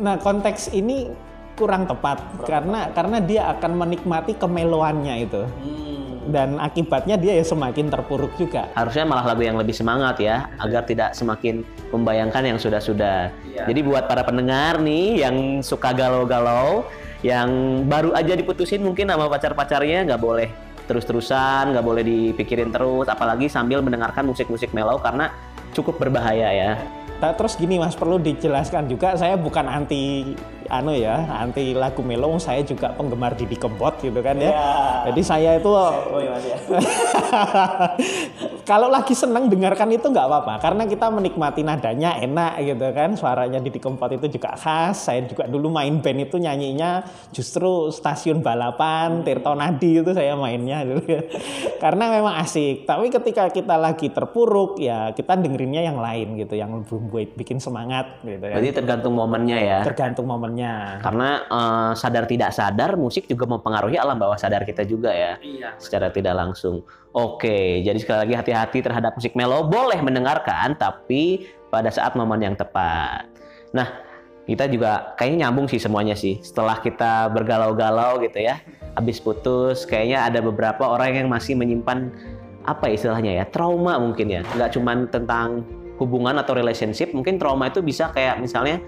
Nah 0.00 0.16
konteks 0.16 0.72
ini 0.72 1.12
kurang 1.62 1.86
tepat 1.86 2.18
kurang 2.18 2.46
karena 2.50 2.80
tepat. 2.90 2.94
karena 2.98 3.16
dia 3.22 3.42
akan 3.54 3.72
menikmati 3.78 4.32
kemeloannya 4.34 5.14
itu. 5.22 5.42
Hmm. 5.46 5.90
Dan 6.22 6.62
akibatnya 6.62 7.18
dia 7.18 7.34
ya 7.34 7.42
semakin 7.42 7.90
terpuruk 7.90 8.30
juga. 8.38 8.70
Harusnya 8.78 9.02
malah 9.02 9.34
lagu 9.34 9.42
yang 9.42 9.58
lebih 9.58 9.74
semangat 9.74 10.22
ya, 10.22 10.46
agar 10.62 10.86
tidak 10.86 11.18
semakin 11.18 11.66
membayangkan 11.90 12.46
yang 12.46 12.58
sudah-sudah. 12.62 13.34
Ya. 13.50 13.66
Jadi 13.66 13.82
buat 13.82 14.06
para 14.06 14.22
pendengar 14.22 14.78
nih 14.78 15.26
yang 15.26 15.66
suka 15.66 15.90
galau-galau, 15.90 16.86
yang 17.26 17.82
baru 17.90 18.14
aja 18.14 18.38
diputusin 18.38 18.86
mungkin 18.86 19.10
sama 19.10 19.26
pacar-pacarnya 19.26 20.06
nggak 20.06 20.22
boleh 20.22 20.48
terus-terusan, 20.86 21.74
nggak 21.74 21.86
boleh 21.86 22.02
dipikirin 22.06 22.70
terus, 22.70 23.10
apalagi 23.10 23.50
sambil 23.50 23.82
mendengarkan 23.82 24.22
musik-musik 24.22 24.70
melau 24.70 25.02
karena 25.02 25.30
cukup 25.74 25.98
berbahaya 25.98 26.54
ya. 26.54 26.72
Nah, 27.22 27.30
terus 27.38 27.54
gini 27.54 27.78
Mas, 27.78 27.94
perlu 27.94 28.18
dijelaskan 28.18 28.90
juga 28.90 29.14
saya 29.14 29.38
bukan 29.38 29.70
anti 29.70 30.34
anu 30.72 30.96
ya, 30.96 31.20
anti 31.36 31.76
lagu 31.76 32.00
melo, 32.00 32.32
saya 32.40 32.64
juga 32.64 32.96
penggemar 32.96 33.36
Didi 33.36 33.60
Kempot 33.60 34.00
gitu 34.00 34.24
kan 34.24 34.40
ya. 34.40 34.56
ya. 34.56 35.12
Jadi 35.12 35.20
saya 35.20 35.60
itu 35.60 35.68
oh, 35.68 36.16
ya. 36.16 36.32
kalau 38.62 38.86
lagi 38.86 39.12
seneng 39.12 39.50
dengarkan 39.50 39.90
itu 39.90 40.06
nggak 40.06 40.26
apa-apa 40.26 40.54
karena 40.62 40.86
kita 40.86 41.10
menikmati 41.10 41.66
nadanya 41.66 42.18
enak 42.22 42.52
gitu 42.62 42.86
kan. 42.94 43.10
Suaranya 43.18 43.58
Didi 43.58 43.82
Kempot 43.82 44.10
itu 44.14 44.26
juga 44.38 44.54
khas. 44.54 45.10
Saya 45.10 45.26
juga 45.26 45.50
dulu 45.50 45.70
main 45.70 45.98
band 45.98 46.30
itu 46.30 46.36
nyanyinya 46.38 47.02
justru 47.34 47.90
stasiun 47.90 48.40
balapan 48.40 49.26
Tirto 49.26 49.52
Nadi 49.58 50.02
itu 50.02 50.10
saya 50.14 50.38
mainnya 50.38 50.86
dulu. 50.86 51.02
karena 51.84 52.04
memang 52.14 52.38
asik. 52.42 52.86
Tapi 52.86 53.10
ketika 53.10 53.50
kita 53.50 53.74
lagi 53.74 54.08
terpuruk 54.14 54.78
ya 54.78 55.10
kita 55.10 55.34
dengerinnya 55.34 55.82
yang 55.82 55.98
lain 55.98 56.38
gitu, 56.38 56.54
yang 56.54 56.86
buat 56.86 57.34
bikin 57.34 57.58
semangat 57.58 58.22
gitu 58.22 58.46
ya. 58.46 58.56
Jadi 58.62 58.70
tergantung 58.70 59.18
momennya 59.18 59.58
ya. 59.58 59.78
Tergantung 59.82 60.26
momennya. 60.30 61.02
Karena 61.02 61.28
uh, 61.50 61.90
sadar 61.98 62.30
tidak 62.30 62.54
sadar 62.54 62.94
musik 62.94 63.26
juga 63.26 63.50
mempengaruhi 63.50 63.98
alam 63.98 64.14
bawah 64.16 64.38
sadar 64.38 64.62
kita 64.62 64.86
juga 64.86 65.10
ya. 65.10 65.34
Iya. 65.42 65.74
Secara 65.82 66.14
tidak 66.14 66.38
langsung. 66.38 66.86
Oke, 67.12 67.84
jadi 67.84 67.98
sekali 68.00 68.24
lagi 68.24 68.34
hati-hati 68.40 68.78
terhadap 68.80 69.12
musik 69.12 69.36
melo. 69.36 69.68
Boleh 69.68 70.00
mendengarkan 70.00 70.72
tapi 70.80 71.44
pada 71.68 71.92
saat 71.92 72.16
momen 72.16 72.40
yang 72.40 72.56
tepat. 72.56 73.28
Nah, 73.76 74.00
kita 74.48 74.64
juga 74.68 75.12
kayaknya 75.20 75.48
nyambung 75.48 75.68
sih 75.68 75.76
semuanya 75.76 76.16
sih. 76.16 76.40
Setelah 76.40 76.80
kita 76.80 77.28
bergalau-galau 77.28 78.16
gitu 78.24 78.40
ya, 78.40 78.64
habis 78.96 79.20
putus, 79.20 79.84
kayaknya 79.84 80.24
ada 80.24 80.40
beberapa 80.40 80.88
orang 80.88 81.20
yang 81.20 81.28
masih 81.28 81.52
menyimpan 81.52 82.08
apa 82.62 82.88
istilahnya 82.88 83.42
ya 83.42 83.44
trauma 83.50 83.98
mungkin 83.98 84.30
ya 84.30 84.46
nggak 84.54 84.78
cuman 84.78 85.10
tentang 85.10 85.66
hubungan 85.98 86.40
atau 86.40 86.56
relationship, 86.56 87.12
mungkin 87.14 87.36
trauma 87.36 87.68
itu 87.70 87.84
bisa 87.84 88.10
kayak 88.10 88.42
misalnya 88.42 88.80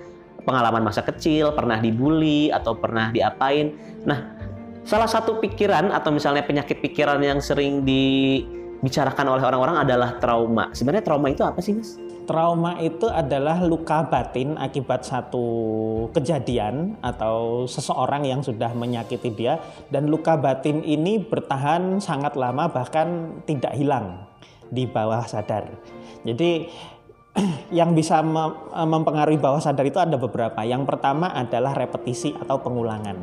pengalaman 0.43 0.85
masa 0.85 1.01
kecil, 1.07 1.55
pernah 1.55 1.79
dibully 1.79 2.51
atau 2.51 2.75
pernah 2.77 3.15
diapain. 3.15 3.77
Nah, 4.03 4.34
salah 4.85 5.09
satu 5.09 5.41
pikiran 5.41 5.91
atau 5.91 6.13
misalnya 6.13 6.45
penyakit 6.45 6.79
pikiran 6.85 7.19
yang 7.25 7.41
sering 7.41 7.83
dibicarakan 7.83 9.27
oleh 9.33 9.45
orang-orang 9.45 9.81
adalah 9.81 10.21
trauma. 10.21 10.71
Sebenarnya 10.77 11.05
trauma 11.05 11.33
itu 11.33 11.43
apa 11.43 11.59
sih, 11.65 11.73
Mas? 11.73 11.97
Trauma 12.25 12.81
itu 12.81 13.05
adalah 13.05 13.61
luka 13.61 14.01
batin 14.09 14.57
akibat 14.57 15.05
satu 15.05 15.45
kejadian 16.17 16.97
atau 17.05 17.69
seseorang 17.69 18.25
yang 18.25 18.41
sudah 18.41 18.73
menyakiti 18.73 19.29
dia 19.29 19.61
dan 19.93 20.09
luka 20.09 20.33
batin 20.41 20.81
ini 20.81 21.21
bertahan 21.21 22.01
sangat 22.01 22.33
lama 22.33 22.73
bahkan 22.73 23.41
tidak 23.45 23.77
hilang 23.77 24.25
di 24.73 24.89
bawah 24.89 25.29
sadar. 25.29 25.69
Jadi 26.25 26.65
yang 27.79 27.93
bisa 27.93 28.25
mempengaruhi 28.73 29.37
bawah 29.37 29.61
sadar 29.61 29.85
itu 29.85 30.01
ada 30.01 30.17
beberapa. 30.17 30.65
Yang 30.65 30.89
pertama 30.89 31.29
adalah 31.29 31.77
repetisi 31.77 32.33
atau 32.33 32.57
pengulangan. 32.57 33.21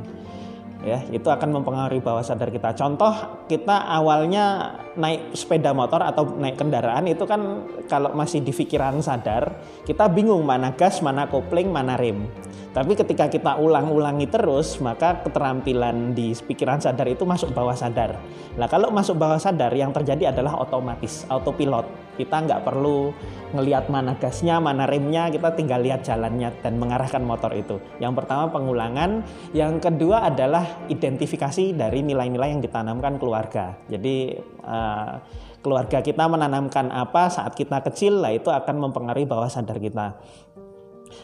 Ya, 0.81 0.97
itu 1.13 1.29
akan 1.29 1.61
mempengaruhi 1.61 2.01
bawah 2.01 2.25
sadar 2.25 2.49
kita. 2.49 2.73
Contoh, 2.73 3.13
kita 3.45 3.85
awalnya 3.85 4.73
naik 4.97 5.37
sepeda 5.37 5.77
motor 5.77 6.01
atau 6.01 6.25
naik 6.41 6.57
kendaraan 6.57 7.05
itu 7.05 7.21
kan 7.29 7.69
kalau 7.85 8.17
masih 8.17 8.41
di 8.41 8.49
pikiran 8.49 8.97
sadar, 8.97 9.61
kita 9.85 10.09
bingung 10.09 10.41
mana 10.41 10.73
gas, 10.73 11.05
mana 11.05 11.29
kopling, 11.29 11.69
mana 11.69 11.93
rem. 11.93 12.25
Tapi 12.71 12.95
ketika 12.95 13.27
kita 13.27 13.59
ulang-ulangi 13.59 14.31
terus, 14.31 14.79
maka 14.79 15.19
keterampilan 15.27 16.15
di 16.15 16.31
pikiran 16.31 16.79
sadar 16.79 17.03
itu 17.11 17.27
masuk 17.27 17.51
bawah 17.51 17.75
sadar. 17.75 18.15
Nah 18.55 18.71
kalau 18.71 18.87
masuk 18.95 19.19
bawah 19.19 19.35
sadar, 19.35 19.75
yang 19.75 19.91
terjadi 19.91 20.31
adalah 20.31 20.55
otomatis, 20.55 21.27
autopilot. 21.27 21.83
Kita 22.15 22.39
nggak 22.47 22.63
perlu 22.63 23.11
ngelihat 23.51 23.91
mana 23.91 24.15
gasnya, 24.15 24.63
mana 24.63 24.87
remnya, 24.87 25.27
kita 25.27 25.51
tinggal 25.51 25.83
lihat 25.83 26.07
jalannya 26.07 26.47
dan 26.63 26.79
mengarahkan 26.79 27.19
motor 27.19 27.51
itu. 27.51 27.75
Yang 27.99 28.23
pertama 28.23 28.47
pengulangan, 28.47 29.27
yang 29.51 29.83
kedua 29.83 30.31
adalah 30.31 30.87
identifikasi 30.87 31.75
dari 31.75 32.07
nilai-nilai 32.07 32.55
yang 32.55 32.63
ditanamkan 32.63 33.19
keluarga. 33.19 33.75
Jadi 33.91 34.39
uh, 34.63 35.19
keluarga 35.59 35.99
kita 35.99 36.23
menanamkan 36.23 36.87
apa 36.87 37.27
saat 37.27 37.51
kita 37.51 37.83
kecil, 37.83 38.23
lah 38.23 38.31
itu 38.31 38.47
akan 38.47 38.79
mempengaruhi 38.79 39.27
bawah 39.27 39.51
sadar 39.51 39.75
kita. 39.75 40.15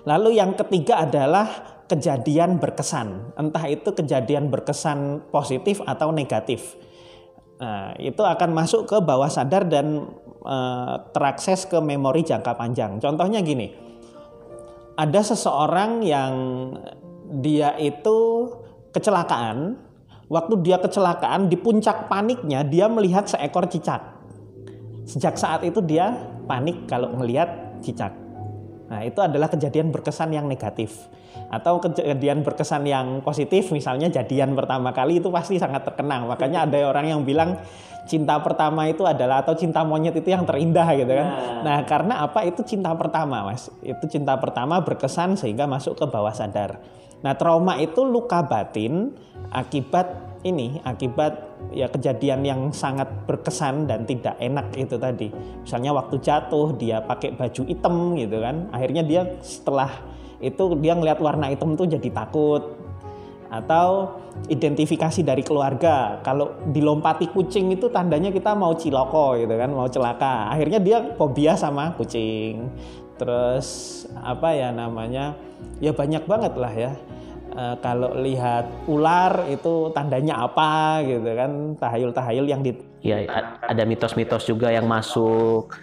Lalu 0.05 0.39
yang 0.39 0.55
ketiga 0.55 1.03
adalah 1.03 1.77
kejadian 1.87 2.59
berkesan. 2.59 3.39
Entah 3.39 3.65
itu 3.71 3.95
kejadian 3.95 4.51
berkesan 4.51 5.31
positif 5.31 5.79
atau 5.87 6.11
negatif. 6.11 6.75
Nah, 7.57 7.95
itu 7.97 8.21
akan 8.21 8.53
masuk 8.53 8.85
ke 8.85 8.97
bawah 9.01 9.31
sadar 9.31 9.65
dan 9.65 10.05
e, 10.45 10.57
terakses 11.15 11.65
ke 11.65 11.79
memori 11.81 12.21
jangka 12.21 12.53
panjang. 12.53 13.01
Contohnya 13.01 13.41
gini, 13.41 13.73
ada 14.93 15.21
seseorang 15.23 16.05
yang 16.05 16.33
dia 17.41 17.73
itu 17.81 18.51
kecelakaan. 18.93 19.79
Waktu 20.27 20.59
dia 20.59 20.77
kecelakaan 20.83 21.47
di 21.47 21.55
puncak 21.55 22.11
paniknya 22.11 22.61
dia 22.67 22.91
melihat 22.91 23.31
seekor 23.31 23.71
cicak. 23.71 24.03
Sejak 25.07 25.39
saat 25.39 25.63
itu 25.63 25.79
dia 25.79 26.11
panik 26.45 26.83
kalau 26.83 27.15
melihat 27.15 27.79
cicak. 27.79 28.26
Nah, 28.87 29.03
itu 29.03 29.19
adalah 29.19 29.51
kejadian 29.51 29.91
berkesan 29.91 30.31
yang 30.31 30.47
negatif. 30.47 31.07
Atau 31.51 31.79
kejadian 31.83 32.43
berkesan 32.43 32.87
yang 32.87 33.19
positif, 33.23 33.71
misalnya 33.71 34.07
jadian 34.07 34.55
pertama 34.55 34.95
kali 34.95 35.19
itu 35.19 35.27
pasti 35.31 35.59
sangat 35.59 35.83
terkenang. 35.83 36.27
Makanya 36.27 36.67
ada 36.67 36.77
orang 36.87 37.05
yang 37.11 37.21
bilang 37.27 37.59
cinta 38.07 38.39
pertama 38.39 38.87
itu 38.87 39.03
adalah 39.03 39.43
atau 39.43 39.53
cinta 39.53 39.83
monyet 39.83 40.15
itu 40.15 40.31
yang 40.31 40.47
terindah 40.47 40.87
gitu 40.95 41.11
kan. 41.11 41.27
Nah, 41.27 41.61
nah 41.63 41.77
karena 41.83 42.23
apa? 42.23 42.47
Itu 42.47 42.63
cinta 42.63 42.95
pertama, 42.95 43.43
Mas. 43.43 43.67
Itu 43.83 44.07
cinta 44.07 44.39
pertama 44.39 44.79
berkesan 44.79 45.35
sehingga 45.35 45.67
masuk 45.67 45.99
ke 45.99 46.05
bawah 46.07 46.31
sadar. 46.31 46.79
Nah, 47.21 47.35
trauma 47.35 47.75
itu 47.79 48.07
luka 48.07 48.43
batin 48.43 49.11
akibat 49.51 50.26
ini 50.45 50.77
akibat 50.85 51.33
ya 51.73 51.89
kejadian 51.89 52.45
yang 52.45 52.61
sangat 52.69 53.09
berkesan 53.25 53.89
dan 53.89 54.05
tidak 54.05 54.37
enak 54.37 54.69
itu 54.77 54.95
tadi. 54.99 55.33
Misalnya 55.63 55.95
waktu 55.97 56.21
jatuh 56.21 56.77
dia 56.77 57.01
pakai 57.01 57.33
baju 57.33 57.61
hitam 57.65 58.13
gitu 58.13 58.37
kan. 58.37 58.69
Akhirnya 58.69 59.01
dia 59.01 59.21
setelah 59.41 59.89
itu 60.37 60.77
dia 60.77 60.93
ngelihat 60.93 61.17
warna 61.17 61.49
hitam 61.49 61.73
tuh 61.73 61.89
jadi 61.89 62.09
takut. 62.13 62.77
Atau 63.47 64.19
identifikasi 64.51 65.23
dari 65.23 65.41
keluarga. 65.41 66.19
Kalau 66.21 66.59
dilompati 66.67 67.31
kucing 67.31 67.71
itu 67.71 67.87
tandanya 67.87 68.27
kita 68.29 68.51
mau 68.53 68.75
ciloko 68.75 69.39
gitu 69.39 69.55
kan, 69.55 69.71
mau 69.71 69.87
celaka. 69.87 70.51
Akhirnya 70.51 70.83
dia 70.83 70.97
fobia 71.15 71.55
sama 71.55 71.95
kucing. 71.95 72.67
Terus 73.17 74.03
apa 74.19 74.53
ya 74.53 74.69
namanya? 74.69 75.33
Ya 75.81 75.95
banyak 75.95 76.27
banget 76.27 76.53
lah 76.59 76.73
ya 76.75 76.91
uh, 77.57 77.75
kalau 77.81 78.13
lihat 78.21 78.69
ular 78.85 79.49
itu 79.49 79.89
tandanya 79.91 80.45
apa 80.45 81.01
gitu 81.03 81.25
kan 81.33 81.51
tahayul-tahayul 81.81 82.45
yang 82.45 82.61
di 82.61 82.77
ya 83.01 83.25
ada 83.65 83.83
mitos-mitos 83.83 84.45
juga 84.45 84.69
yang 84.69 84.85
masuk. 84.85 85.73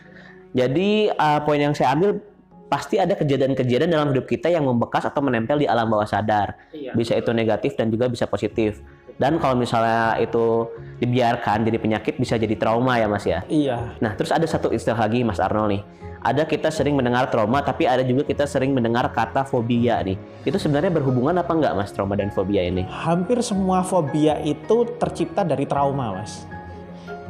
Jadi 0.55 1.11
uh, 1.11 1.43
poin 1.43 1.59
yang 1.59 1.75
saya 1.75 1.99
ambil 1.99 2.23
pasti 2.71 2.97
ada 2.97 3.19
kejadian-kejadian 3.19 3.91
dalam 3.91 4.09
hidup 4.15 4.31
kita 4.31 4.49
yang 4.49 4.65
membekas 4.65 5.05
atau 5.05 5.21
menempel 5.21 5.59
di 5.59 5.67
alam 5.67 5.91
bawah 5.91 6.07
sadar. 6.07 6.55
Iya. 6.71 6.95
bisa 6.95 7.19
itu 7.19 7.35
negatif 7.35 7.75
dan 7.75 7.91
juga 7.91 8.07
bisa 8.07 8.31
positif. 8.31 8.79
Dan 9.15 9.39
kalau 9.39 9.55
misalnya 9.55 10.19
itu 10.19 10.67
dibiarkan 10.99 11.63
jadi 11.63 11.79
penyakit 11.79 12.19
bisa 12.19 12.35
jadi 12.35 12.59
trauma 12.59 12.99
ya 12.99 13.07
mas 13.07 13.23
ya? 13.23 13.47
Iya. 13.47 13.99
Nah 14.03 14.15
terus 14.19 14.35
ada 14.35 14.43
satu 14.43 14.75
istilah 14.75 14.99
lagi 15.07 15.23
mas 15.23 15.39
Arnold 15.39 15.71
nih 15.71 15.83
ada 16.25 16.49
kita 16.49 16.73
sering 16.73 16.97
mendengar 16.97 17.29
trauma, 17.29 17.61
tapi 17.61 17.85
ada 17.85 18.01
juga 18.01 18.25
kita 18.25 18.49
sering 18.49 18.73
mendengar 18.73 19.05
kata 19.13 19.45
fobia 19.45 20.01
nih. 20.01 20.17
Itu 20.49 20.57
sebenarnya 20.57 20.89
berhubungan 20.89 21.37
apa 21.37 21.53
enggak 21.53 21.77
mas 21.77 21.93
trauma 21.93 22.17
dan 22.17 22.33
fobia 22.33 22.65
ini? 22.65 22.89
Hampir 22.89 23.45
semua 23.45 23.85
fobia 23.85 24.41
itu 24.41 24.89
tercipta 24.97 25.45
dari 25.45 25.69
trauma 25.69 26.17
mas. 26.17 26.49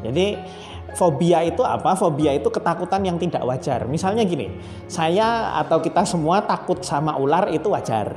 Jadi 0.07 0.39
fobia 0.95 1.43
itu 1.43 1.67
apa? 1.67 1.99
Fobia 1.99 2.39
itu 2.39 2.47
ketakutan 2.55 3.03
yang 3.03 3.19
tidak 3.19 3.43
wajar. 3.43 3.83
Misalnya 3.91 4.23
gini, 4.23 4.55
saya 4.87 5.59
atau 5.59 5.83
kita 5.83 6.07
semua 6.07 6.47
takut 6.47 6.79
sama 6.87 7.19
ular 7.19 7.51
itu 7.51 7.75
wajar. 7.75 8.15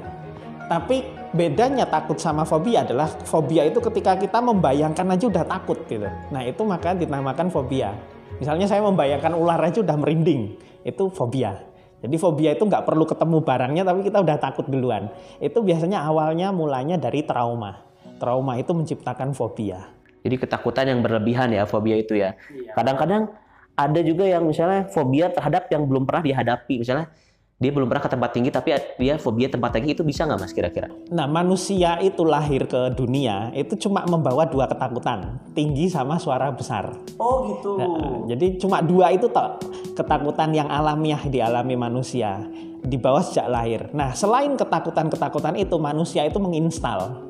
Tapi 0.69 1.01
bedanya 1.33 1.89
takut 1.89 2.21
sama 2.21 2.45
fobia 2.45 2.85
adalah 2.85 3.09
fobia 3.25 3.65
itu 3.65 3.81
ketika 3.81 4.13
kita 4.13 4.37
membayangkan 4.45 5.09
aja 5.09 5.25
udah 5.25 5.45
takut 5.47 5.81
gitu. 5.89 6.05
Nah 6.05 6.45
itu 6.45 6.61
maka 6.61 6.93
dinamakan 6.93 7.49
fobia. 7.49 7.97
Misalnya 8.37 8.69
saya 8.69 8.85
membayangkan 8.85 9.33
ular 9.33 9.57
aja 9.61 9.81
udah 9.81 9.97
merinding 9.97 10.57
itu 10.85 11.03
fobia. 11.09 11.57
Jadi 11.97 12.15
fobia 12.21 12.53
itu 12.53 12.63
nggak 12.63 12.85
perlu 12.85 13.09
ketemu 13.09 13.41
barangnya 13.41 13.83
tapi 13.83 14.05
kita 14.05 14.21
udah 14.21 14.37
takut 14.37 14.69
duluan. 14.69 15.09
Itu 15.41 15.65
biasanya 15.65 16.05
awalnya 16.05 16.53
mulanya 16.53 17.01
dari 17.01 17.25
trauma. 17.25 17.81
Trauma 18.21 18.57
itu 18.61 18.71
menciptakan 18.77 19.33
fobia. 19.33 19.89
Jadi 20.21 20.35
ketakutan 20.37 20.85
yang 20.85 20.99
berlebihan 21.01 21.49
ya 21.49 21.65
fobia 21.65 21.97
itu 21.97 22.13
ya. 22.13 22.37
Iya. 22.53 22.77
Kadang-kadang 22.77 23.33
ada 23.77 23.99
juga 24.01 24.25
yang 24.25 24.45
misalnya 24.45 24.89
fobia 24.89 25.29
terhadap 25.33 25.69
yang 25.73 25.89
belum 25.89 26.05
pernah 26.05 26.25
dihadapi. 26.25 26.81
Misalnya 26.81 27.09
dia 27.57 27.73
belum 27.73 27.89
pernah 27.89 28.05
ke 28.05 28.11
tempat 28.13 28.29
tinggi 28.37 28.49
tapi 28.53 28.69
dia 29.01 29.17
fobia 29.17 29.49
tempat 29.49 29.73
tinggi 29.73 29.97
itu 29.97 30.05
bisa 30.05 30.29
nggak 30.29 30.39
mas 30.39 30.53
kira-kira? 30.53 30.93
Nah 31.09 31.25
manusia 31.25 31.97
itu 32.05 32.21
lahir 32.21 32.69
ke 32.69 32.93
dunia 32.93 33.49
itu 33.57 33.73
cuma 33.89 34.05
membawa 34.05 34.45
dua 34.45 34.69
ketakutan 34.69 35.41
tinggi 35.57 35.89
sama 35.89 36.21
suara 36.21 36.53
besar. 36.53 36.93
Oh 37.17 37.49
gitu. 37.49 37.81
Nah, 37.81 38.29
jadi 38.29 38.61
cuma 38.61 38.85
dua 38.85 39.09
itu 39.09 39.25
toh 39.33 39.57
ketakutan 39.97 40.53
yang 40.53 40.69
alamiah 40.69 41.25
dialami 41.25 41.73
manusia 41.73 42.45
di 42.85 42.95
bawah 42.95 43.25
sejak 43.25 43.49
lahir. 43.49 43.89
Nah 43.89 44.13
selain 44.13 44.53
ketakutan-ketakutan 44.53 45.57
itu 45.57 45.75
manusia 45.81 46.29
itu 46.29 46.37
menginstal 46.37 47.26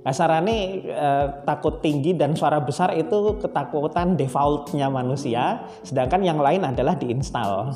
Kasarane 0.00 0.80
eh, 0.88 1.26
takut 1.44 1.84
tinggi 1.84 2.16
dan 2.16 2.32
suara 2.32 2.56
besar 2.56 2.96
itu 2.96 3.36
ketakutan 3.36 4.16
defaultnya 4.16 4.88
manusia, 4.88 5.68
sedangkan 5.84 6.24
yang 6.24 6.40
lain 6.40 6.64
adalah 6.64 6.96
diinstal. 6.96 7.68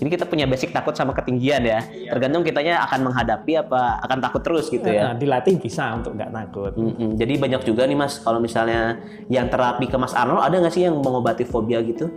Jadi 0.00 0.08
kita 0.08 0.24
punya 0.24 0.48
basic 0.48 0.72
takut 0.72 0.96
sama 0.96 1.12
ketinggian 1.12 1.60
ya. 1.60 1.84
Iya. 1.92 2.16
Tergantung 2.16 2.40
kitanya 2.40 2.80
akan 2.88 3.12
menghadapi 3.12 3.52
apa 3.60 4.00
akan 4.00 4.18
takut 4.24 4.40
terus 4.40 4.72
gitu 4.72 4.88
ya. 4.88 5.12
Nah, 5.12 5.14
dilatih 5.20 5.60
bisa 5.60 5.92
untuk 5.92 6.16
nggak 6.16 6.32
takut. 6.32 6.72
Mm 6.72 6.92
-hmm. 6.96 7.10
Jadi 7.20 7.34
banyak 7.36 7.62
juga 7.68 7.84
nih 7.84 7.98
mas, 8.00 8.16
kalau 8.24 8.40
misalnya 8.40 8.96
yang 9.28 9.52
terapi 9.52 9.84
ke 9.84 10.00
Mas 10.00 10.16
Arnold 10.16 10.40
ada 10.40 10.56
nggak 10.56 10.72
sih 10.72 10.88
yang 10.88 10.96
mengobati 10.96 11.44
fobia 11.44 11.84
gitu? 11.84 12.08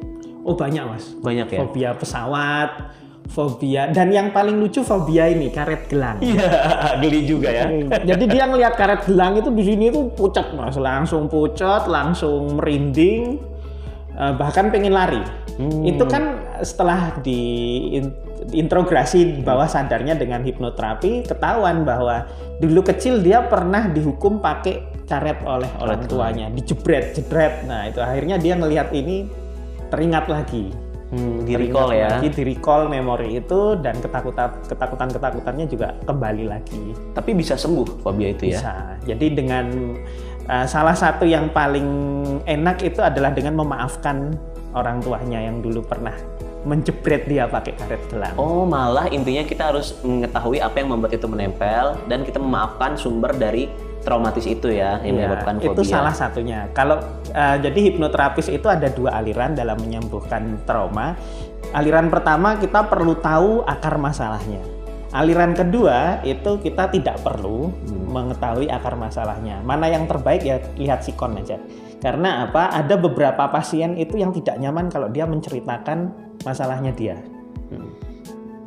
Oh 0.47 0.55
banyak 0.55 0.87
mas. 0.87 1.11
Banyak 1.19 1.47
ya. 1.51 1.59
Fobia 1.59 1.91
pesawat, 1.91 3.02
fobia 3.29 3.89
dan 3.89 4.11
yang 4.11 4.35
paling 4.35 4.59
lucu 4.59 4.83
fobia 4.83 5.31
ini 5.31 5.49
karet 5.49 5.87
gelang. 5.87 6.19
Iya, 6.19 6.49
geli 7.01 7.21
juga 7.23 7.49
ya. 7.49 7.65
Jadi 8.03 8.25
dia 8.27 8.43
ngelihat 8.47 8.73
karet 8.75 9.01
gelang 9.07 9.39
itu 9.39 9.49
di 9.53 9.63
sini 9.63 9.89
tuh 9.89 10.11
pucat 10.11 10.51
mas, 10.53 10.75
langsung 10.75 11.31
pucat, 11.31 11.87
langsung 11.87 12.59
merinding, 12.59 13.39
eh, 14.15 14.33
bahkan 14.35 14.69
pengen 14.69 14.93
lari. 14.93 15.23
Hmm. 15.53 15.85
Itu 15.85 16.09
kan 16.09 16.41
setelah 16.65 17.21
di 17.21 17.41
intrograsi 18.51 19.39
bawah 19.45 19.69
sadarnya 19.69 20.17
dengan 20.19 20.43
hipnoterapi 20.43 21.23
ketahuan 21.29 21.87
bahwa 21.87 22.27
dulu 22.59 22.83
kecil 22.83 23.23
dia 23.23 23.45
pernah 23.47 23.87
dihukum 23.87 24.43
pakai 24.43 25.07
karet 25.07 25.39
oleh 25.47 25.69
orang 25.79 26.03
tuanya, 26.09 26.47
dijebret, 26.51 27.15
jedret. 27.15 27.63
Nah 27.69 27.87
itu 27.87 28.03
akhirnya 28.03 28.35
dia 28.41 28.57
ngelihat 28.57 28.91
ini 28.91 29.29
teringat 29.93 30.25
lagi 30.25 30.82
Hmm, 31.13 31.45
di 31.45 31.53
recall 31.53 31.93
ya. 31.93 32.17
Lagi, 32.17 32.33
di 32.33 32.41
recall 32.41 32.89
memori 32.89 33.37
itu 33.37 33.77
dan 33.77 34.01
ketakutan 34.01 34.49
ketakutan 34.65 35.07
ketakutannya 35.13 35.65
juga 35.69 35.93
kembali 36.09 36.49
lagi. 36.49 36.97
Tapi 37.13 37.37
bisa 37.37 37.53
sembuh 37.53 38.01
fobia 38.01 38.33
itu 38.33 38.49
ya? 38.49 38.57
Bisa. 38.57 38.73
Jadi 39.05 39.27
dengan 39.37 39.93
uh, 40.49 40.65
salah 40.65 40.97
satu 40.97 41.21
yang 41.29 41.53
paling 41.53 41.85
enak 42.49 42.81
itu 42.81 43.05
adalah 43.05 43.29
dengan 43.29 43.61
memaafkan 43.61 44.33
orang 44.73 45.05
tuanya 45.05 45.37
yang 45.37 45.61
dulu 45.61 45.85
pernah 45.85 46.17
menjebret 46.63 47.27
dia 47.27 47.45
pakai 47.45 47.75
karet 47.75 48.01
gelang. 48.09 48.33
Oh, 48.39 48.63
malah 48.63 49.11
intinya 49.11 49.43
kita 49.43 49.69
harus 49.69 49.99
mengetahui 50.01 50.63
apa 50.63 50.81
yang 50.81 50.95
membuat 50.95 51.13
itu 51.13 51.27
menempel 51.27 51.99
dan 52.07 52.23
kita 52.23 52.39
memaafkan 52.39 52.95
sumber 52.95 53.35
dari 53.35 53.67
traumatis 54.03 54.45
itu 54.45 54.69
ya 54.69 54.99
yang 55.01 55.15
ya, 55.17 55.31
menyebabkan 55.31 55.55
fobia. 55.63 55.73
Itu 55.73 55.83
salah 55.87 56.13
satunya. 56.13 56.67
Kalau 56.75 56.99
uh, 57.31 57.57
jadi 57.57 57.79
hipnoterapis 57.89 58.51
itu 58.51 58.67
ada 58.67 58.91
dua 58.91 59.17
aliran 59.17 59.55
dalam 59.55 59.79
menyembuhkan 59.79 60.61
trauma. 60.67 61.15
Aliran 61.73 62.11
pertama 62.11 62.59
kita 62.59 62.85
perlu 62.85 63.17
tahu 63.17 63.63
akar 63.65 63.97
masalahnya. 63.97 64.61
Aliran 65.13 65.53
kedua 65.57 66.21
itu 66.25 66.59
kita 66.61 66.89
tidak 66.89 67.21
perlu 67.23 67.69
hmm. 67.69 68.11
mengetahui 68.13 68.69
akar 68.69 68.93
masalahnya. 68.99 69.63
Mana 69.63 69.89
yang 69.89 70.05
terbaik 70.05 70.43
ya 70.45 70.61
lihat 70.77 71.01
sikon 71.01 71.39
aja. 71.39 71.57
Karena 72.03 72.49
apa? 72.49 72.73
Ada 72.75 72.99
beberapa 72.99 73.47
pasien 73.47 73.95
itu 73.95 74.19
yang 74.19 74.35
tidak 74.35 74.59
nyaman 74.59 74.91
kalau 74.91 75.07
dia 75.07 75.23
menceritakan 75.23 76.11
masalahnya 76.43 76.91
dia. 76.91 77.15
Hmm. 77.71 77.89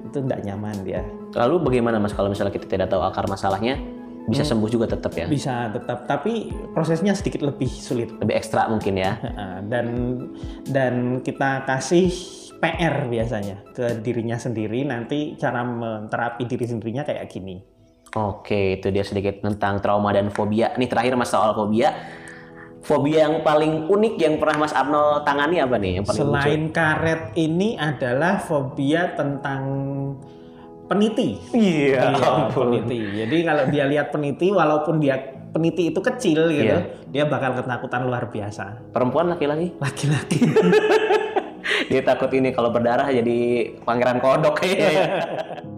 Itu 0.01 0.25
tidak 0.25 0.40
nyaman 0.46 0.87
dia. 0.87 1.05
Lalu 1.37 1.61
bagaimana 1.61 2.01
Mas 2.01 2.16
kalau 2.16 2.33
misalnya 2.33 2.55
kita 2.55 2.64
tidak 2.64 2.88
tahu 2.88 3.05
akar 3.05 3.29
masalahnya, 3.29 3.77
bisa 4.26 4.42
Hmm. 4.42 4.50
sembuh 4.58 4.70
juga 4.70 4.86
tetap 4.90 5.14
ya? 5.14 5.26
Bisa 5.30 5.70
tetap, 5.70 6.10
tapi 6.10 6.50
prosesnya 6.74 7.14
sedikit 7.14 7.46
lebih 7.46 7.70
sulit. 7.70 8.10
Lebih 8.18 8.34
ekstra 8.34 8.66
mungkin 8.66 8.98
ya. 8.98 9.18
Dan 9.66 9.86
dan 10.66 11.22
kita 11.22 11.62
kasih 11.62 12.10
PR 12.58 13.06
biasanya 13.06 13.62
ke 13.70 14.02
dirinya 14.02 14.34
sendiri. 14.34 14.82
Nanti 14.82 15.38
cara 15.38 15.62
menterapi 15.62 16.42
diri 16.42 16.66
sendirinya 16.66 17.06
kayak 17.06 17.26
gini. 17.30 17.62
Oke, 18.16 18.80
itu 18.80 18.88
dia 18.88 19.04
sedikit 19.04 19.44
tentang 19.44 19.78
trauma 19.84 20.08
dan 20.10 20.32
fobia. 20.32 20.72
Nih 20.74 20.88
terakhir 20.88 21.14
Mas 21.14 21.30
soal 21.30 21.52
fobia. 21.52 21.92
Fobia 22.80 23.26
yang 23.26 23.42
paling 23.42 23.90
unik 23.90 24.14
yang 24.14 24.34
pernah 24.38 24.62
Mas 24.62 24.70
Arnold 24.70 25.26
tangani 25.26 25.58
apa 25.58 25.74
nih? 25.74 26.00
Yang 26.00 26.04
paling 26.06 26.22
lucu? 26.22 26.30
Selain 26.32 26.62
karet 26.70 27.22
ini 27.34 27.74
adalah 27.74 28.38
fobia 28.38 29.10
tentang 29.18 29.62
peniti. 30.87 31.38
Iya, 31.53 32.14
ampun. 32.16 32.70
peniti. 32.72 33.22
Jadi 33.22 33.37
kalau 33.42 33.64
dia 33.68 33.85
lihat 33.87 34.14
peniti, 34.14 34.49
walaupun 34.55 35.03
dia 35.03 35.18
peniti 35.51 35.90
itu 35.90 36.01
kecil 36.01 36.51
gitu, 36.53 36.77
Iya. 36.79 37.07
dia 37.11 37.25
bakal 37.27 37.59
ketakutan 37.59 38.07
luar 38.07 38.31
biasa. 38.31 38.94
Perempuan 38.94 39.31
laki-laki? 39.31 39.75
Laki-laki. 39.79 40.38
Dia 41.90 42.03
takut 42.03 42.31
ini 42.31 42.55
kalau 42.55 42.70
berdarah 42.70 43.11
jadi 43.11 43.68
pangeran 43.83 44.22
kodok 44.22 44.62
kayaknya. 44.62 45.07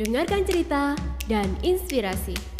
Dengarkan 0.00 0.48
cerita 0.48 0.96
dan 1.28 1.44
inspirasi. 1.60 2.59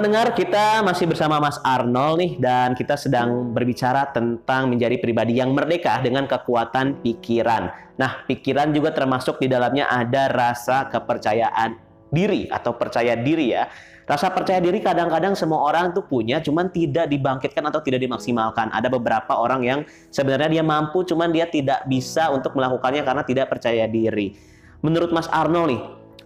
Pendengar, 0.00 0.32
kita 0.32 0.80
masih 0.80 1.04
bersama 1.04 1.36
Mas 1.36 1.60
Arnold 1.60 2.16
nih 2.24 2.32
dan 2.40 2.72
kita 2.72 2.96
sedang 2.96 3.52
berbicara 3.52 4.08
tentang 4.08 4.72
menjadi 4.72 4.96
pribadi 4.96 5.36
yang 5.36 5.52
merdeka 5.52 6.00
dengan 6.00 6.24
kekuatan 6.24 7.04
pikiran. 7.04 7.68
Nah, 8.00 8.24
pikiran 8.24 8.72
juga 8.72 8.96
termasuk 8.96 9.36
di 9.36 9.52
dalamnya 9.52 9.92
ada 9.92 10.32
rasa 10.32 10.88
kepercayaan 10.88 11.76
diri 12.08 12.48
atau 12.48 12.72
percaya 12.80 13.12
diri 13.12 13.52
ya. 13.52 13.68
Rasa 14.08 14.32
percaya 14.32 14.56
diri 14.64 14.80
kadang-kadang 14.80 15.36
semua 15.36 15.68
orang 15.68 15.92
tuh 15.92 16.08
punya, 16.08 16.40
cuman 16.40 16.72
tidak 16.72 17.12
dibangkitkan 17.12 17.60
atau 17.68 17.84
tidak 17.84 18.00
dimaksimalkan. 18.00 18.72
Ada 18.72 18.88
beberapa 18.88 19.36
orang 19.36 19.60
yang 19.68 19.80
sebenarnya 20.08 20.48
dia 20.48 20.64
mampu, 20.64 21.04
cuman 21.04 21.28
dia 21.28 21.44
tidak 21.44 21.84
bisa 21.84 22.32
untuk 22.32 22.56
melakukannya 22.56 23.04
karena 23.04 23.22
tidak 23.28 23.52
percaya 23.52 23.84
diri. 23.84 24.32
Menurut 24.80 25.12
Mas 25.12 25.28
Arnold 25.28 25.68
nih, 25.68 25.80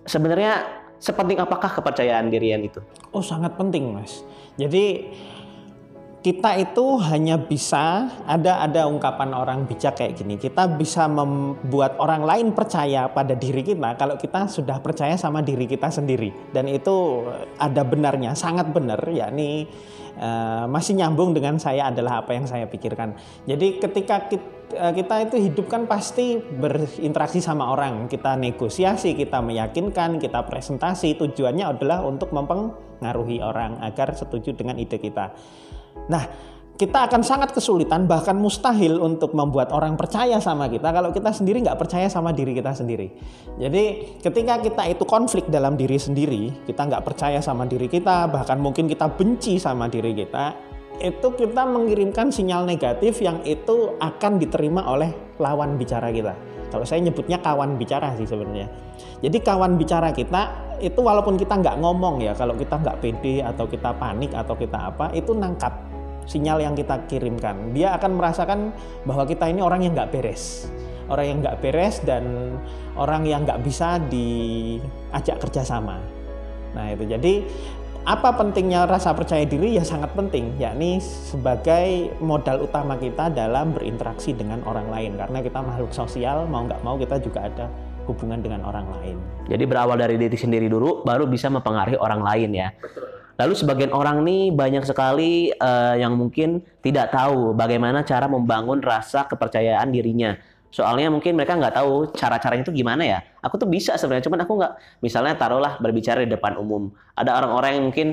sebenarnya 0.07 0.84
sepenting 1.05 1.37
apakah 1.37 1.69
kepercayaan 1.69 2.33
dirian 2.33 2.65
itu? 2.65 2.81
Oh 3.13 3.21
sangat 3.21 3.61
penting 3.61 3.93
mas. 3.93 4.25
Jadi 4.57 5.13
kita 6.25 6.57
itu 6.57 6.97
hanya 7.05 7.37
bisa 7.37 8.09
ada 8.25 8.65
ada 8.65 8.89
ungkapan 8.89 9.37
orang 9.37 9.69
bijak 9.69 10.01
kayak 10.01 10.17
gini. 10.17 10.41
Kita 10.41 10.65
bisa 10.73 11.05
membuat 11.05 12.01
orang 12.01 12.25
lain 12.25 12.57
percaya 12.57 13.13
pada 13.13 13.37
diri 13.37 13.61
kita 13.61 13.93
kalau 14.01 14.17
kita 14.17 14.49
sudah 14.49 14.81
percaya 14.81 15.21
sama 15.21 15.45
diri 15.45 15.69
kita 15.69 15.93
sendiri. 15.93 16.33
Dan 16.49 16.73
itu 16.73 17.29
ada 17.61 17.85
benarnya, 17.85 18.33
sangat 18.33 18.73
benar. 18.73 19.05
Yakni 19.05 19.69
eh, 20.17 20.65
masih 20.65 20.97
nyambung 20.97 21.37
dengan 21.37 21.61
saya 21.61 21.93
adalah 21.93 22.25
apa 22.25 22.33
yang 22.33 22.49
saya 22.49 22.73
pikirkan. 22.73 23.21
Jadi 23.45 23.77
ketika 23.85 24.25
kita, 24.25 24.97
kita 24.97 25.29
itu 25.29 25.37
hidup 25.37 25.69
kan 25.69 25.85
pasti 25.85 26.41
berinteraksi 26.41 27.45
sama 27.45 27.69
orang. 27.69 28.09
Kita 28.09 28.33
negosiasi, 28.41 29.13
kita 29.13 29.45
meyakinkan, 29.45 30.17
kita 30.17 30.41
presentasi. 30.49 31.21
Tujuannya 31.21 31.69
adalah 31.69 32.01
untuk 32.01 32.33
mempengaruhi 32.33 33.45
orang 33.45 33.85
agar 33.85 34.17
setuju 34.17 34.57
dengan 34.57 34.81
ide 34.81 34.97
kita. 34.97 35.37
Nah, 36.09 36.25
kita 36.75 37.07
akan 37.07 37.23
sangat 37.23 37.55
kesulitan 37.55 38.11
bahkan 38.11 38.35
mustahil 38.35 38.99
untuk 38.99 39.31
membuat 39.31 39.71
orang 39.71 39.95
percaya 39.95 40.43
sama 40.43 40.67
kita 40.67 40.91
kalau 40.91 41.15
kita 41.15 41.31
sendiri 41.31 41.63
nggak 41.63 41.79
percaya 41.79 42.11
sama 42.11 42.35
diri 42.35 42.51
kita 42.51 42.75
sendiri. 42.75 43.15
Jadi 43.63 44.19
ketika 44.19 44.59
kita 44.59 44.83
itu 44.91 45.07
konflik 45.07 45.47
dalam 45.47 45.79
diri 45.79 45.95
sendiri, 45.95 46.67
kita 46.67 46.83
nggak 46.91 47.07
percaya 47.07 47.39
sama 47.39 47.63
diri 47.71 47.87
kita, 47.87 48.27
bahkan 48.27 48.59
mungkin 48.59 48.91
kita 48.91 49.07
benci 49.07 49.63
sama 49.63 49.87
diri 49.87 50.19
kita, 50.19 50.51
itu 50.99 51.29
kita 51.39 51.63
mengirimkan 51.63 52.35
sinyal 52.35 52.67
negatif 52.67 53.23
yang 53.23 53.39
itu 53.47 53.95
akan 54.03 54.43
diterima 54.43 54.83
oleh 54.91 55.15
lawan 55.39 55.79
bicara 55.79 56.11
kita. 56.11 56.35
Kalau 56.75 56.83
saya 56.83 57.07
nyebutnya 57.07 57.39
kawan 57.39 57.79
bicara 57.79 58.19
sih 58.19 58.27
sebenarnya. 58.27 58.67
Jadi 59.23 59.39
kawan 59.47 59.79
bicara 59.79 60.11
kita 60.11 60.75
itu 60.83 60.99
walaupun 60.99 61.39
kita 61.39 61.55
nggak 61.55 61.79
ngomong 61.79 62.19
ya, 62.19 62.35
kalau 62.35 62.59
kita 62.59 62.83
nggak 62.83 62.99
pede 62.99 63.47
atau 63.47 63.71
kita 63.71 63.95
panik 63.95 64.35
atau 64.35 64.59
kita 64.59 64.91
apa, 64.91 65.15
itu 65.15 65.31
nangkap 65.39 65.94
sinyal 66.25 66.61
yang 66.61 66.75
kita 66.77 67.05
kirimkan. 67.09 67.73
Dia 67.73 67.97
akan 67.97 68.17
merasakan 68.17 68.75
bahwa 69.05 69.25
kita 69.29 69.49
ini 69.49 69.61
orang 69.61 69.85
yang 69.85 69.93
nggak 69.93 70.11
beres, 70.13 70.69
orang 71.09 71.27
yang 71.29 71.39
nggak 71.45 71.59
beres 71.61 72.01
dan 72.05 72.57
orang 72.97 73.25
yang 73.29 73.43
nggak 73.45 73.61
bisa 73.65 74.01
diajak 74.09 75.41
kerjasama. 75.41 76.01
Nah 76.75 76.91
itu 76.91 77.07
jadi 77.07 77.35
apa 78.05 78.37
pentingnya 78.37 78.85
rasa 78.85 79.17
percaya 79.17 79.49
diri 79.49 79.81
ya 79.81 79.85
sangat 79.85 80.13
penting 80.13 80.61
yakni 80.61 81.01
sebagai 81.01 82.13
modal 82.21 82.69
utama 82.69 83.01
kita 83.01 83.33
dalam 83.33 83.73
berinteraksi 83.73 84.37
dengan 84.37 84.61
orang 84.69 84.93
lain 84.93 85.17
karena 85.17 85.41
kita 85.41 85.65
makhluk 85.65 85.89
sosial 85.89 86.45
mau 86.45 86.69
nggak 86.69 86.85
mau 86.85 87.01
kita 87.01 87.17
juga 87.25 87.49
ada 87.49 87.73
hubungan 88.05 88.45
dengan 88.45 88.61
orang 88.69 88.85
lain. 89.01 89.17
Jadi 89.49 89.65
berawal 89.65 89.97
dari 89.97 90.21
diri 90.21 90.37
sendiri 90.37 90.69
dulu, 90.69 91.01
baru 91.05 91.25
bisa 91.25 91.49
mempengaruhi 91.49 91.97
orang 91.97 92.21
lain 92.21 92.51
ya. 92.53 92.69
Lalu 93.35 93.55
sebagian 93.59 93.91
orang 93.91 94.23
nih 94.23 94.55
banyak 94.55 94.87
sekali 94.87 95.51
eh, 95.51 95.95
yang 95.99 96.15
mungkin 96.15 96.63
tidak 96.83 97.11
tahu 97.11 97.51
bagaimana 97.55 98.07
cara 98.07 98.31
membangun 98.31 98.79
rasa 98.79 99.27
kepercayaan 99.27 99.91
dirinya. 99.91 100.39
Soalnya 100.75 101.07
mungkin 101.07 101.39
mereka 101.39 101.55
nggak 101.55 101.79
tahu 101.79 102.11
cara-caranya 102.15 102.67
itu 102.67 102.75
gimana 102.75 103.03
ya. 103.07 103.19
Aku 103.47 103.59
tuh 103.59 103.71
bisa 103.71 103.95
sebenarnya, 103.95 104.27
cuman 104.27 104.43
aku 104.43 104.53
nggak. 104.59 104.73
Misalnya 105.07 105.35
taruhlah 105.39 105.79
berbicara 105.79 106.27
di 106.27 106.31
depan 106.31 106.59
umum. 106.59 106.91
Ada 107.15 107.39
orang-orang 107.43 107.79
yang 107.79 107.85
mungkin 107.91 108.09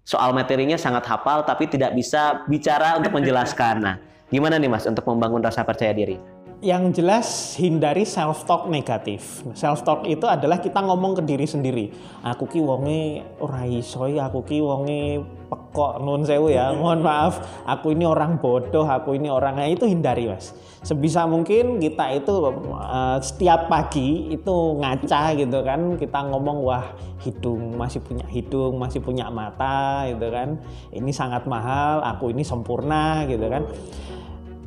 soal 0.00 0.32
materinya 0.32 0.80
sangat 0.80 1.04
hafal 1.08 1.44
tapi 1.44 1.68
tidak 1.68 1.92
bisa 1.92 2.44
bicara 2.48 2.96
untuk 2.96 3.12
menjelaskan. 3.16 3.74
Nah, 3.84 3.96
gimana 4.32 4.56
nih 4.56 4.68
Mas 4.72 4.88
untuk 4.88 5.04
membangun 5.08 5.44
rasa 5.44 5.60
percaya 5.60 5.92
diri? 5.92 6.35
Yang 6.64 7.04
jelas 7.04 7.28
hindari 7.60 8.08
self 8.08 8.48
talk 8.48 8.72
negatif. 8.72 9.44
Self 9.52 9.84
talk 9.84 10.08
itu 10.08 10.24
adalah 10.24 10.56
kita 10.56 10.80
ngomong 10.80 11.20
ke 11.20 11.22
diri 11.28 11.44
sendiri. 11.44 11.92
Aku 12.24 12.48
ki 12.48 12.64
wonge 12.64 13.20
ora 13.36 13.68
iso 13.68 14.08
ya, 14.08 14.32
aku 14.32 14.40
ki 14.40 14.64
wonge 14.64 15.20
pekok 15.52 16.00
nun 16.00 16.24
sewu 16.24 16.48
ya. 16.48 16.72
Mohon 16.80 17.04
maaf, 17.04 17.44
aku 17.68 17.92
ini 17.92 18.08
orang 18.08 18.40
bodoh, 18.40 18.88
aku 18.88 19.20
ini 19.20 19.28
orang 19.28 19.60
nah, 19.60 19.68
itu 19.68 19.84
hindari, 19.84 20.32
Mas. 20.32 20.56
Sebisa 20.80 21.28
mungkin 21.28 21.76
kita 21.76 22.08
itu 22.16 22.32
uh, 22.48 23.20
setiap 23.20 23.68
pagi 23.68 24.32
itu 24.32 24.80
ngaca 24.80 25.36
gitu 25.36 25.60
kan, 25.60 26.00
kita 26.00 26.24
ngomong 26.24 26.64
wah 26.64 26.88
hidung 27.20 27.76
masih 27.76 28.00
punya 28.00 28.24
hidung, 28.32 28.80
masih 28.80 29.04
punya 29.04 29.28
mata 29.28 30.08
gitu 30.08 30.32
kan. 30.32 30.56
Ini 30.88 31.12
sangat 31.12 31.44
mahal, 31.44 32.00
aku 32.00 32.32
ini 32.32 32.40
sempurna 32.40 33.28
gitu 33.28 33.44
kan 33.44 33.68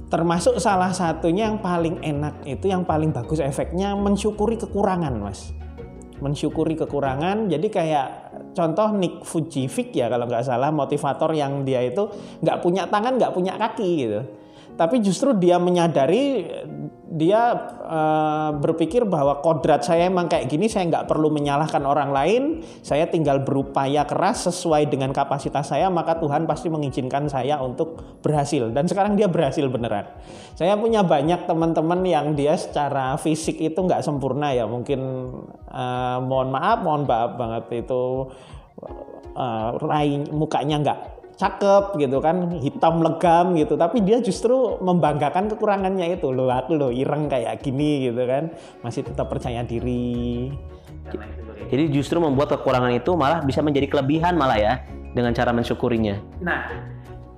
termasuk 0.09 0.57
salah 0.57 0.89
satunya 0.89 1.47
yang 1.47 1.61
paling 1.61 2.01
enak 2.01 2.41
itu 2.49 2.65
yang 2.65 2.81
paling 2.81 3.13
bagus 3.13 3.37
efeknya 3.39 3.93
mensyukuri 3.93 4.57
kekurangan 4.57 5.13
mas. 5.21 5.53
Mensyukuri 6.19 6.75
kekurangan 6.75 7.47
jadi 7.47 7.67
kayak 7.69 8.07
contoh 8.51 8.91
Nick 8.97 9.23
Fujific 9.23 9.95
ya 9.95 10.11
kalau 10.11 10.27
nggak 10.27 10.43
salah 10.43 10.73
motivator 10.73 11.31
yang 11.31 11.63
dia 11.63 11.85
itu 11.85 12.09
nggak 12.43 12.59
punya 12.59 12.89
tangan 12.91 13.15
nggak 13.15 13.31
punya 13.31 13.55
kaki 13.55 13.89
gitu 14.03 14.21
tapi 14.79 15.03
justru 15.03 15.35
dia 15.35 15.59
menyadari 15.59 16.47
dia 17.09 17.51
uh, 17.83 18.55
berpikir 18.55 19.03
bahwa 19.03 19.43
kodrat 19.43 19.83
saya 19.83 20.07
emang 20.07 20.31
kayak 20.31 20.47
gini 20.47 20.71
saya 20.71 20.87
nggak 20.87 21.11
perlu 21.11 21.27
menyalahkan 21.27 21.83
orang 21.83 22.15
lain 22.15 22.43
saya 22.79 23.11
tinggal 23.11 23.43
berupaya 23.43 24.07
keras 24.07 24.47
sesuai 24.47 24.87
dengan 24.87 25.11
kapasitas 25.11 25.75
saya 25.75 25.91
maka 25.91 26.15
Tuhan 26.15 26.47
pasti 26.47 26.71
mengizinkan 26.71 27.27
saya 27.27 27.59
untuk 27.59 27.99
berhasil. 28.23 28.71
Dan 28.71 28.87
sekarang 28.87 29.19
dia 29.19 29.27
berhasil 29.27 29.67
beneran. 29.67 30.07
Saya 30.55 30.79
punya 30.79 31.03
banyak 31.03 31.43
teman-teman 31.43 31.99
yang 32.07 32.37
dia 32.39 32.55
secara 32.55 33.19
fisik 33.19 33.59
itu 33.59 33.75
nggak 33.75 33.99
sempurna 33.99 34.55
ya. 34.55 34.63
Mungkin 34.63 34.99
uh, 35.67 36.17
mohon 36.23 36.55
maaf 36.55 36.79
mohon 36.79 37.03
maaf 37.03 37.35
banget 37.35 37.83
itu 37.83 38.31
uh, 39.35 39.69
mukanya 40.31 40.77
nggak 40.79 41.18
cakep 41.39 41.95
gitu 41.95 42.19
kan 42.19 42.59
hitam 42.59 42.99
legam 42.99 43.55
gitu. 43.55 43.79
Tapi 43.79 44.03
dia 44.03 44.19
justru 44.19 44.75
membanggakan 44.83 45.47
kekurangannya 45.55 46.19
itu. 46.19 46.35
Loh 46.35 46.51
aku 46.51 46.75
loh 46.75 46.91
ireng 46.91 47.31
kayak 47.31 47.63
gini 47.63 48.11
gitu 48.11 48.27
kan. 48.27 48.51
Masih 48.83 49.07
tetap 49.07 49.31
percaya 49.31 49.63
diri. 49.63 50.51
Jadi 51.71 51.83
justru 51.95 52.19
membuat 52.19 52.51
kekurangan 52.59 52.91
itu 52.91 53.15
malah 53.15 53.39
bisa 53.41 53.63
menjadi 53.63 53.87
kelebihan 53.87 54.35
malah 54.35 54.59
ya 54.59 54.73
dengan 55.15 55.31
cara 55.31 55.55
mensyukurinya. 55.55 56.19
Nah. 56.43 56.61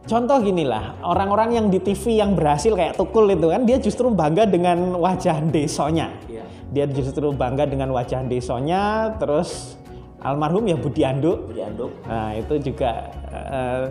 Contoh 0.02 0.42
gini 0.42 0.66
lah, 0.66 0.98
orang-orang 1.06 1.62
yang 1.62 1.66
di 1.70 1.78
TV 1.78 2.18
yang 2.18 2.34
berhasil 2.34 2.74
kayak 2.74 2.98
Tukul 2.98 3.30
itu 3.38 3.54
kan, 3.54 3.70
dia 3.70 3.78
justru 3.78 4.10
bangga 4.10 4.50
dengan 4.50 4.98
wajah 4.98 5.46
desonya. 5.46 6.10
Iya. 6.26 6.44
Dia 6.74 6.86
justru 6.90 7.30
bangga 7.30 7.70
dengan 7.70 7.94
wajah 7.94 8.26
desonya, 8.26 9.14
terus 9.22 9.78
almarhum 10.22 10.70
ya 10.70 10.78
Budi 10.78 11.02
Anduk. 11.04 11.52
Budi 11.52 11.62
Anduk. 11.66 11.92
Nah 12.06 12.38
itu 12.38 12.72
juga 12.72 13.10
uh, 13.34 13.88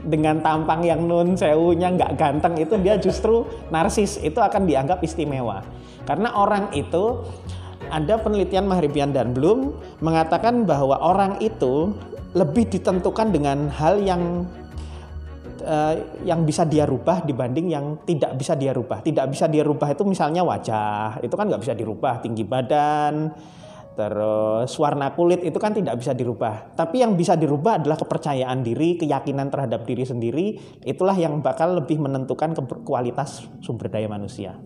dengan 0.00 0.40
tampang 0.40 0.80
yang 0.80 1.04
nun 1.04 1.36
sewunya 1.36 1.92
nggak 1.92 2.16
ganteng 2.16 2.56
itu 2.56 2.76
dia 2.80 2.96
justru 2.96 3.44
narsis 3.68 4.16
itu 4.24 4.40
akan 4.40 4.64
dianggap 4.64 5.04
istimewa 5.04 5.60
karena 6.08 6.32
orang 6.32 6.72
itu 6.72 7.20
ada 7.90 8.16
penelitian 8.22 8.70
Maharibian 8.70 9.10
dan 9.10 9.34
Bloom 9.34 9.76
mengatakan 10.00 10.64
bahwa 10.64 10.96
orang 11.02 11.36
itu 11.42 11.92
lebih 12.32 12.70
ditentukan 12.70 13.34
dengan 13.34 13.66
hal 13.66 13.98
yang 13.98 14.46
uh, 15.66 15.94
yang 16.22 16.46
bisa 16.46 16.62
dia 16.62 16.86
rubah 16.86 17.26
dibanding 17.26 17.66
yang 17.74 17.98
tidak 18.06 18.38
bisa 18.38 18.54
dia 18.54 18.70
rubah. 18.70 19.02
Tidak 19.02 19.26
bisa 19.26 19.50
dia 19.50 19.66
rubah 19.66 19.90
itu 19.90 20.06
misalnya 20.06 20.46
wajah, 20.46 21.18
itu 21.20 21.34
kan 21.34 21.50
nggak 21.50 21.62
bisa 21.66 21.74
dirubah, 21.74 22.22
tinggi 22.22 22.46
badan, 22.46 23.34
Terus 23.98 24.70
warna 24.78 25.12
kulit 25.12 25.42
itu 25.42 25.58
kan 25.58 25.74
tidak 25.74 25.98
bisa 25.98 26.14
dirubah. 26.14 26.72
Tapi 26.78 27.02
yang 27.02 27.18
bisa 27.18 27.34
dirubah 27.34 27.82
adalah 27.82 27.98
kepercayaan 27.98 28.62
diri, 28.62 28.96
keyakinan 28.96 29.50
terhadap 29.50 29.84
diri 29.84 30.04
sendiri. 30.06 30.46
Itulah 30.86 31.18
yang 31.18 31.42
bakal 31.42 31.76
lebih 31.82 31.98
menentukan 32.00 32.54
kualitas 32.86 33.50
sumber 33.60 33.90
daya 33.90 34.06
manusia. 34.06 34.56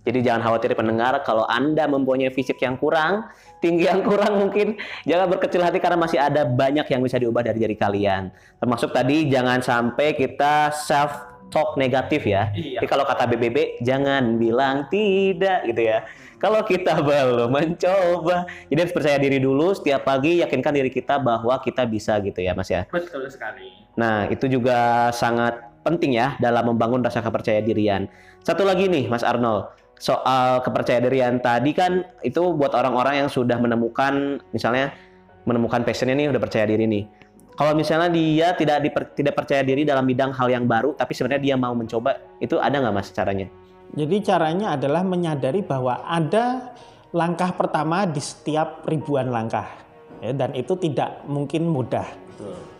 Jadi 0.00 0.24
jangan 0.24 0.48
khawatir 0.48 0.72
pendengar 0.72 1.20
kalau 1.28 1.44
Anda 1.44 1.84
mempunyai 1.84 2.32
fisik 2.32 2.56
yang 2.64 2.80
kurang, 2.80 3.28
tinggi 3.60 3.84
yang 3.84 4.00
kurang 4.00 4.40
mungkin 4.40 4.80
jangan 5.04 5.28
berkecil 5.28 5.60
hati 5.60 5.76
karena 5.76 6.00
masih 6.00 6.16
ada 6.16 6.48
banyak 6.48 6.88
yang 6.88 7.04
bisa 7.04 7.20
diubah 7.20 7.44
dari 7.44 7.60
diri 7.60 7.76
kalian. 7.76 8.32
Termasuk 8.56 8.96
tadi 8.96 9.28
jangan 9.28 9.60
sampai 9.60 10.16
kita 10.16 10.72
self 10.72 11.29
talk 11.50 11.76
negatif 11.76 12.24
ya. 12.24 12.48
Iya. 12.54 12.80
Jadi 12.80 12.86
kalau 12.86 13.04
kata 13.04 13.26
BBB 13.26 13.82
jangan 13.82 14.38
bilang 14.38 14.86
tidak 14.88 15.66
gitu 15.66 15.82
ya. 15.84 16.06
Kalau 16.40 16.64
kita 16.64 16.96
belum 17.06 17.52
mencoba, 17.52 18.48
jadi 18.72 18.78
harus 18.86 18.94
percaya 18.96 19.18
diri 19.20 19.42
dulu 19.42 19.76
setiap 19.76 20.08
pagi 20.08 20.40
yakinkan 20.40 20.72
diri 20.72 20.88
kita 20.88 21.20
bahwa 21.20 21.60
kita 21.60 21.84
bisa 21.84 22.16
gitu 22.24 22.40
ya 22.40 22.56
Mas 22.56 22.72
ya. 22.72 22.88
Betul 22.88 23.28
sekali. 23.28 23.68
Nah, 23.98 24.30
itu 24.32 24.48
juga 24.48 25.10
sangat 25.12 25.60
penting 25.84 26.16
ya 26.16 26.40
dalam 26.40 26.72
membangun 26.72 27.04
rasa 27.04 27.20
kepercayaan 27.20 27.66
dirian. 27.66 28.02
Satu 28.40 28.64
lagi 28.64 28.88
nih 28.88 29.10
Mas 29.12 29.20
Arnold, 29.20 29.68
soal 30.00 30.64
kepercayaan 30.64 31.04
dirian 31.04 31.34
tadi 31.44 31.76
kan 31.76 32.08
itu 32.24 32.40
buat 32.56 32.72
orang-orang 32.72 33.20
yang 33.24 33.28
sudah 33.28 33.60
menemukan 33.60 34.40
misalnya 34.56 34.96
menemukan 35.44 35.84
passionnya 35.84 36.16
nih 36.16 36.32
udah 36.32 36.40
percaya 36.40 36.64
diri 36.64 36.88
nih. 36.88 37.04
Kalau 37.60 37.76
misalnya 37.76 38.08
dia 38.08 38.56
tidak 38.56 38.80
diper, 38.80 39.02
tidak 39.12 39.36
percaya 39.36 39.60
diri 39.60 39.84
dalam 39.84 40.08
bidang 40.08 40.32
hal 40.32 40.48
yang 40.48 40.64
baru, 40.64 40.96
tapi 40.96 41.12
sebenarnya 41.12 41.44
dia 41.44 41.56
mau 41.60 41.76
mencoba, 41.76 42.16
itu 42.40 42.56
ada 42.56 42.80
nggak 42.80 42.94
mas 42.96 43.12
caranya? 43.12 43.52
Jadi 43.92 44.16
caranya 44.24 44.80
adalah 44.80 45.04
menyadari 45.04 45.60
bahwa 45.60 46.00
ada 46.08 46.72
langkah 47.12 47.52
pertama 47.52 48.08
di 48.08 48.16
setiap 48.16 48.88
ribuan 48.88 49.28
langkah, 49.28 49.68
ya, 50.24 50.32
dan 50.32 50.56
itu 50.56 50.72
tidak 50.80 51.20
mungkin 51.28 51.68
mudah. 51.68 52.08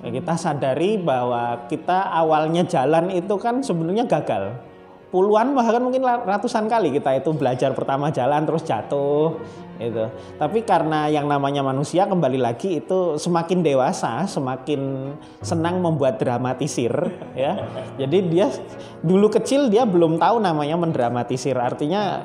Ya, 0.01 0.09
kita 0.17 0.41
sadari 0.41 0.97
bahwa 0.97 1.69
kita 1.69 2.09
awalnya 2.17 2.65
jalan 2.65 3.13
itu 3.13 3.37
kan 3.37 3.61
sebenarnya 3.61 4.09
gagal 4.09 4.70
puluhan 5.11 5.53
bahkan 5.59 5.83
mungkin 5.83 6.07
ratusan 6.07 6.71
kali 6.71 6.95
kita 6.95 7.19
itu 7.19 7.35
belajar 7.35 7.75
pertama 7.75 8.15
jalan 8.15 8.47
terus 8.47 8.63
jatuh 8.63 9.37
itu. 9.81 10.05
Tapi 10.37 10.61
karena 10.63 11.09
yang 11.09 11.25
namanya 11.25 11.65
manusia 11.65 12.05
kembali 12.05 12.37
lagi 12.37 12.85
itu 12.85 13.17
semakin 13.17 13.65
dewasa, 13.65 14.29
semakin 14.29 15.13
senang 15.41 15.81
membuat 15.81 16.21
dramatisir 16.21 16.93
ya. 17.33 17.65
Jadi 17.97 18.19
dia 18.29 18.53
dulu 19.01 19.33
kecil 19.33 19.73
dia 19.73 19.89
belum 19.89 20.21
tahu 20.21 20.39
namanya 20.39 20.77
mendramatisir. 20.77 21.57
Artinya 21.57 22.21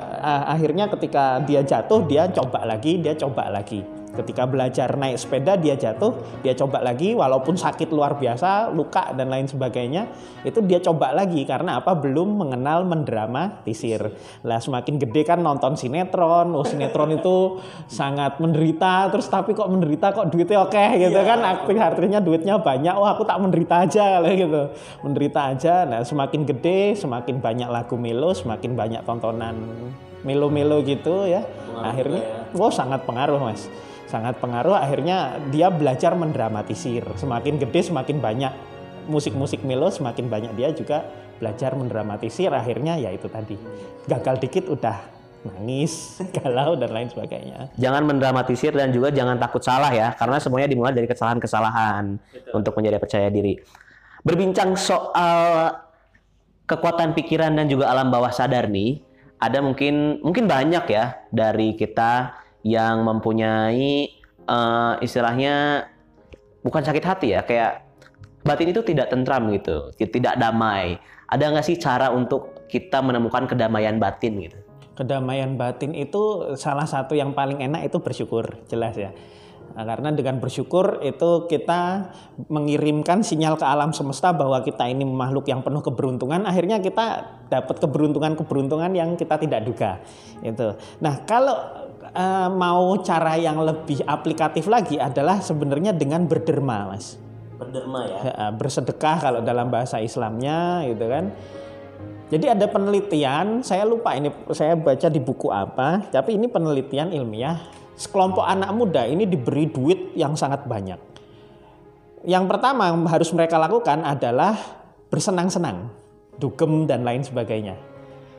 akhirnya 0.45 0.91
ketika 0.91 1.39
dia 1.48 1.63
jatuh 1.63 2.04
dia 2.06 2.28
coba 2.28 2.67
lagi, 2.67 3.00
dia 3.00 3.15
coba 3.15 3.48
lagi. 3.48 3.82
Ketika 4.15 4.47
belajar 4.47 4.95
naik 4.95 5.19
sepeda 5.19 5.60
dia 5.60 5.75
jatuh, 5.75 6.15
dia 6.39 6.56
coba 6.56 6.80
lagi 6.80 7.12
walaupun 7.12 7.60
sakit 7.60 7.91
luar 7.91 8.15
biasa, 8.15 8.71
luka 8.71 9.12
dan 9.12 9.28
lain 9.28 9.45
sebagainya, 9.45 10.08
itu 10.47 10.63
dia 10.63 10.80
coba 10.80 11.12
lagi 11.12 11.43
karena 11.43 11.84
apa? 11.84 11.91
Belum 11.99 12.39
mengenal 12.39 12.88
mendramatisir. 12.88 14.08
Lah 14.47 14.63
semakin 14.63 14.95
gede 14.95 15.28
kan 15.28 15.43
nonton 15.43 15.75
sinetron, 15.75 16.56
oh 16.56 16.63
sinetron 16.63 17.12
itu 17.19 17.60
sangat 17.91 18.39
menderita, 18.39 19.12
terus 19.12 19.28
tapi 19.28 19.51
kok 19.51 19.67
menderita 19.67 20.15
kok 20.15 20.32
duitnya 20.32 20.63
oke 20.63 20.71
okay, 20.71 21.12
gitu 21.12 21.19
yeah. 21.19 21.28
kan? 21.28 21.39
Artinya 21.75 22.23
duitnya 22.23 22.56
banyak, 22.56 22.95
oh 22.95 23.06
aku 23.06 23.28
tak 23.28 23.38
menderita 23.43 23.84
aja 23.84 24.23
gitu. 24.41 24.71
Menderita 25.04 25.51
aja. 25.51 25.84
Nah, 25.84 26.01
semakin 26.08 26.47
gede, 26.47 26.95
semakin 26.95 27.43
banyak 27.43 27.67
lagu 27.67 27.99
melo, 27.99 28.32
semakin 28.32 28.73
banyak 28.80 29.01
tontonan 29.04 29.60
melo-melo 30.25 30.82
gitu 30.82 31.30
ya. 31.30 31.45
Pengaruh 31.45 31.86
Akhirnya, 31.91 32.23
ya. 32.23 32.58
oh 32.58 32.71
sangat 32.73 33.04
pengaruh 33.06 33.38
mas 33.38 33.67
sangat 34.06 34.38
pengaruh. 34.41 34.78
Akhirnya 34.78 35.38
dia 35.50 35.70
belajar 35.70 36.13
mendramatisir. 36.13 37.06
Semakin 37.18 37.62
gede 37.62 37.91
semakin 37.91 38.18
banyak 38.22 38.54
musik-musik 39.06 39.62
melo 39.62 39.94
semakin 39.94 40.26
banyak 40.26 40.52
dia 40.58 40.74
juga 40.74 41.06
belajar 41.38 41.78
mendramatisir. 41.78 42.50
Akhirnya 42.54 42.98
ya 42.98 43.13
itu 43.13 43.30
tadi. 43.30 43.58
Gagal 44.06 44.41
dikit 44.41 44.65
udah 44.70 44.98
nangis 45.46 46.18
galau 46.41 46.74
dan 46.74 46.89
lain 46.89 47.10
sebagainya. 47.10 47.70
Jangan 47.78 48.04
mendramatisir 48.06 48.74
dan 48.74 48.89
juga 48.89 49.13
jangan 49.13 49.38
takut 49.38 49.62
salah 49.62 49.94
ya 49.94 50.13
karena 50.18 50.41
semuanya 50.41 50.70
dimulai 50.70 50.94
dari 50.94 51.06
kesalahan-kesalahan 51.06 52.18
untuk 52.54 52.74
menjadi 52.78 52.98
percaya 52.98 53.28
diri. 53.30 53.62
Berbincang 54.26 54.74
soal 54.74 55.70
kekuatan 56.65 57.13
pikiran 57.13 57.54
dan 57.54 57.70
juga 57.70 57.94
alam 57.94 58.10
bawah 58.10 58.34
sadar 58.34 58.65
nih 58.65 58.98
ada 59.38 59.62
mungkin 59.62 60.18
mungkin 60.26 60.50
banyak 60.50 60.86
ya 60.89 61.22
dari 61.30 61.78
kita 61.78 62.34
yang 62.65 63.06
mempunyai 63.06 64.10
uh, 64.49 64.97
istilahnya 64.97 65.86
bukan 66.65 66.82
sakit 66.82 67.06
hati 67.06 67.28
ya, 67.38 67.45
kayak 67.45 67.86
batin 68.41 68.73
itu 68.73 68.82
tidak 68.82 69.13
tentram 69.13 69.54
gitu, 69.54 69.93
tidak 70.01 70.41
damai. 70.41 70.97
Ada 71.30 71.54
nggak 71.54 71.65
sih 71.65 71.78
cara 71.78 72.10
untuk 72.10 72.65
kita 72.65 73.06
menemukan 73.06 73.45
kedamaian 73.45 74.01
batin 74.01 74.41
gitu? 74.41 74.58
Kedamaian 74.97 75.54
batin 75.62 75.93
itu 75.93 76.56
salah 76.58 76.89
satu 76.89 77.13
yang 77.13 77.38
paling 77.38 77.62
enak 77.62 77.86
itu 77.86 78.01
bersyukur, 78.01 78.65
jelas 78.65 78.97
ya. 78.97 79.13
Karena 79.75 80.08
dengan 80.15 80.39
bersyukur 80.39 81.04
itu 81.04 81.51
kita 81.51 82.13
mengirimkan 82.47 83.28
sinyal 83.28 83.60
ke 83.60 83.65
alam 83.67 83.91
semesta 83.91 84.32
bahwa 84.32 84.63
kita 84.63 84.88
ini 84.88 85.04
makhluk 85.04 85.51
yang 85.51 85.67
penuh 85.67 85.84
keberuntungan. 85.84 86.47
Akhirnya 86.47 86.80
kita 86.80 87.28
dapat 87.51 87.84
keberuntungan-keberuntungan 87.84 88.95
yang 88.95 89.19
kita 89.19 89.36
tidak 89.36 89.67
duga. 89.67 89.99
Itu. 90.39 90.80
Nah 91.04 91.28
kalau 91.28 91.85
uh, 92.15 92.49
mau 92.49 92.95
cara 93.04 93.36
yang 93.36 93.60
lebih 93.60 94.01
aplikatif 94.08 94.65
lagi 94.71 94.95
adalah 94.95 95.43
sebenarnya 95.43 95.91
dengan 95.91 96.25
berderma, 96.25 96.95
Mas. 96.95 97.19
Berderma 97.60 98.08
ya. 98.08 98.51
Bersedekah 98.56 99.17
kalau 99.19 99.39
dalam 99.43 99.67
bahasa 99.67 99.99
Islamnya 99.99 100.88
gitu 100.88 101.06
kan. 101.06 101.36
Jadi 102.25 102.45
ada 102.49 102.65
penelitian, 102.65 103.62
saya 103.62 103.86
lupa 103.86 104.17
ini 104.17 104.34
saya 104.49 104.73
baca 104.73 105.08
di 105.13 105.21
buku 105.21 105.54
apa, 105.54 106.10
tapi 106.10 106.36
ini 106.41 106.49
penelitian 106.49 107.13
ilmiah. 107.13 107.62
Sekelompok 107.95 108.43
anak 108.43 108.75
muda 108.75 109.08
ini 109.08 109.23
diberi 109.23 109.69
duit 109.69 110.17
yang 110.17 110.36
sangat 110.36 110.67
banyak. 110.67 110.99
Yang 112.25 112.45
pertama 112.49 112.91
harus 113.08 113.30
mereka 113.32 113.62
lakukan 113.62 114.01
adalah 114.04 114.58
bersenang-senang, 115.08 115.93
dugem 116.41 116.89
dan 116.89 117.05
lain 117.05 117.22
sebagainya. 117.24 117.95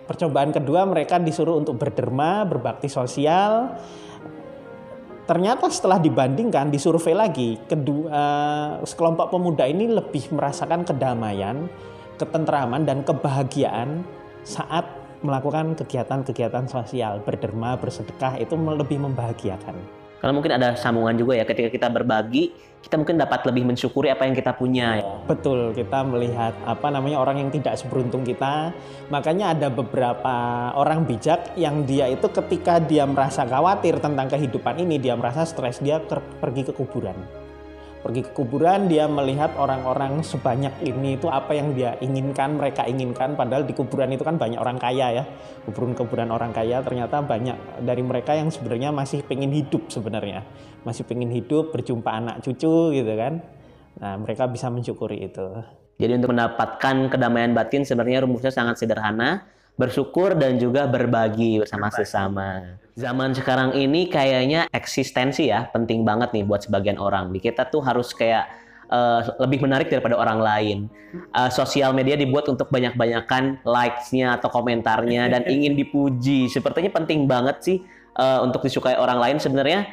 Percobaan 0.07 0.55
kedua 0.55 0.87
mereka 0.87 1.19
disuruh 1.19 1.59
untuk 1.59 1.83
berderma, 1.83 2.47
berbakti 2.47 2.87
sosial. 2.87 3.75
Ternyata 5.27 5.67
setelah 5.67 5.99
dibandingkan, 5.99 6.71
disurvei 6.71 7.11
lagi, 7.11 7.59
kedua 7.67 8.07
uh, 8.07 8.71
sekelompok 8.87 9.35
pemuda 9.35 9.67
ini 9.67 9.91
lebih 9.91 10.31
merasakan 10.31 10.87
kedamaian 10.87 11.67
ketentraman 12.15 12.87
dan 12.87 13.03
kebahagiaan 13.03 14.07
saat 14.47 14.87
melakukan 15.27 15.75
kegiatan-kegiatan 15.75 16.71
sosial, 16.71 17.19
berderma, 17.27 17.75
bersedekah 17.75 18.39
itu 18.39 18.55
lebih 18.55 19.03
membahagiakan. 19.03 20.06
Karena 20.21 20.33
mungkin 20.33 20.53
ada 20.57 20.75
sambungan 20.75 21.15
juga 21.15 21.37
ya 21.37 21.45
ketika 21.45 21.69
kita 21.69 21.89
berbagi, 21.93 22.51
kita 22.83 22.97
mungkin 22.97 23.19
dapat 23.19 23.43
lebih 23.47 23.67
mensyukuri 23.67 24.11
apa 24.11 24.25
yang 24.25 24.35
kita 24.35 24.55
punya. 24.55 25.03
Betul, 25.27 25.75
kita 25.75 26.07
melihat 26.07 26.55
apa 26.65 26.89
namanya 26.89 27.21
orang 27.21 27.43
yang 27.43 27.51
tidak 27.53 27.77
seberuntung 27.77 28.23
kita. 28.23 28.71
Makanya 29.11 29.55
ada 29.55 29.69
beberapa 29.69 30.35
orang 30.75 31.05
bijak 31.05 31.55
yang 31.59 31.85
dia 31.85 32.11
itu 32.11 32.27
ketika 32.31 32.83
dia 32.83 33.05
merasa 33.05 33.45
khawatir 33.45 33.99
tentang 33.99 34.31
kehidupan 34.31 34.83
ini, 34.83 34.99
dia 34.99 35.15
merasa 35.15 35.45
stres, 35.45 35.79
dia 35.83 36.03
pergi 36.41 36.63
ke 36.67 36.73
kuburan 36.73 37.46
pergi 38.07 38.23
ke 38.23 38.31
kuburan 38.31 38.87
dia 38.87 39.11
melihat 39.11 39.59
orang-orang 39.59 40.23
sebanyak 40.23 40.71
ini 40.87 41.19
itu 41.19 41.27
apa 41.27 41.59
yang 41.59 41.75
dia 41.75 41.99
inginkan 41.99 42.55
mereka 42.55 42.87
inginkan. 42.87 43.35
Padahal 43.35 43.67
di 43.67 43.75
kuburan 43.75 44.15
itu 44.15 44.23
kan 44.23 44.39
banyak 44.39 44.63
orang 44.63 44.79
kaya 44.79 45.11
ya. 45.11 45.25
Kuburan-kuburan 45.67 46.31
orang 46.31 46.55
kaya 46.55 46.87
ternyata 46.87 47.19
banyak 47.27 47.83
dari 47.83 48.07
mereka 48.07 48.39
yang 48.39 48.55
sebenarnya 48.55 48.95
masih 48.95 49.27
pengen 49.27 49.51
hidup 49.51 49.91
sebenarnya. 49.91 50.47
Masih 50.87 51.03
pengen 51.03 51.35
hidup 51.35 51.75
berjumpa 51.75 52.07
anak 52.07 52.47
cucu 52.47 52.95
gitu 52.95 53.13
kan. 53.19 53.43
Nah 53.99 54.15
mereka 54.23 54.47
bisa 54.47 54.71
mensyukuri 54.71 55.27
itu. 55.27 55.67
Jadi 55.99 56.23
untuk 56.23 56.31
mendapatkan 56.31 57.11
kedamaian 57.11 57.59
batin 57.59 57.83
sebenarnya 57.83 58.23
rumusnya 58.23 58.55
sangat 58.55 58.79
sederhana 58.79 59.51
bersyukur 59.77 60.33
dan 60.35 60.57
juga 60.57 60.89
berbagi 60.89 61.61
bersama 61.61 61.93
sesama. 61.93 62.81
Zaman 62.97 63.37
sekarang 63.37 63.77
ini 63.77 64.09
kayaknya 64.09 64.73
eksistensi 64.73 65.53
ya 65.53 65.69
penting 65.69 66.01
banget 66.03 66.33
nih 66.33 66.45
buat 66.49 66.65
sebagian 66.65 66.97
orang. 66.97 67.29
Di 67.29 67.45
kita 67.45 67.69
tuh 67.69 67.85
harus 67.85 68.17
kayak 68.17 68.49
uh, 68.89 69.21
lebih 69.37 69.61
menarik 69.61 69.93
daripada 69.93 70.17
orang 70.17 70.41
lain. 70.41 70.79
Uh, 71.37 71.53
sosial 71.53 71.93
media 71.93 72.17
dibuat 72.17 72.49
untuk 72.49 72.73
banyak-banyakan 72.73 73.61
likes-nya 73.69 74.41
atau 74.41 74.49
komentarnya 74.49 75.29
dan 75.29 75.45
ingin 75.55 75.77
dipuji. 75.77 76.49
Sepertinya 76.49 76.89
penting 76.97 77.29
banget 77.29 77.57
sih 77.61 77.79
uh, 78.17 78.41
untuk 78.41 78.65
disukai 78.65 78.97
orang 78.97 79.21
lain. 79.21 79.37
Sebenarnya 79.37 79.85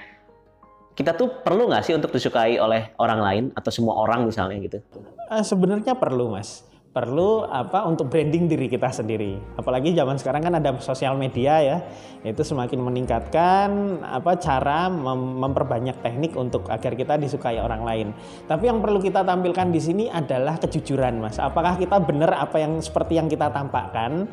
kita 0.95 1.11
tuh 1.11 1.43
perlu 1.43 1.67
nggak 1.67 1.83
sih 1.83 1.93
untuk 1.97 2.15
disukai 2.15 2.55
oleh 2.55 2.95
orang 3.03 3.19
lain 3.19 3.43
atau 3.51 3.67
semua 3.67 3.99
orang 3.99 4.23
misalnya 4.23 4.63
gitu? 4.63 4.79
Uh, 5.27 5.43
sebenarnya 5.43 5.91
perlu 5.91 6.31
mas 6.31 6.63
perlu 6.93 7.41
apa 7.49 7.89
untuk 7.89 8.05
branding 8.05 8.45
diri 8.45 8.69
kita 8.69 8.93
sendiri. 8.93 9.57
Apalagi 9.57 9.97
zaman 9.97 10.21
sekarang 10.21 10.45
kan 10.45 10.53
ada 10.61 10.77
sosial 10.77 11.17
media 11.17 11.57
ya, 11.57 11.77
itu 12.21 12.45
semakin 12.45 12.77
meningkatkan 12.85 13.69
apa 14.05 14.37
cara 14.37 14.93
mem 14.93 15.41
memperbanyak 15.41 16.05
teknik 16.05 16.37
untuk 16.37 16.69
agar 16.69 16.93
kita 16.93 17.17
disukai 17.17 17.57
orang 17.57 17.81
lain. 17.81 18.07
Tapi 18.45 18.69
yang 18.69 18.77
perlu 18.77 19.01
kita 19.01 19.25
tampilkan 19.25 19.73
di 19.73 19.81
sini 19.81 20.05
adalah 20.05 20.61
kejujuran, 20.61 21.17
Mas. 21.17 21.41
Apakah 21.41 21.81
kita 21.81 21.97
benar 21.97 22.37
apa 22.37 22.61
yang 22.61 22.77
seperti 22.77 23.17
yang 23.17 23.25
kita 23.25 23.49
tampakkan? 23.49 24.29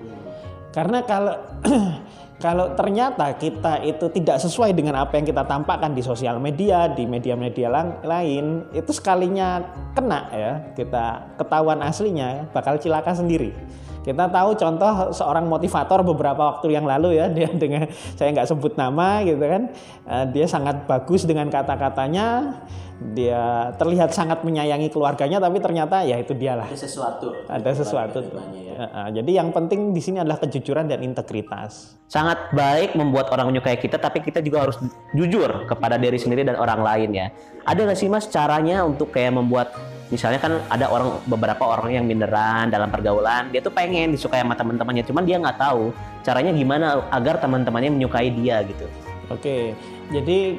Karena 0.70 1.00
kalau 1.02 1.34
kalau 2.40 2.72
ternyata 2.72 3.36
kita 3.36 3.84
itu 3.84 4.08
tidak 4.16 4.40
sesuai 4.40 4.72
dengan 4.72 4.96
apa 5.04 5.20
yang 5.20 5.28
kita 5.28 5.44
tampakkan 5.44 5.92
di 5.92 6.00
sosial 6.00 6.40
media, 6.40 6.88
di 6.88 7.04
media-media 7.04 7.68
lain, 8.00 8.64
itu 8.72 8.90
sekalinya 8.96 9.60
kena 9.92 10.20
ya, 10.32 10.52
kita 10.72 11.36
ketahuan 11.36 11.84
aslinya 11.84 12.48
bakal 12.56 12.80
cilaka 12.80 13.12
sendiri. 13.12 13.52
Kita 14.00 14.32
tahu 14.32 14.56
contoh 14.56 15.12
seorang 15.12 15.44
motivator 15.44 16.00
beberapa 16.00 16.56
waktu 16.56 16.72
yang 16.72 16.88
lalu 16.88 17.20
ya 17.20 17.28
dia 17.28 17.52
dengan 17.52 17.84
saya 18.16 18.32
nggak 18.32 18.48
sebut 18.48 18.72
nama 18.80 19.20
gitu 19.24 19.44
kan, 19.44 19.62
eh, 20.08 20.24
dia 20.32 20.46
sangat 20.48 20.88
bagus 20.88 21.28
dengan 21.28 21.52
kata-katanya, 21.52 22.56
dia 23.00 23.72
terlihat 23.80 24.12
sangat 24.12 24.44
menyayangi 24.44 24.92
keluarganya 24.92 25.40
tapi 25.40 25.56
ternyata 25.56 26.04
ya 26.04 26.20
itu 26.20 26.36
dialah 26.36 26.68
ada 26.68 26.76
sesuatu. 26.76 27.32
Ada 27.48 27.70
sesuatu. 27.72 28.18
Ya. 28.52 29.12
jadi 29.20 29.40
yang 29.40 29.52
penting 29.56 29.96
di 29.96 30.00
sini 30.04 30.20
adalah 30.20 30.36
kejujuran 30.40 30.88
dan 30.88 31.00
integritas. 31.00 31.96
Sangat 32.08 32.52
baik 32.52 32.92
membuat 32.96 33.32
orang 33.32 33.52
menyukai 33.52 33.80
kita 33.80 33.96
tapi 33.96 34.20
kita 34.20 34.44
juga 34.44 34.68
harus 34.68 34.76
jujur 35.16 35.64
kepada 35.64 35.96
diri 35.96 36.20
sendiri 36.20 36.44
dan 36.44 36.60
orang 36.60 36.84
lain 36.84 37.10
ya. 37.16 37.26
Ada 37.64 37.88
nggak 37.88 37.98
sih 37.98 38.08
mas 38.12 38.28
caranya 38.28 38.84
untuk 38.84 39.12
kayak 39.12 39.32
membuat 39.32 39.72
misalnya 40.10 40.42
kan 40.42 40.58
ada 40.66 40.90
orang 40.90 41.22
beberapa 41.24 41.62
orang 41.70 41.94
yang 41.94 42.04
minderan 42.04 42.66
dalam 42.68 42.90
pergaulan 42.90 43.48
dia 43.54 43.62
tuh 43.62 43.70
pengen 43.70 44.10
disukai 44.10 44.42
sama 44.42 44.58
teman-temannya 44.58 45.06
cuman 45.06 45.22
dia 45.22 45.38
nggak 45.38 45.58
tahu 45.58 45.94
caranya 46.26 46.50
gimana 46.50 46.98
agar 47.14 47.38
teman-temannya 47.38 47.90
menyukai 47.94 48.28
dia 48.34 48.66
gitu. 48.66 48.86
Oke 49.30 49.72
jadi 50.10 50.58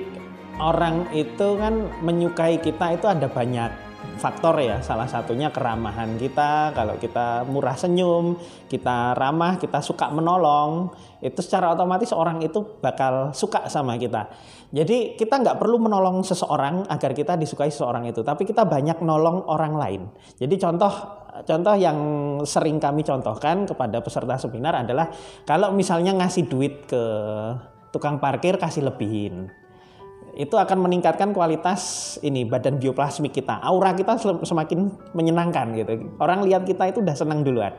orang 0.58 1.12
itu 1.12 1.48
kan 1.60 1.92
menyukai 2.00 2.64
kita 2.64 2.96
itu 2.96 3.06
ada 3.12 3.28
banyak 3.28 3.92
faktor 4.18 4.58
ya. 4.64 4.80
Salah 4.80 5.06
satunya 5.06 5.52
keramahan 5.52 6.16
kita 6.16 6.72
kalau 6.72 6.96
kita 6.96 7.44
murah 7.46 7.76
senyum 7.76 8.40
kita 8.72 9.14
ramah 9.20 9.60
kita 9.60 9.84
suka 9.84 10.08
menolong 10.10 10.96
itu 11.20 11.38
secara 11.44 11.76
otomatis 11.76 12.10
orang 12.16 12.40
itu 12.42 12.64
bakal 12.80 13.36
suka 13.36 13.68
sama 13.68 14.00
kita 14.00 14.32
jadi 14.72 15.20
kita 15.20 15.44
nggak 15.44 15.60
perlu 15.60 15.78
menolong 15.78 16.24
seseorang 16.24 16.88
agar 16.88 17.12
kita 17.12 17.36
disukai 17.36 17.70
seseorang 17.70 18.08
itu 18.08 18.24
tapi 18.24 18.48
kita 18.48 18.64
banyak 18.64 19.04
nolong 19.04 19.46
orang 19.52 19.74
lain 19.76 20.02
jadi 20.40 20.56
contoh 20.58 20.92
contoh 21.44 21.76
yang 21.76 21.98
sering 22.48 22.80
kami 22.80 23.04
contohkan 23.04 23.68
kepada 23.68 24.00
peserta 24.00 24.40
seminar 24.40 24.84
adalah 24.84 25.12
kalau 25.44 25.76
misalnya 25.76 26.16
ngasih 26.16 26.48
duit 26.48 26.88
ke 26.88 27.04
tukang 27.92 28.18
parkir 28.18 28.56
kasih 28.56 28.88
lebihin 28.88 29.52
itu 30.36 30.56
akan 30.56 30.80
meningkatkan 30.88 31.36
kualitas 31.36 32.16
ini 32.24 32.48
badan 32.48 32.80
bioplasmik 32.80 33.36
kita. 33.36 33.60
Aura 33.60 33.92
kita 33.92 34.16
semakin 34.48 35.12
menyenangkan 35.12 35.76
gitu. 35.76 36.16
Orang 36.24 36.48
lihat 36.48 36.64
kita 36.64 36.88
itu 36.88 37.04
udah 37.04 37.16
senang 37.16 37.44
duluan. 37.44 37.76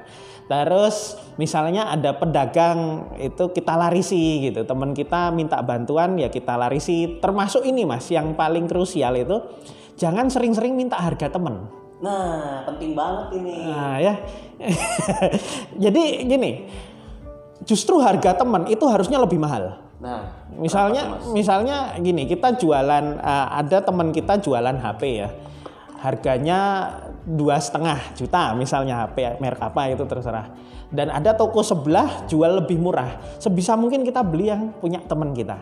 Terus 0.53 1.17
misalnya 1.41 1.89
ada 1.89 2.13
pedagang 2.13 3.09
itu 3.17 3.49
kita 3.57 3.73
larisi 3.73 4.53
gitu. 4.53 4.69
Teman 4.69 4.93
kita 4.93 5.33
minta 5.33 5.57
bantuan 5.65 6.21
ya 6.21 6.29
kita 6.29 6.61
larisi. 6.61 7.17
Termasuk 7.25 7.65
ini 7.65 7.89
Mas 7.89 8.05
yang 8.13 8.37
paling 8.37 8.69
krusial 8.69 9.17
itu 9.17 9.41
jangan 9.97 10.29
sering-sering 10.29 10.77
minta 10.77 11.01
harga 11.01 11.33
teman. 11.33 11.73
Nah, 12.05 12.69
penting 12.69 12.93
banget 12.93 13.41
ini. 13.41 13.57
Nah, 13.65 13.97
ya. 13.97 14.15
Jadi 15.89 16.29
gini, 16.29 16.69
justru 17.65 17.97
harga 18.05 18.37
teman 18.37 18.69
itu 18.69 18.85
harusnya 18.85 19.17
lebih 19.17 19.41
mahal. 19.41 19.81
Nah, 20.03 20.51
misalnya 20.53 21.17
misalnya 21.33 21.97
gini, 21.97 22.29
kita 22.29 22.61
jualan 22.61 23.23
uh, 23.23 23.49
ada 23.57 23.81
teman 23.81 24.13
kita 24.13 24.37
jualan 24.37 24.77
HP 24.77 25.03
ya. 25.17 25.31
Harganya 26.03 26.61
dua 27.23 27.59
setengah 27.63 28.19
juta 28.19 28.51
misalnya 28.59 29.07
HP 29.07 29.39
merek 29.39 29.63
apa 29.63 29.91
itu 29.91 30.05
terserah. 30.07 30.51
Dan 30.93 31.09
ada 31.09 31.33
toko 31.33 31.65
sebelah 31.65 32.29
jual 32.29 32.61
lebih 32.61 32.77
murah. 32.77 33.17
Sebisa 33.41 33.73
mungkin 33.81 34.05
kita 34.05 34.21
beli 34.21 34.53
yang 34.53 34.77
punya 34.77 35.01
teman 35.01 35.33
kita. 35.33 35.57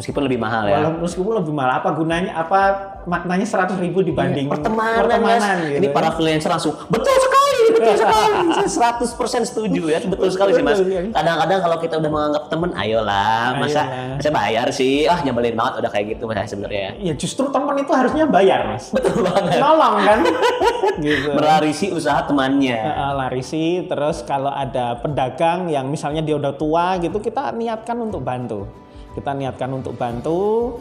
Meskipun 0.00 0.24
lebih 0.24 0.40
mahal 0.40 0.64
ya. 0.64 0.88
Meskipun 0.96 1.36
lebih 1.36 1.52
mahal, 1.52 1.84
apa 1.84 1.92
gunanya? 1.92 2.32
Apa 2.32 2.60
maknanya 3.04 3.44
seratus 3.44 3.76
ribu 3.76 4.00
dibanding 4.00 4.48
ya, 4.48 4.52
pertemanan? 4.56 5.04
pertemanan 5.04 5.56
gitu. 5.68 5.76
Ini 5.84 5.88
para 5.92 6.08
freelancer 6.16 6.48
langsung 6.48 6.72
betul 6.88 7.12
sekali, 7.20 7.39
betul 7.80 7.94
sekali. 7.96 8.36
Seratus 8.68 9.10
persen 9.16 9.42
setuju 9.48 9.82
ya, 9.88 9.98
betul 10.04 10.28
sekali 10.28 10.52
sih 10.52 10.60
mas. 10.60 10.84
Kadang-kadang 11.16 11.58
kalau 11.64 11.76
kita 11.80 11.94
udah 11.96 12.10
menganggap 12.12 12.44
temen, 12.52 12.70
ayolah, 12.76 13.56
masa 13.56 13.82
saya 14.20 14.32
bayar 14.36 14.68
sih, 14.68 15.08
ah 15.08 15.24
nyebelin 15.24 15.56
banget 15.56 15.80
udah 15.80 15.90
kayak 15.90 16.06
gitu 16.16 16.28
mas 16.28 16.52
sebenarnya. 16.52 17.00
Ya 17.00 17.14
justru 17.16 17.48
teman 17.48 17.80
itu 17.80 17.92
harusnya 17.96 18.28
bayar 18.28 18.76
mas. 18.76 18.92
Betul 18.92 19.24
banget. 19.24 19.56
Nolong 19.56 19.96
kan. 20.04 20.20
gitu. 21.08 21.28
Melarisi 21.32 21.86
usaha 21.90 22.20
temannya. 22.28 22.76
Uh, 22.76 23.12
larisi, 23.24 23.88
terus 23.88 24.20
kalau 24.28 24.52
ada 24.52 25.00
pedagang 25.00 25.72
yang 25.72 25.88
misalnya 25.88 26.20
dia 26.20 26.36
udah 26.36 26.52
tua 26.54 27.00
gitu, 27.00 27.16
kita 27.16 27.56
niatkan 27.56 27.96
untuk 27.96 28.20
bantu 28.20 28.68
kita 29.14 29.30
niatkan 29.34 29.70
untuk 29.74 29.98
bantu 29.98 30.78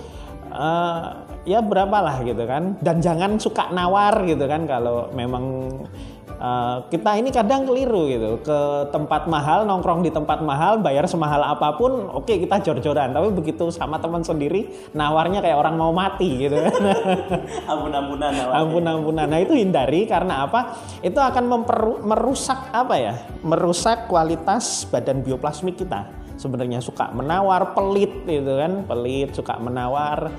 uh, 0.53 1.25
ya 1.47 1.63
berapalah 1.63 2.21
gitu 2.21 2.43
kan 2.45 2.77
dan 2.83 3.01
jangan 3.01 3.41
suka 3.41 3.73
nawar 3.73 4.21
gitu 4.27 4.45
kan 4.45 4.69
kalau 4.69 5.09
memang 5.13 5.73
uh, 6.39 6.87
kita 6.87 7.19
ini 7.19 7.29
kadang 7.29 7.67
keliru 7.67 8.09
gitu. 8.09 8.29
Ke 8.41 8.89
tempat 8.89 9.27
mahal 9.27 9.67
nongkrong 9.67 10.01
di 10.01 10.09
tempat 10.09 10.41
mahal 10.41 10.79
bayar 10.81 11.05
semahal 11.05 11.43
apa 11.43 11.75
pun 11.75 12.09
oke 12.09 12.25
okay, 12.25 12.41
kita 12.41 12.63
jor-joran. 12.63 13.13
Tapi 13.13 13.29
begitu 13.35 13.69
sama 13.69 13.99
teman 13.99 14.23
sendiri 14.23 14.71
nawarnya 14.95 15.43
kayak 15.43 15.59
orang 15.59 15.75
mau 15.75 15.91
mati 15.91 16.49
gitu. 16.49 16.57
Ampun-ampunan 17.71 18.31
ampun-ampunan. 18.49 19.27
Nah 19.27 19.39
itu 19.41 19.53
hindari 19.53 20.07
karena 20.07 20.47
apa? 20.47 20.79
Itu 21.03 21.19
akan 21.19 21.43
memperu, 21.45 21.93
merusak 22.03 22.71
apa 22.71 22.95
ya? 22.95 23.13
Merusak 23.43 24.07
kualitas 24.07 24.87
badan 24.87 25.21
bioplasmik 25.25 25.79
kita. 25.79 26.07
Sebenarnya 26.39 26.79
suka 26.79 27.11
menawar, 27.11 27.75
pelit 27.75 28.23
gitu 28.23 28.55
kan, 28.55 28.87
pelit, 28.87 29.35
suka 29.35 29.59
menawar, 29.59 30.31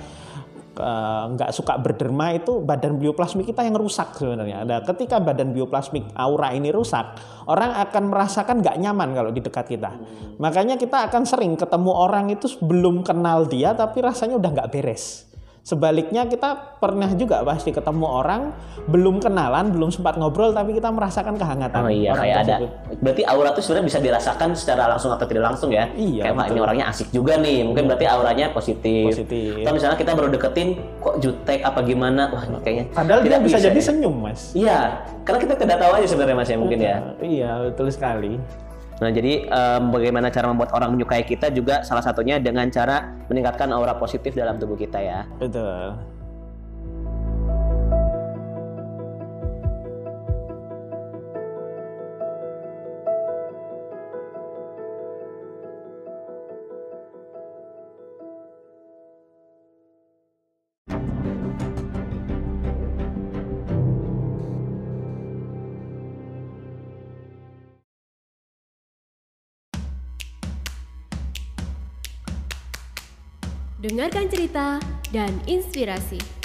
nggak 1.36 1.50
uh, 1.50 1.54
suka 1.54 1.78
berderma 1.78 2.34
itu 2.34 2.58
badan 2.64 2.98
bioplasmik 2.98 3.48
kita 3.54 3.62
yang 3.62 3.78
rusak 3.78 4.18
sebenarnya. 4.18 4.66
Ada 4.66 4.76
ketika 4.90 5.22
badan 5.22 5.54
bioplasmik 5.54 6.10
aura 6.18 6.50
ini 6.50 6.74
rusak, 6.74 7.14
orang 7.46 7.78
akan 7.78 8.10
merasakan 8.10 8.64
nggak 8.64 8.76
nyaman 8.82 9.14
kalau 9.14 9.30
di 9.30 9.38
dekat 9.38 9.70
kita. 9.70 9.94
Makanya 10.42 10.74
kita 10.74 11.06
akan 11.06 11.22
sering 11.22 11.54
ketemu 11.54 11.92
orang 11.94 12.32
itu 12.34 12.50
belum 12.58 13.06
kenal 13.06 13.46
dia 13.46 13.76
tapi 13.78 14.02
rasanya 14.02 14.36
udah 14.40 14.50
nggak 14.50 14.70
beres. 14.74 15.29
Sebaliknya 15.60 16.24
kita 16.24 16.80
pernah 16.80 17.12
juga 17.12 17.44
pasti 17.44 17.70
ketemu 17.70 18.06
orang 18.08 18.52
belum 18.88 19.20
kenalan, 19.20 19.70
belum 19.70 19.92
sempat 19.92 20.16
ngobrol 20.16 20.56
tapi 20.56 20.72
kita 20.72 20.88
merasakan 20.88 21.36
kehangatan. 21.36 21.80
Oh 21.84 21.92
iya 21.92 22.16
orang 22.16 22.24
kayak 22.24 22.38
ada. 22.48 22.56
Berarti 22.98 23.22
aura 23.28 23.50
tuh 23.52 23.62
sebenarnya 23.62 23.86
bisa 23.92 23.98
dirasakan 24.00 24.48
secara 24.56 24.88
langsung 24.88 25.12
atau 25.12 25.26
tidak 25.28 25.52
langsung 25.52 25.68
ya. 25.68 25.86
Iya, 25.92 26.32
Kayak 26.32 26.48
ini 26.56 26.60
orangnya 26.60 26.86
asik 26.88 27.12
juga 27.12 27.36
nih. 27.36 27.60
Mungkin 27.68 27.84
berarti 27.86 28.06
auranya 28.08 28.46
positif. 28.56 29.12
Positif. 29.12 29.62
Atau 29.62 29.72
misalnya 29.76 29.96
kita 30.00 30.12
baru 30.16 30.28
deketin 30.32 30.68
kok 30.98 31.20
jutek 31.20 31.60
apa 31.60 31.80
gimana. 31.84 32.32
Wah 32.32 32.44
kayaknya. 32.64 32.84
Padahal 32.96 33.20
dia 33.20 33.28
tidak 33.30 33.40
bisa, 33.44 33.56
jadi 33.60 33.80
ya. 33.80 33.84
senyum, 33.84 34.16
Mas. 34.16 34.40
Iya, 34.56 34.78
karena 35.28 35.38
kita 35.44 35.54
tidak 35.60 35.76
tahu 35.78 35.92
aja 36.00 36.06
sebenarnya 36.08 36.36
Mas 36.40 36.48
ya 36.48 36.58
mungkin 36.58 36.78
ya. 36.80 36.96
Iya, 37.20 37.50
betul 37.68 37.86
sekali. 37.92 38.32
Nah, 39.00 39.08
jadi 39.08 39.48
em, 39.48 39.82
bagaimana 39.88 40.28
cara 40.28 40.52
membuat 40.52 40.76
orang 40.76 40.92
menyukai 40.92 41.24
kita 41.24 41.48
juga 41.48 41.80
salah 41.80 42.04
satunya 42.04 42.36
dengan 42.36 42.68
cara 42.68 43.16
meningkatkan 43.32 43.72
aura 43.72 43.96
positif 43.96 44.36
dalam 44.36 44.60
tubuh 44.60 44.76
kita 44.76 45.00
ya. 45.00 45.24
Betul. 45.40 46.19
Dengarkan 73.90 74.30
cerita 74.30 74.78
dan 75.10 75.34
inspirasi. 75.50 76.39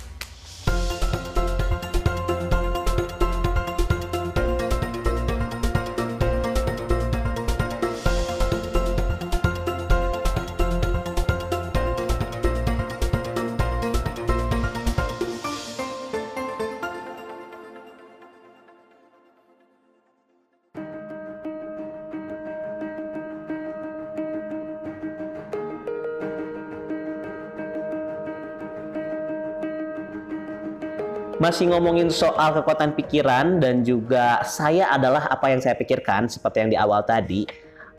Masih 31.45 31.69
ngomongin 31.69 32.09
soal 32.09 32.57
kekuatan 32.57 32.97
pikiran 32.97 33.61
dan 33.61 33.85
juga 33.85 34.41
saya 34.49 34.89
adalah 34.89 35.29
apa 35.29 35.53
yang 35.53 35.61
saya 35.61 35.77
pikirkan 35.77 36.25
seperti 36.25 36.65
yang 36.65 36.73
di 36.73 36.77
awal 36.81 37.05
tadi. 37.05 37.45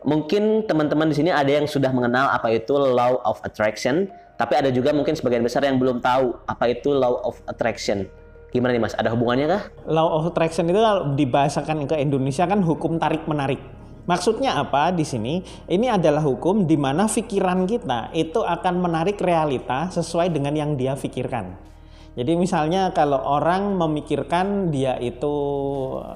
Mungkin 0.03 0.67
teman-teman 0.67 1.07
di 1.07 1.15
sini 1.15 1.31
ada 1.31 1.47
yang 1.47 1.63
sudah 1.63 1.95
mengenal 1.95 2.27
apa 2.27 2.51
itu 2.51 2.75
law 2.75 3.23
of 3.23 3.39
attraction, 3.47 4.11
tapi 4.35 4.59
ada 4.59 4.67
juga 4.67 4.91
mungkin 4.91 5.15
sebagian 5.15 5.47
besar 5.47 5.63
yang 5.63 5.79
belum 5.79 6.03
tahu 6.03 6.35
apa 6.43 6.75
itu 6.75 6.91
law 6.91 7.23
of 7.23 7.39
attraction. 7.47 8.11
Gimana 8.51 8.75
nih 8.75 8.83
Mas? 8.83 8.99
Ada 8.99 9.15
hubungannya 9.15 9.47
kah? 9.47 9.63
Law 9.87 10.19
of 10.19 10.27
attraction 10.27 10.67
itu 10.67 10.83
kalau 10.83 11.15
dibahasakan 11.15 11.87
ke 11.87 12.03
Indonesia 12.03 12.43
kan 12.43 12.59
hukum 12.59 12.99
tarik 12.99 13.23
menarik. 13.31 13.63
Maksudnya 14.11 14.59
apa 14.59 14.91
di 14.91 15.07
sini? 15.07 15.39
Ini 15.71 15.95
adalah 15.95 16.19
hukum 16.19 16.67
di 16.67 16.75
mana 16.75 17.07
pikiran 17.07 17.63
kita 17.63 18.11
itu 18.11 18.43
akan 18.43 18.75
menarik 18.83 19.15
realita 19.23 19.87
sesuai 19.87 20.35
dengan 20.35 20.51
yang 20.51 20.75
dia 20.75 20.99
pikirkan. 20.99 21.76
Jadi 22.17 22.33
misalnya 22.33 22.89
kalau 22.97 23.21
orang 23.21 23.77
memikirkan 23.77 24.73
dia 24.73 24.97
itu 24.97 25.35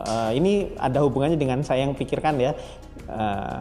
eh, 0.01 0.31
ini 0.33 0.73
ada 0.81 1.05
hubungannya 1.05 1.37
dengan 1.37 1.61
saya 1.61 1.85
yang 1.85 1.93
pikirkan 1.93 2.41
ya. 2.41 2.51
Eh, 3.05 3.57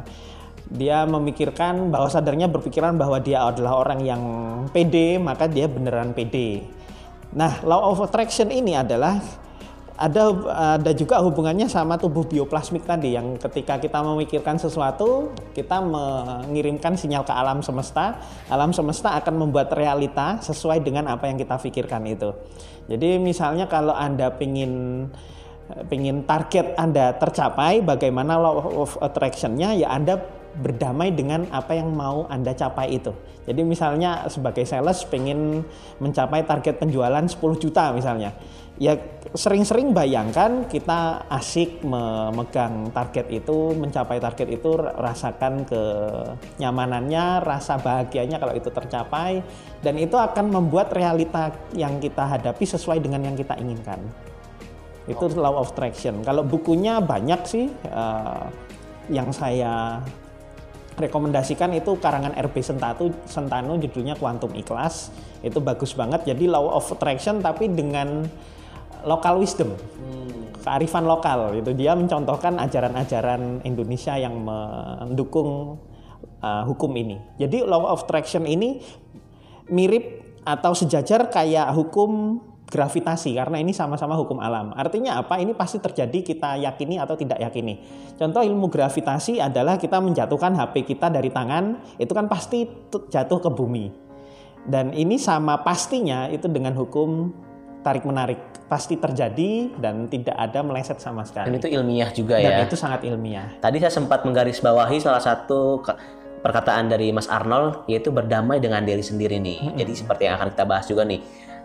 dia 0.70 1.02
memikirkan 1.02 1.90
bahwa 1.90 2.06
sadarnya 2.06 2.46
berpikiran 2.46 2.94
bahwa 2.94 3.18
dia 3.18 3.42
adalah 3.42 3.82
orang 3.82 4.00
yang 4.06 4.22
pede, 4.70 5.18
maka 5.18 5.50
dia 5.50 5.66
beneran 5.66 6.14
pede. 6.14 6.62
Nah, 7.34 7.58
law 7.66 7.90
of 7.90 8.00
attraction 8.06 8.54
ini 8.54 8.78
adalah 8.78 9.18
ada 10.00 10.32
ada 10.80 10.92
juga 10.96 11.20
hubungannya 11.20 11.68
sama 11.68 12.00
tubuh 12.00 12.24
bioplasmik 12.24 12.88
tadi 12.88 13.12
yang 13.12 13.36
ketika 13.36 13.76
kita 13.76 14.00
memikirkan 14.00 14.56
sesuatu 14.56 15.36
kita 15.52 15.84
mengirimkan 15.84 16.96
sinyal 16.96 17.20
ke 17.20 17.28
alam 17.36 17.60
semesta 17.60 18.16
alam 18.48 18.72
semesta 18.72 19.12
akan 19.20 19.44
membuat 19.44 19.68
realita 19.76 20.40
sesuai 20.40 20.80
dengan 20.80 21.12
apa 21.12 21.28
yang 21.28 21.36
kita 21.36 21.60
pikirkan 21.60 22.08
itu 22.08 22.32
jadi 22.88 23.20
misalnya 23.20 23.68
kalau 23.68 23.92
anda 23.92 24.32
pingin 24.32 25.04
pingin 25.92 26.24
target 26.24 26.72
anda 26.80 27.12
tercapai 27.20 27.84
bagaimana 27.84 28.40
law 28.40 28.56
of 28.80 28.96
attraction-nya 29.04 29.76
ya 29.76 29.92
anda 29.92 30.16
berdamai 30.50 31.14
dengan 31.14 31.46
apa 31.54 31.78
yang 31.78 31.94
mau 31.94 32.26
Anda 32.26 32.50
capai 32.58 32.98
itu. 32.98 33.14
Jadi 33.46 33.62
misalnya 33.62 34.26
sebagai 34.26 34.66
sales 34.66 35.06
pengen 35.06 35.62
mencapai 36.02 36.42
target 36.42 36.82
penjualan 36.82 37.22
10 37.22 37.38
juta 37.62 37.94
misalnya. 37.94 38.34
Ya 38.80 38.96
sering-sering 39.36 39.92
bayangkan 39.92 40.64
kita 40.64 41.28
asik 41.28 41.84
memegang 41.84 42.88
target 42.96 43.28
itu, 43.28 43.76
mencapai 43.76 44.16
target 44.16 44.48
itu 44.48 44.72
rasakan 44.80 45.68
kenyamanannya, 45.68 47.44
rasa 47.44 47.76
bahagianya 47.76 48.40
kalau 48.40 48.56
itu 48.56 48.72
tercapai 48.72 49.44
dan 49.84 50.00
itu 50.00 50.16
akan 50.16 50.48
membuat 50.48 50.96
realita 50.96 51.52
yang 51.76 52.00
kita 52.00 52.24
hadapi 52.24 52.64
sesuai 52.64 53.04
dengan 53.04 53.20
yang 53.20 53.36
kita 53.36 53.52
inginkan. 53.60 54.00
Itu 55.04 55.28
law 55.36 55.60
of 55.60 55.76
attraction. 55.76 56.24
Kalau 56.24 56.40
bukunya 56.40 57.04
banyak 57.04 57.40
sih 57.44 57.68
eh, 57.68 58.44
yang 59.12 59.28
saya 59.28 60.00
rekomendasikan 60.96 61.76
itu 61.76 62.00
karangan 62.00 62.32
RB 62.32 62.56
Sentatu 62.64 63.12
Sentano 63.28 63.76
judulnya 63.76 64.16
Quantum 64.16 64.56
Ikhlas 64.56 65.12
itu 65.40 65.56
bagus 65.60 65.96
banget 65.96 66.28
jadi 66.28 66.44
law 66.48 66.76
of 66.76 66.84
attraction 66.92 67.40
tapi 67.40 67.72
dengan 67.72 68.28
local 69.06 69.40
wisdom 69.40 69.72
kearifan 70.60 71.08
lokal 71.08 71.56
itu 71.56 71.72
dia 71.72 71.96
mencontohkan 71.96 72.60
ajaran-ajaran 72.60 73.64
Indonesia 73.64 74.12
yang 74.20 74.36
mendukung 74.44 75.80
uh, 76.44 76.62
hukum 76.68 76.92
ini 76.96 77.16
jadi 77.40 77.64
law 77.64 77.88
of 77.88 78.04
attraction 78.04 78.44
ini 78.44 78.84
mirip 79.72 80.20
atau 80.44 80.72
sejajar 80.72 81.28
kayak 81.28 81.72
hukum 81.72 82.42
gravitasi 82.70 83.34
karena 83.34 83.58
ini 83.58 83.74
sama-sama 83.74 84.14
hukum 84.14 84.38
alam. 84.38 84.70
Artinya 84.78 85.18
apa? 85.18 85.42
Ini 85.42 85.58
pasti 85.58 85.82
terjadi 85.82 86.22
kita 86.22 86.56
yakini 86.62 87.02
atau 87.02 87.18
tidak 87.18 87.42
yakini. 87.42 87.82
Contoh 88.14 88.46
ilmu 88.46 88.70
gravitasi 88.70 89.42
adalah 89.42 89.74
kita 89.74 89.98
menjatuhkan 89.98 90.54
HP 90.54 90.94
kita 90.94 91.10
dari 91.10 91.34
tangan, 91.34 91.82
itu 91.98 92.12
kan 92.14 92.30
pasti 92.30 92.64
tu- 92.88 93.10
jatuh 93.10 93.42
ke 93.42 93.50
bumi. 93.50 93.90
Dan 94.62 94.94
ini 94.94 95.18
sama 95.18 95.66
pastinya 95.66 96.30
itu 96.30 96.46
dengan 96.46 96.78
hukum 96.78 97.34
tarik 97.82 98.06
menarik 98.06 98.38
pasti 98.70 98.94
terjadi 98.94 99.74
dan 99.82 100.06
tidak 100.06 100.38
ada 100.38 100.62
meleset 100.62 101.02
sama 101.02 101.26
Dan 101.26 101.50
sekali. 101.50 101.58
itu 101.58 101.66
ilmiah 101.74 102.10
juga 102.14 102.38
Dan 102.38 102.54
ya. 102.54 102.62
itu 102.62 102.78
sangat 102.78 103.02
ilmiah. 103.02 103.50
Tadi 103.58 103.82
saya 103.82 103.90
sempat 103.90 104.22
menggarisbawahi 104.22 105.02
salah 105.02 105.18
satu 105.18 105.82
perkataan 106.40 106.86
dari 106.86 107.10
Mas 107.10 107.26
Arnold 107.26 107.82
yaitu 107.90 108.14
berdamai 108.14 108.62
dengan 108.62 108.86
diri 108.86 109.02
sendiri 109.02 109.42
nih. 109.42 109.74
Jadi 109.74 109.92
seperti 109.98 110.30
yang 110.30 110.38
akan 110.38 110.54
kita 110.54 110.64
bahas 110.70 110.86
juga 110.86 111.02
nih. 111.02 111.18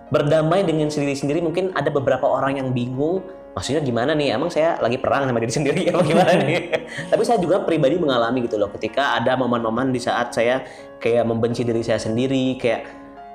Berdamai 0.10 0.66
dengan 0.66 0.90
diri 0.90 1.14
sendiri 1.14 1.46
mungkin 1.46 1.70
ada 1.78 1.94
beberapa 1.94 2.26
orang 2.26 2.58
yang 2.58 2.74
bingung 2.74 3.22
maksudnya 3.56 3.80
gimana 3.80 4.12
nih 4.12 4.36
emang 4.36 4.52
saya 4.52 4.76
lagi 4.84 5.00
perang 5.00 5.32
sama 5.32 5.40
diri 5.40 5.54
sendiri 5.56 5.82
apa 5.88 6.04
gimana 6.12 6.32
nih 6.44 6.76
tapi 7.08 7.24
saya 7.24 7.40
juga 7.40 7.64
pribadi 7.64 7.96
mengalami 7.96 8.44
gitu 8.44 8.60
loh 8.60 8.68
ketika 8.76 9.16
ada 9.16 9.40
momen-momen 9.40 9.96
di 9.96 10.04
saat 10.04 10.36
saya 10.36 10.68
kayak 11.00 11.24
membenci 11.24 11.64
diri 11.64 11.80
saya 11.80 11.96
sendiri 11.96 12.60
kayak 12.60 12.84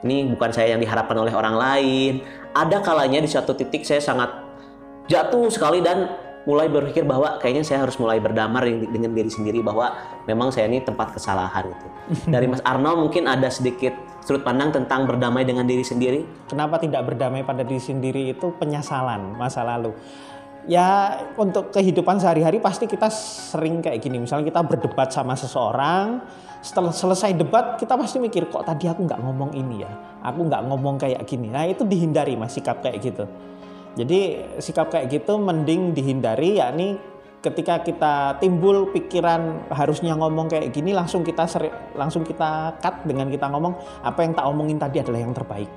ini 0.04 0.28
bukan 0.28 0.52
saya 0.52 0.76
yang 0.76 0.80
diharapkan 0.84 1.16
oleh 1.16 1.32
orang 1.32 1.56
lain 1.56 2.12
ada 2.54 2.82
kalanya 2.82 3.22
di 3.22 3.28
suatu 3.30 3.54
titik 3.54 3.86
saya 3.86 4.02
sangat 4.02 4.30
jatuh 5.06 5.50
sekali 5.50 5.82
dan 5.82 6.10
mulai 6.48 6.72
berpikir 6.72 7.04
bahwa 7.04 7.36
kayaknya 7.36 7.64
saya 7.66 7.78
harus 7.84 8.00
mulai 8.00 8.16
berdamai 8.16 8.72
dengan- 8.72 8.90
dengan 8.90 9.12
diri 9.12 9.30
sendiri 9.30 9.60
bahwa 9.60 9.92
memang 10.24 10.48
saya 10.48 10.66
ini 10.72 10.80
tempat 10.80 11.12
kesalahan 11.12 11.68
itu. 11.68 11.86
Dari 12.32 12.46
Mas 12.48 12.64
Arnold 12.64 13.06
mungkin 13.08 13.28
ada 13.28 13.46
sedikit 13.52 13.92
sudut 14.24 14.40
pandang 14.40 14.72
tentang 14.72 15.04
berdamai 15.04 15.44
dengan 15.44 15.68
diri 15.68 15.84
sendiri. 15.84 16.24
Kenapa 16.48 16.80
tidak 16.80 17.12
berdamai 17.12 17.44
pada 17.44 17.60
diri 17.60 17.80
sendiri 17.80 18.32
itu 18.32 18.52
penyesalan 18.56 19.36
masa 19.36 19.64
lalu. 19.64 19.92
Ya 20.68 21.16
untuk 21.40 21.72
kehidupan 21.72 22.20
sehari-hari 22.20 22.60
pasti 22.60 22.84
kita 22.84 23.08
sering 23.08 23.80
kayak 23.80 24.00
gini. 24.04 24.20
Misalnya 24.20 24.52
kita 24.52 24.60
berdebat 24.60 25.08
sama 25.08 25.32
seseorang, 25.32 26.20
setelah 26.60 26.92
selesai 26.92 27.32
debat 27.32 27.80
kita 27.80 27.96
pasti 27.96 28.20
mikir 28.20 28.52
kok 28.52 28.68
tadi 28.68 28.84
aku 28.84 29.08
nggak 29.08 29.20
ngomong 29.24 29.56
ini 29.56 29.80
ya, 29.80 29.92
aku 30.20 30.44
nggak 30.44 30.62
ngomong 30.68 31.00
kayak 31.00 31.24
gini. 31.24 31.48
Nah 31.48 31.64
itu 31.64 31.88
dihindari 31.88 32.36
mas 32.36 32.52
sikap 32.52 32.84
kayak 32.84 33.00
gitu. 33.00 33.24
Jadi 33.96 34.44
sikap 34.60 34.92
kayak 34.92 35.10
gitu 35.10 35.40
mending 35.40 35.96
dihindari 35.96 36.60
yakni 36.60 37.00
ketika 37.40 37.80
kita 37.80 38.36
timbul 38.36 38.92
pikiran 38.92 39.72
harusnya 39.72 40.12
ngomong 40.12 40.52
kayak 40.52 40.70
gini 40.76 40.92
langsung 40.92 41.24
kita 41.24 41.48
seri- 41.48 41.72
langsung 41.96 42.20
kita 42.20 42.76
cut 42.78 43.00
dengan 43.08 43.32
kita 43.32 43.48
ngomong 43.48 44.04
apa 44.04 44.20
yang 44.20 44.36
tak 44.36 44.44
omongin 44.44 44.76
tadi 44.76 45.00
adalah 45.00 45.24
yang 45.24 45.32
terbaik. 45.32 45.72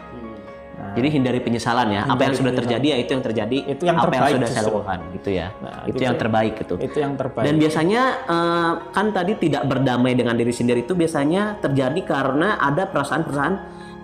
Jadi 0.93 1.07
hindari 1.09 1.39
penyesalan 1.41 1.87
ya. 1.89 2.01
apa 2.05 2.21
yang 2.21 2.33
Hindari 2.33 2.37
sudah 2.37 2.53
terjadi 2.53 2.87
ya 2.93 2.97
itu 3.01 3.11
yang 3.13 3.23
terjadi. 3.23 3.57
Itu 3.65 3.83
yang 3.85 3.97
apa 3.97 4.03
yang 4.03 4.13
terbaik 4.13 4.33
sudah 4.33 4.49
saya 4.49 4.63
lakukan 4.69 4.99
gitu 5.17 5.29
ya. 5.33 5.47
Nah, 5.57 5.73
itu 5.85 5.89
gitu. 5.89 6.01
yang 6.05 6.15
terbaik 6.17 6.53
gitu. 6.61 6.75
Itu 6.77 6.97
yang 7.01 7.13
terbaik. 7.17 7.45
Dan 7.45 7.55
biasanya 7.57 8.01
eh, 8.29 8.71
kan 8.93 9.05
tadi 9.09 9.33
tidak 9.41 9.63
berdamai 9.65 10.13
dengan 10.13 10.35
diri 10.37 10.53
sendiri 10.53 10.85
itu 10.85 10.93
biasanya 10.93 11.57
terjadi 11.61 12.01
karena 12.05 12.61
ada 12.61 12.85
perasaan-perasaan 12.85 13.53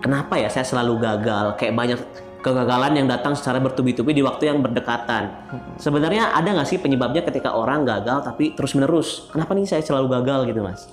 kenapa 0.01 0.34
ya 0.41 0.49
saya 0.49 0.65
selalu 0.65 0.97
gagal 0.97 1.45
kayak 1.61 1.74
banyak 1.78 1.99
kegagalan 2.39 2.95
yang 2.95 3.07
datang 3.11 3.36
secara 3.36 3.59
bertubi-tubi 3.59 4.15
di 4.15 4.24
waktu 4.24 4.47
yang 4.47 4.63
berdekatan. 4.63 5.30
Sebenarnya 5.76 6.32
ada 6.32 6.55
nggak 6.55 6.67
sih 6.67 6.80
penyebabnya 6.80 7.22
ketika 7.28 7.51
orang 7.51 7.84
gagal 7.84 8.24
tapi 8.24 8.55
terus 8.55 8.74
menerus? 8.74 9.28
Kenapa 9.30 9.51
nih 9.51 9.67
saya 9.67 9.84
selalu 9.84 10.07
gagal 10.20 10.47
gitu 10.47 10.63
mas? 10.63 10.88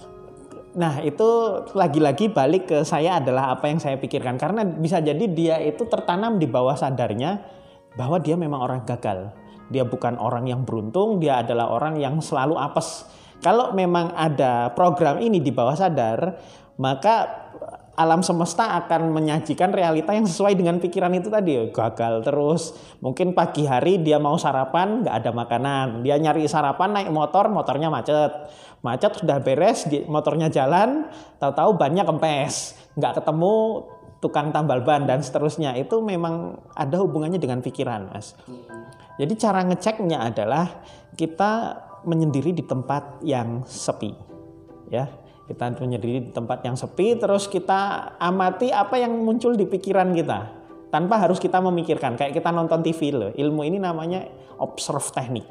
Nah, 0.76 1.00
itu 1.00 1.28
lagi-lagi 1.72 2.28
balik 2.28 2.68
ke 2.68 2.78
saya 2.84 3.16
adalah 3.16 3.56
apa 3.56 3.72
yang 3.72 3.80
saya 3.80 3.96
pikirkan. 3.96 4.36
Karena 4.36 4.60
bisa 4.60 5.00
jadi 5.00 5.24
dia 5.24 5.56
itu 5.64 5.88
tertanam 5.88 6.36
di 6.36 6.44
bawah 6.44 6.76
sadarnya 6.76 7.40
bahwa 7.96 8.20
dia 8.20 8.36
memang 8.36 8.60
orang 8.60 8.84
gagal. 8.84 9.32
Dia 9.72 9.88
bukan 9.88 10.20
orang 10.20 10.44
yang 10.46 10.68
beruntung, 10.68 11.16
dia 11.16 11.40
adalah 11.40 11.72
orang 11.72 11.96
yang 11.96 12.20
selalu 12.20 12.60
apes. 12.60 13.08
Kalau 13.40 13.72
memang 13.72 14.12
ada 14.12 14.70
program 14.76 15.16
ini 15.18 15.40
di 15.40 15.48
bawah 15.48 15.74
sadar, 15.74 16.36
maka 16.76 17.46
alam 17.96 18.20
semesta 18.20 18.76
akan 18.76 19.08
menyajikan 19.08 19.72
realita 19.72 20.12
yang 20.12 20.28
sesuai 20.28 20.52
dengan 20.52 20.76
pikiran 20.76 21.16
itu 21.16 21.32
tadi. 21.32 21.72
Gagal 21.72 22.20
terus. 22.20 22.76
Mungkin 23.00 23.32
pagi 23.32 23.64
hari 23.64 24.04
dia 24.04 24.20
mau 24.20 24.36
sarapan 24.36 25.00
nggak 25.00 25.16
ada 25.24 25.30
makanan. 25.32 26.04
Dia 26.04 26.20
nyari 26.20 26.44
sarapan 26.44 26.92
naik 26.92 27.08
motor 27.08 27.48
motornya 27.48 27.88
macet 27.88 28.28
macet 28.86 29.18
sudah 29.18 29.42
beres 29.42 29.90
motornya 30.06 30.46
jalan 30.46 31.10
tahu-tahu 31.42 31.74
bannya 31.74 32.06
kempes 32.06 32.78
nggak 32.94 33.18
ketemu 33.18 33.82
tukang 34.20 34.50
tambal 34.52 34.80
ban 34.82 35.04
dan 35.04 35.20
seterusnya. 35.20 35.76
Itu 35.76 36.00
memang 36.00 36.56
ada 36.72 36.98
hubungannya 37.00 37.38
dengan 37.38 37.60
pikiran 37.60 38.10
mas. 38.12 38.34
Jadi 39.16 39.32
cara 39.38 39.64
ngeceknya 39.64 40.18
adalah 40.20 40.82
kita 41.16 41.84
menyendiri 42.04 42.52
di 42.52 42.64
tempat 42.64 43.20
yang 43.24 43.64
sepi 43.64 44.12
ya. 44.92 45.08
Kita 45.46 45.78
menyendiri 45.78 46.26
di 46.26 46.30
tempat 46.34 46.66
yang 46.66 46.74
sepi 46.74 47.22
terus 47.22 47.46
kita 47.46 48.12
amati 48.18 48.74
apa 48.74 48.98
yang 48.98 49.14
muncul 49.14 49.54
di 49.54 49.62
pikiran 49.62 50.10
kita 50.10 50.50
tanpa 50.90 51.22
harus 51.22 51.38
kita 51.38 51.62
memikirkan. 51.62 52.18
Kayak 52.18 52.34
kita 52.42 52.50
nonton 52.50 52.82
TV 52.82 53.14
loh 53.14 53.30
ilmu 53.30 53.62
ini 53.62 53.78
namanya 53.78 54.26
observe 54.58 55.06
teknik 55.12 55.46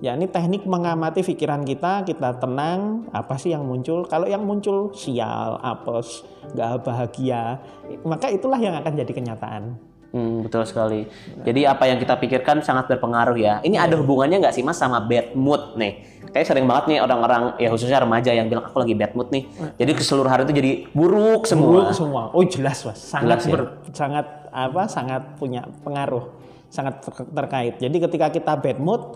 ya 0.00 0.16
ini 0.16 0.26
teknik 0.26 0.64
mengamati 0.64 1.20
pikiran 1.20 1.60
kita 1.62 2.08
kita 2.08 2.40
tenang 2.40 3.04
apa 3.12 3.36
sih 3.36 3.52
yang 3.52 3.62
muncul 3.62 4.08
kalau 4.08 4.24
yang 4.24 4.40
muncul 4.40 4.90
sial 4.92 5.60
apes 5.60 6.24
gak 6.52 6.80
bahagia 6.82 7.60
maka 8.02 8.32
itulah 8.32 8.56
yang 8.56 8.74
akan 8.74 8.96
jadi 8.96 9.12
kenyataan 9.12 9.64
Hmm, 10.10 10.42
betul 10.42 10.66
sekali. 10.66 11.06
Jadi 11.46 11.70
apa 11.70 11.86
yang 11.86 12.02
kita 12.02 12.18
pikirkan 12.18 12.66
sangat 12.66 12.90
berpengaruh 12.90 13.38
ya. 13.38 13.62
Ini 13.62 13.78
ada 13.78 13.94
hubungannya 13.94 14.42
nggak 14.42 14.58
sih 14.58 14.66
mas 14.66 14.74
sama 14.74 14.98
bad 14.98 15.38
mood 15.38 15.78
nih? 15.78 16.02
Kayak 16.34 16.50
sering 16.50 16.66
banget 16.66 16.90
nih 16.90 16.98
orang-orang 16.98 17.54
ya 17.62 17.70
khususnya 17.70 18.02
remaja 18.02 18.34
yang 18.34 18.50
bilang 18.50 18.66
aku 18.66 18.82
lagi 18.82 18.98
bad 18.98 19.14
mood 19.14 19.30
nih. 19.30 19.46
Jadi 19.78 19.92
keseluruhan 19.94 20.42
itu 20.42 20.50
jadi 20.50 20.72
buruk 20.90 21.46
semua. 21.46 21.66
Buruk 21.86 21.94
semua. 21.94 22.22
Oh 22.34 22.42
jelas 22.42 22.82
mas, 22.82 22.98
sangat 22.98 23.38
Jelas 23.38 23.42
ya? 23.46 23.52
ber- 23.54 23.72
sangat 23.94 24.26
apa? 24.50 24.82
Sangat 24.90 25.22
punya 25.38 25.62
pengaruh, 25.86 26.26
sangat 26.66 27.06
ter- 27.06 27.30
terkait. 27.30 27.74
Jadi 27.78 27.96
ketika 28.02 28.26
kita 28.34 28.52
bad 28.58 28.82
mood, 28.82 29.14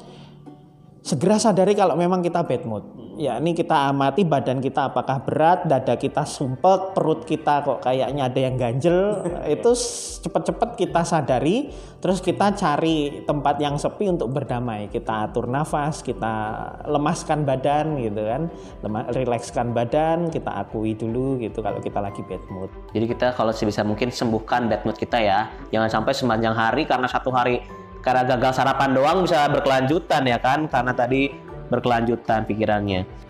segera 1.04 1.36
sadari 1.36 1.76
kalau 1.76 2.00
memang 2.00 2.24
kita 2.24 2.40
bad 2.48 2.64
mood. 2.64 2.84
Ya 3.14 3.38
ini 3.38 3.54
kita 3.54 3.92
amati 3.92 4.26
badan 4.26 4.58
kita 4.58 4.90
apakah 4.90 5.22
berat, 5.22 5.68
dada 5.68 5.94
kita 5.94 6.26
sumpek, 6.26 6.96
perut 6.96 7.22
kita 7.28 7.62
kok 7.62 7.84
kayaknya 7.84 8.26
ada 8.26 8.40
yang 8.40 8.56
ganjel. 8.56 9.20
Itu 9.54 9.76
cepet-cepet 10.24 10.80
kita 10.80 11.04
sadari, 11.04 11.70
terus 12.00 12.24
kita 12.24 12.56
cari 12.56 13.22
tempat 13.22 13.60
yang 13.60 13.76
sepi 13.76 14.08
untuk 14.10 14.32
berdamai. 14.32 14.88
Kita 14.88 15.28
atur 15.28 15.46
nafas, 15.46 16.00
kita 16.00 16.34
lemaskan 16.88 17.44
badan 17.44 18.00
gitu 18.00 18.24
kan, 18.24 18.42
rilekskan 19.12 19.76
badan, 19.76 20.32
kita 20.32 20.50
akui 20.50 20.96
dulu 20.96 21.36
gitu 21.38 21.60
kalau 21.60 21.78
kita 21.84 22.00
lagi 22.00 22.24
bad 22.24 22.42
mood. 22.48 22.72
Jadi 22.96 23.04
kita 23.12 23.36
kalau 23.36 23.52
sebisa 23.52 23.84
mungkin 23.84 24.08
sembuhkan 24.08 24.66
bad 24.72 24.88
mood 24.88 24.96
kita 24.96 25.20
ya. 25.20 25.52
Jangan 25.68 26.00
sampai 26.00 26.16
sepanjang 26.16 26.56
hari 26.56 26.88
karena 26.88 27.06
satu 27.06 27.28
hari 27.30 27.83
karena 28.04 28.22
gagal 28.28 28.52
sarapan 28.60 28.92
doang 28.92 29.24
bisa 29.24 29.48
berkelanjutan 29.48 30.22
ya 30.28 30.36
kan? 30.36 30.68
Karena 30.68 30.92
tadi 30.92 31.32
berkelanjutan 31.72 32.44
pikirannya. 32.44 33.23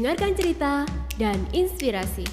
Dengarkan 0.00 0.32
cerita 0.32 0.88
dan 1.20 1.36
inspirasi. 1.52 2.24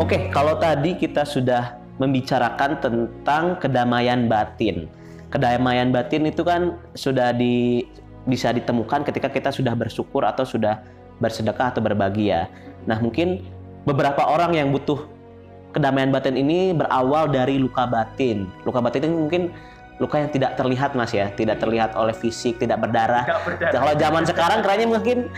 Oke, 0.00 0.32
kalau 0.32 0.56
tadi 0.56 0.96
kita 0.96 1.28
sudah 1.28 1.76
membicarakan 2.00 2.80
tentang 2.80 3.60
kedamaian 3.60 4.32
batin. 4.32 4.88
Kedamaian 5.28 5.92
batin 5.92 6.24
itu 6.24 6.40
kan 6.40 6.80
sudah 6.96 7.36
di 7.36 7.84
bisa 8.24 8.48
ditemukan 8.48 9.04
ketika 9.04 9.28
kita 9.28 9.52
sudah 9.52 9.76
bersyukur 9.76 10.24
atau 10.24 10.48
sudah 10.48 10.80
bersedekah 11.20 11.76
atau 11.76 11.84
berbagi 11.84 12.32
ya. 12.32 12.48
Nah, 12.88 12.96
mungkin 12.96 13.44
beberapa 13.84 14.24
orang 14.24 14.56
yang 14.56 14.72
butuh 14.72 15.04
kedamaian 15.76 16.08
batin 16.08 16.40
ini 16.40 16.72
berawal 16.72 17.28
dari 17.28 17.60
luka 17.60 17.84
batin. 17.84 18.48
Luka 18.64 18.80
batin 18.80 19.04
itu 19.04 19.12
mungkin 19.12 19.42
luka 20.00 20.16
yang 20.16 20.32
tidak 20.32 20.56
terlihat 20.56 20.96
Mas 20.96 21.12
ya, 21.12 21.28
tidak 21.36 21.60
terlihat 21.60 21.92
oleh 21.92 22.16
fisik, 22.16 22.56
tidak 22.56 22.80
berdarah. 22.80 23.28
Kalau 23.68 23.92
zaman 24.00 24.24
sekarang 24.24 24.64
kayaknya 24.64 24.96
mungkin 24.96 25.28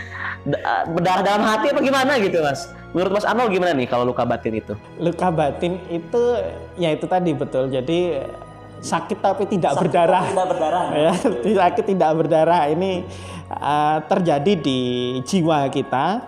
da- 0.47 0.87
berdarah 0.87 1.19
dalam 1.19 1.43
hati 1.43 1.75
apa 1.75 1.83
gimana 1.83 2.15
gitu 2.15 2.39
Mas. 2.39 2.71
Menurut 2.93 3.11
Mas 3.17 3.25
Arnold 3.25 3.49
gimana 3.49 3.73
nih 3.73 3.89
kalau 3.89 4.05
luka 4.05 4.21
batin 4.21 4.53
itu? 4.53 4.73
luka 5.01 5.33
batin 5.33 5.81
itu 5.89 6.21
ya 6.77 6.93
itu 6.93 7.09
tadi 7.09 7.33
betul. 7.33 7.73
Jadi 7.73 8.21
sakit 8.83 9.17
tapi 9.17 9.49
tidak 9.49 9.81
berdarah. 9.81 10.29
Tidak 10.29 10.47
berdarah. 10.47 10.83
ya 11.09 11.13
sakit 11.41 11.85
tidak 11.89 12.11
berdarah. 12.21 12.69
Ini 12.69 13.01
uh, 13.49 13.97
terjadi 14.05 14.53
di 14.61 14.79
jiwa 15.25 15.73
kita 15.73 16.21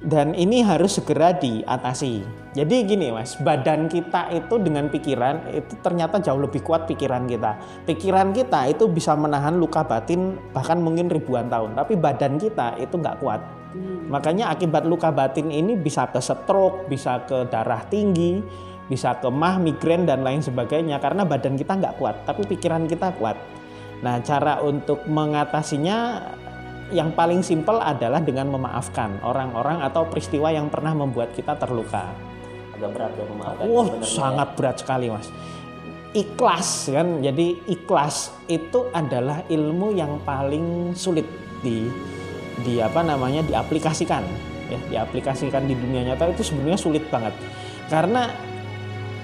dan 0.00 0.32
ini 0.32 0.64
harus 0.64 0.96
segera 0.96 1.36
diatasi. 1.36 2.24
Jadi 2.56 2.76
gini 2.88 3.12
mas 3.12 3.36
badan 3.36 3.88
kita 3.88 4.32
itu 4.32 4.60
dengan 4.60 4.88
pikiran 4.88 5.52
itu 5.52 5.76
ternyata 5.84 6.20
jauh 6.24 6.40
lebih 6.40 6.64
kuat 6.64 6.88
pikiran 6.88 7.28
kita. 7.28 7.60
Pikiran 7.84 8.32
kita 8.32 8.64
itu 8.72 8.88
bisa 8.88 9.12
menahan 9.12 9.60
luka 9.60 9.84
batin 9.84 10.40
bahkan 10.56 10.80
mungkin 10.80 11.12
ribuan 11.12 11.52
tahun 11.52 11.76
tapi 11.76 12.00
badan 12.00 12.40
kita 12.40 12.80
itu 12.80 12.96
nggak 12.96 13.20
kuat 13.20 13.61
Makanya 14.08 14.52
akibat 14.52 14.84
luka 14.84 15.08
batin 15.08 15.48
ini 15.48 15.76
bisa 15.76 16.08
ke 16.12 16.20
stroke, 16.20 16.86
bisa 16.88 17.24
ke 17.24 17.48
darah 17.48 17.80
tinggi, 17.88 18.44
bisa 18.86 19.16
ke 19.16 19.28
mah, 19.32 19.56
migrain 19.56 20.04
dan 20.04 20.20
lain 20.20 20.44
sebagainya 20.44 21.00
karena 21.00 21.24
badan 21.24 21.56
kita 21.56 21.80
nggak 21.80 21.96
kuat, 21.96 22.28
tapi 22.28 22.44
pikiran 22.44 22.84
kita 22.84 23.16
kuat. 23.16 23.40
Nah, 24.02 24.18
cara 24.20 24.60
untuk 24.60 25.06
mengatasinya 25.06 26.20
yang 26.92 27.16
paling 27.16 27.40
simpel 27.40 27.80
adalah 27.80 28.20
dengan 28.20 28.52
memaafkan 28.52 29.22
orang-orang 29.24 29.80
atau 29.80 30.04
peristiwa 30.04 30.52
yang 30.52 30.68
pernah 30.68 30.92
membuat 30.92 31.32
kita 31.32 31.56
terluka. 31.56 32.12
Agak 32.76 32.90
berat 32.92 33.12
ya 33.16 33.24
memaafkan. 33.24 33.64
Wah, 33.64 33.86
sebenarnya. 33.88 34.12
sangat 34.12 34.48
berat 34.58 34.76
sekali, 34.82 35.06
Mas. 35.08 35.28
Ikhlas 36.12 36.68
kan. 36.92 37.08
Jadi 37.24 37.64
ikhlas 37.72 38.36
itu 38.50 38.92
adalah 38.92 39.40
ilmu 39.48 39.96
yang 39.96 40.20
paling 40.26 40.92
sulit 40.92 41.24
di 41.64 41.88
di 42.62 42.78
apa 42.78 43.02
namanya 43.02 43.42
diaplikasikan 43.44 44.22
ya, 44.72 44.78
diaplikasikan 44.88 45.68
di 45.68 45.76
dunia 45.76 46.12
nyata 46.12 46.32
itu 46.32 46.46
sebenarnya 46.46 46.80
sulit 46.80 47.04
banget. 47.12 47.34
Karena 47.92 48.32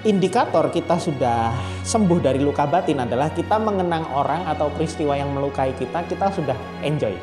indikator 0.05 0.69
kita 0.71 0.95
sudah 0.95 1.51
sembuh 1.83 2.19
dari 2.21 2.39
luka 2.39 2.63
batin 2.69 3.03
adalah 3.03 3.33
kita 3.33 3.57
mengenang 3.59 4.07
orang 4.13 4.45
atau 4.47 4.71
peristiwa 4.71 5.17
yang 5.17 5.33
melukai 5.33 5.73
kita, 5.75 6.05
kita 6.05 6.29
sudah 6.31 6.55
enjoy. 6.85 7.15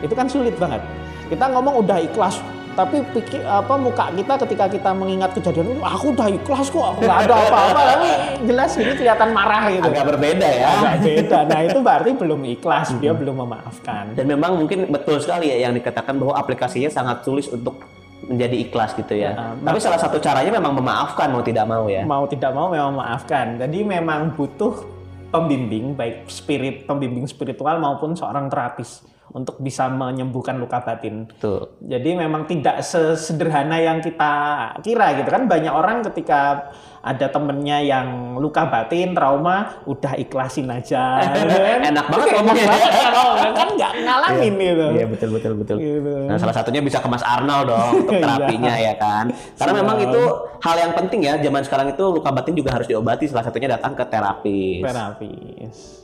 Itu 0.00 0.14
kan 0.14 0.30
sulit 0.30 0.56
banget. 0.56 0.80
Kita 1.28 1.48
ngomong 1.52 1.82
udah 1.84 1.98
ikhlas, 2.00 2.40
tapi 2.72 3.04
pikir 3.12 3.44
apa 3.44 3.74
muka 3.76 4.08
kita 4.12 4.34
ketika 4.46 4.64
kita 4.68 4.90
mengingat 4.96 5.30
kejadian 5.36 5.76
itu 5.76 5.82
aku 5.84 6.16
udah 6.16 6.28
ikhlas 6.32 6.66
kok 6.72 7.00
nggak 7.00 7.18
ada 7.28 7.34
apa-apa. 7.36 7.80
Tapi 7.92 8.08
jelas 8.48 8.70
ini 8.80 8.92
kelihatan 8.96 9.28
marah 9.36 9.62
gitu. 9.68 9.88
Agak 9.88 10.06
berbeda 10.16 10.48
ya. 10.48 10.68
Agak 10.80 10.96
beda. 11.06 11.38
Nah 11.48 11.60
itu 11.64 11.78
berarti 11.84 12.10
belum 12.16 12.40
ikhlas 12.58 12.86
dia 12.98 13.12
belum 13.12 13.36
memaafkan. 13.44 14.16
Dan 14.16 14.24
memang 14.26 14.56
mungkin 14.56 14.88
betul 14.88 15.20
sekali 15.20 15.52
ya 15.52 15.68
yang 15.68 15.76
dikatakan 15.76 16.16
bahwa 16.16 16.34
aplikasinya 16.40 16.88
sangat 16.88 17.24
sulit 17.24 17.46
untuk 17.52 17.84
menjadi 18.22 18.56
ikhlas 18.68 18.94
gitu 18.94 19.18
ya. 19.18 19.34
Ya, 19.34 19.46
Tapi 19.58 19.78
salah 19.82 19.98
satu 19.98 20.22
caranya 20.22 20.54
memang 20.54 20.78
memaafkan 20.78 21.28
mau 21.34 21.42
tidak 21.42 21.66
mau 21.66 21.90
ya. 21.90 22.06
mau 22.06 22.24
tidak 22.24 22.54
mau 22.54 22.70
memang 22.70 22.94
memaafkan. 22.94 23.58
Jadi 23.58 23.78
memang 23.82 24.32
butuh 24.38 25.02
pembimbing 25.32 25.96
baik 25.96 26.28
spirit 26.28 26.84
pembimbing 26.84 27.24
spiritual 27.24 27.80
maupun 27.80 28.12
seorang 28.12 28.52
terapis 28.52 29.00
untuk 29.32 29.56
bisa 29.58 29.88
menyembuhkan 29.88 30.56
luka 30.56 30.78
batin 30.78 31.24
Betul. 31.26 31.72
Jadi 31.80 32.10
memang 32.14 32.44
tidak 32.44 32.84
sesederhana 32.84 33.76
yang 33.76 33.98
kita 33.98 34.32
kira 34.80 35.16
gitu 35.16 35.28
kan 35.28 35.48
banyak 35.48 35.72
orang 35.72 36.04
ketika 36.04 36.68
ada 37.02 37.26
temennya 37.26 37.82
yang 37.82 38.06
luka 38.38 38.62
batin 38.62 39.10
trauma 39.10 39.82
udah 39.84 40.14
ikhlasin 40.14 40.70
aja. 40.70 41.18
Enak 41.90 42.06
banget 42.06 42.28
ngomongnya. 42.30 42.66
banget 42.70 42.92
kalau 43.10 43.26
kan 43.50 43.68
nggak 43.74 43.92
ngalamin 44.06 44.54
gitu. 44.54 44.86
Iya 44.94 45.06
betul 45.10 45.28
betul 45.34 45.52
betul. 45.58 45.76
Gitu. 45.80 46.12
Nah 46.30 46.38
salah 46.38 46.54
satunya 46.54 46.78
bisa 46.78 47.02
ke 47.02 47.08
Mas 47.10 47.26
Arnold 47.26 47.74
dong 47.74 47.90
untuk 48.06 48.14
Iya. 48.20 48.22
terapinya 48.22 48.74
ya 48.78 48.94
kan. 48.94 49.24
Karena 49.58 49.72
memang 49.82 49.96
itu 49.98 50.20
hal 50.62 50.76
yang 50.78 50.92
penting 50.94 51.20
ya 51.24 51.34
zaman 51.40 51.62
sekarang 51.66 51.88
itu 51.90 52.04
luka 52.06 52.30
batin 52.30 52.54
juga 52.54 52.70
harus 52.70 52.86
diobati. 52.86 53.26
Salah 53.26 53.48
satunya 53.48 53.74
datang 53.74 53.98
ke 53.98 54.04
terapis. 54.06 54.82
Terapis. 54.84 56.01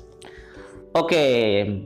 Oke, 0.96 1.26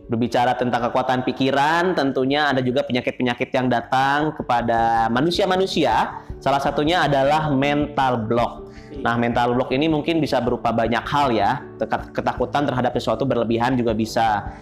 berbicara 0.07 0.55
tentang 0.55 0.86
kekuatan 0.88 1.26
pikiran, 1.26 1.98
tentunya 1.98 2.55
ada 2.55 2.62
juga 2.62 2.86
penyakit-penyakit 2.86 3.50
yang 3.50 3.66
datang 3.66 4.30
kepada 4.38 5.11
manusia-manusia. 5.11 6.22
Salah 6.38 6.62
satunya 6.62 7.03
adalah 7.03 7.50
mental 7.50 8.30
block. 8.30 8.70
Nah, 9.03 9.18
mental 9.18 9.59
block 9.59 9.74
ini 9.74 9.90
mungkin 9.90 10.22
bisa 10.22 10.38
berupa 10.38 10.70
banyak 10.70 11.03
hal 11.03 11.34
ya. 11.34 11.66
Ketakutan 12.14 12.62
terhadap 12.62 12.94
sesuatu 12.94 13.26
berlebihan 13.26 13.74
juga 13.74 13.90
bisa. 13.90 14.55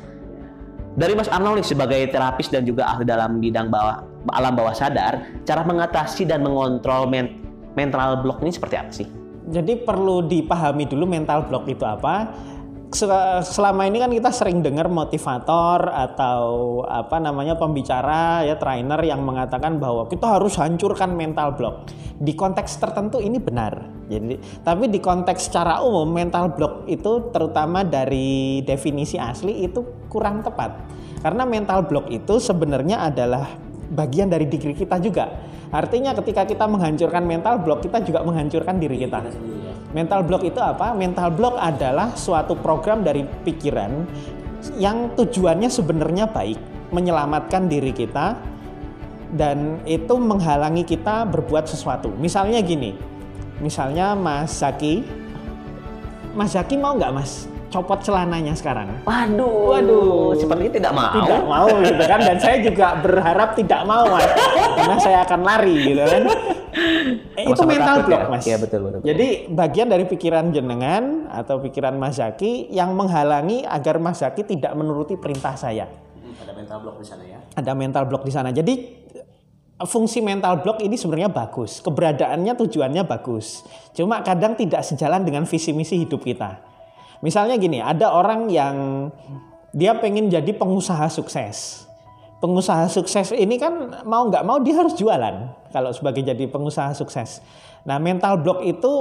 Dari 0.97 1.13
Mas 1.13 1.29
Arnold 1.29 1.61
sebagai 1.61 2.01
terapis 2.09 2.49
dan 2.49 2.65
juga 2.65 2.89
ahli 2.89 3.05
dalam 3.05 3.39
bidang 3.45 3.69
bawah 3.69 4.03
alam 4.33 4.57
bawah 4.57 4.73
sadar, 4.73 5.21
cara 5.45 5.63
mengatasi 5.69 6.25
dan 6.25 6.41
mengontrol 6.41 7.07
men- 7.07 7.45
mental 7.77 8.25
block 8.25 8.41
ini 8.41 8.51
seperti 8.57 8.77
apa 8.81 8.91
sih? 8.91 9.09
Jadi 9.53 9.85
perlu 9.85 10.25
dipahami 10.25 10.89
dulu 10.89 11.05
mental 11.05 11.45
block 11.47 11.69
itu 11.69 11.85
apa. 11.85 12.33
Se- 12.91 13.43
Selama 13.47 13.87
ini 13.87 14.03
kan 14.03 14.11
kita 14.11 14.35
sering 14.35 14.67
dengar 14.67 14.91
motivator 14.91 15.87
atau 15.87 16.43
apa 16.83 17.23
namanya 17.23 17.55
pembicara 17.55 18.43
ya 18.43 18.59
trainer 18.59 18.99
yang 19.07 19.23
mengatakan 19.23 19.79
bahwa 19.79 20.11
kita 20.11 20.27
harus 20.39 20.59
hancurkan 20.59 21.15
mental 21.15 21.55
block. 21.55 21.89
Di 22.21 22.35
konteks 22.35 22.83
tertentu 22.83 23.23
ini 23.23 23.39
benar. 23.39 23.87
Jadi 24.11 24.63
tapi 24.67 24.91
di 24.91 24.99
konteks 24.99 25.49
secara 25.49 25.81
umum 25.87 26.11
mental 26.11 26.51
block 26.51 26.91
itu 26.91 27.31
terutama 27.31 27.87
dari 27.87 28.61
definisi 28.67 29.17
asli 29.17 29.63
itu 29.63 30.11
kurang 30.11 30.43
tepat. 30.43 30.75
Karena 31.23 31.47
mental 31.47 31.87
block 31.87 32.11
itu 32.11 32.43
sebenarnya 32.43 33.07
adalah 33.07 33.55
bagian 33.91 34.27
dari 34.27 34.51
diri 34.51 34.75
kita 34.75 34.99
juga. 34.99 35.31
Artinya 35.71 36.11
ketika 36.19 36.43
kita 36.43 36.67
menghancurkan 36.67 37.23
mental 37.23 37.63
block, 37.63 37.87
kita 37.87 38.03
juga 38.03 38.27
menghancurkan 38.27 38.83
diri 38.83 39.07
kita. 39.07 39.23
Mental 39.91 40.23
block 40.23 40.47
itu 40.47 40.61
apa? 40.63 40.95
Mental 40.95 41.35
block 41.35 41.59
adalah 41.59 42.15
suatu 42.15 42.55
program 42.55 43.03
dari 43.03 43.27
pikiran 43.27 44.07
yang 44.79 45.11
tujuannya 45.19 45.67
sebenarnya 45.67 46.31
baik, 46.31 46.59
menyelamatkan 46.95 47.67
diri 47.67 47.91
kita 47.91 48.39
dan 49.35 49.83
itu 49.87 50.15
menghalangi 50.15 50.87
kita 50.87 51.27
berbuat 51.27 51.67
sesuatu. 51.67 52.11
Misalnya 52.19 52.63
gini, 52.63 52.95
misalnya 53.59 54.15
Mas 54.15 54.63
Zaki, 54.63 55.03
Mas 56.39 56.55
Zaki 56.55 56.79
mau 56.79 56.95
nggak 56.95 57.11
Mas 57.15 57.51
copot 57.71 58.03
celananya 58.03 58.53
sekarang? 58.59 58.91
Waduh, 59.07 59.79
Waduh. 59.79 60.35
sepertinya 60.35 60.73
tidak 60.75 60.93
mau. 60.93 61.15
tidak 61.23 61.43
mau 61.47 61.69
gitu 61.87 62.03
kan 62.03 62.19
dan 62.19 62.37
saya 62.43 62.57
juga 62.67 62.87
berharap 62.99 63.55
tidak 63.55 63.81
mau 63.87 64.05
mas 64.11 64.27
karena 64.75 64.97
saya 64.99 65.19
akan 65.23 65.41
lari 65.47 65.77
gitu 65.95 66.03
kan 66.03 66.23
Eh, 67.39 67.45
itu 67.47 67.63
mental 67.65 68.05
takut 68.05 68.07
block 68.11 68.23
ya? 68.25 68.31
mas. 68.31 68.45
Iya, 68.45 68.57
betul, 68.59 68.81
betul. 68.87 69.01
jadi 69.05 69.29
bagian 69.49 69.89
dari 69.89 70.05
pikiran 70.05 70.51
jenengan 70.51 71.31
atau 71.31 71.63
pikiran 71.63 71.95
Mas 71.97 72.19
Zaki 72.19 72.69
yang 72.73 72.93
menghalangi 72.93 73.65
agar 73.65 73.97
Mas 74.03 74.21
Zaki 74.21 74.45
tidak 74.45 74.73
menuruti 74.75 75.17
perintah 75.17 75.55
saya. 75.55 75.89
Ada 76.41 76.53
mental 76.57 76.79
block 76.83 76.97
di 76.99 77.07
sana 77.07 77.25
ya. 77.25 77.39
ada 77.51 77.73
mental 77.77 78.05
block 78.09 78.23
di 78.25 78.33
sana. 78.33 78.49
Jadi 78.51 78.75
fungsi 79.85 80.21
mental 80.21 80.61
block 80.61 80.81
ini 80.85 80.97
sebenarnya 80.97 81.33
bagus. 81.33 81.81
Keberadaannya 81.81 82.53
tujuannya 82.57 83.03
bagus. 83.05 83.65
Cuma 83.97 84.21
kadang 84.21 84.57
tidak 84.57 84.85
sejalan 84.85 85.25
dengan 85.25 85.45
visi 85.45 85.73
misi 85.73 86.01
hidup 86.01 86.21
kita. 86.21 86.61
Misalnya 87.21 87.61
gini 87.61 87.85
ada 87.85 88.17
orang 88.17 88.49
yang 88.49 89.09
dia 89.77 89.93
pengen 90.01 90.33
jadi 90.33 90.51
pengusaha 90.57 91.09
sukses. 91.13 91.85
Pengusaha 92.41 92.89
sukses 92.89 93.37
ini 93.37 93.61
kan 93.61 94.05
mau 94.09 94.25
nggak 94.29 94.45
mau 94.49 94.57
dia 94.65 94.81
harus 94.81 94.97
jualan 94.97 95.60
kalau 95.71 95.95
sebagai 95.95 96.23
jadi 96.27 96.47
pengusaha 96.51 96.93
sukses. 96.95 97.41
Nah 97.87 97.97
mental 97.97 98.43
block 98.43 98.61
itu 98.67 98.93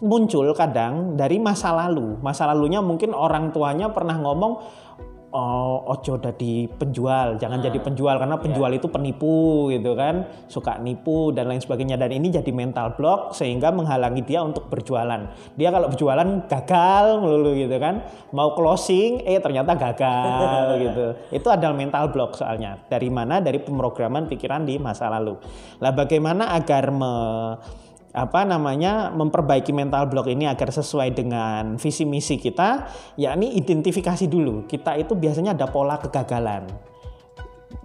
muncul 0.00 0.48
kadang 0.56 1.14
dari 1.16 1.36
masa 1.36 1.72
lalu. 1.76 2.18
Masa 2.24 2.48
lalunya 2.48 2.80
mungkin 2.80 3.12
orang 3.12 3.52
tuanya 3.52 3.92
pernah 3.92 4.16
ngomong 4.16 4.52
oh 5.30 5.86
ojo 5.94 6.18
jadi 6.18 6.66
penjual 6.66 7.38
jangan 7.38 7.62
jadi 7.62 7.78
penjual 7.78 8.18
karena 8.18 8.34
penjual 8.42 8.70
itu 8.74 8.90
penipu 8.90 9.70
gitu 9.70 9.94
kan 9.94 10.26
suka 10.50 10.82
nipu 10.82 11.30
dan 11.30 11.46
lain 11.46 11.62
sebagainya. 11.62 11.94
Dan 11.94 12.10
ini 12.18 12.34
jadi 12.34 12.50
mental 12.50 12.98
block 12.98 13.34
sehingga 13.38 13.70
menghalangi 13.70 14.26
dia 14.26 14.42
untuk 14.42 14.66
berjualan. 14.66 15.30
Dia 15.54 15.68
kalau 15.70 15.86
berjualan 15.90 16.28
gagal 16.50 17.04
melulu 17.22 17.54
gitu 17.54 17.76
kan 17.78 18.02
mau 18.34 18.54
closing 18.58 19.22
eh 19.22 19.38
ternyata 19.38 19.78
gagal 19.78 20.66
gitu. 20.84 21.06
Itu 21.30 21.48
adalah 21.48 21.74
mental 21.78 22.10
block 22.10 22.34
soalnya 22.38 22.82
dari 22.90 23.08
mana? 23.08 23.38
Dari 23.38 23.62
pemrograman 23.62 24.26
pikiran 24.26 24.66
di 24.66 24.76
masa 24.82 25.06
lalu. 25.08 25.38
Lah 25.78 25.94
bagaimana 25.94 26.52
agar 26.58 26.90
me 26.90 27.12
apa 28.10 28.42
namanya 28.42 29.14
memperbaiki 29.14 29.70
mental 29.70 30.10
block 30.10 30.26
ini 30.26 30.50
agar 30.50 30.74
sesuai 30.74 31.14
dengan 31.14 31.78
visi 31.78 32.02
misi 32.02 32.36
kita 32.36 32.90
yakni 33.14 33.54
identifikasi 33.54 34.26
dulu. 34.26 34.66
Kita 34.66 34.98
itu 34.98 35.14
biasanya 35.14 35.54
ada 35.54 35.70
pola 35.70 35.98
kegagalan. 35.98 36.66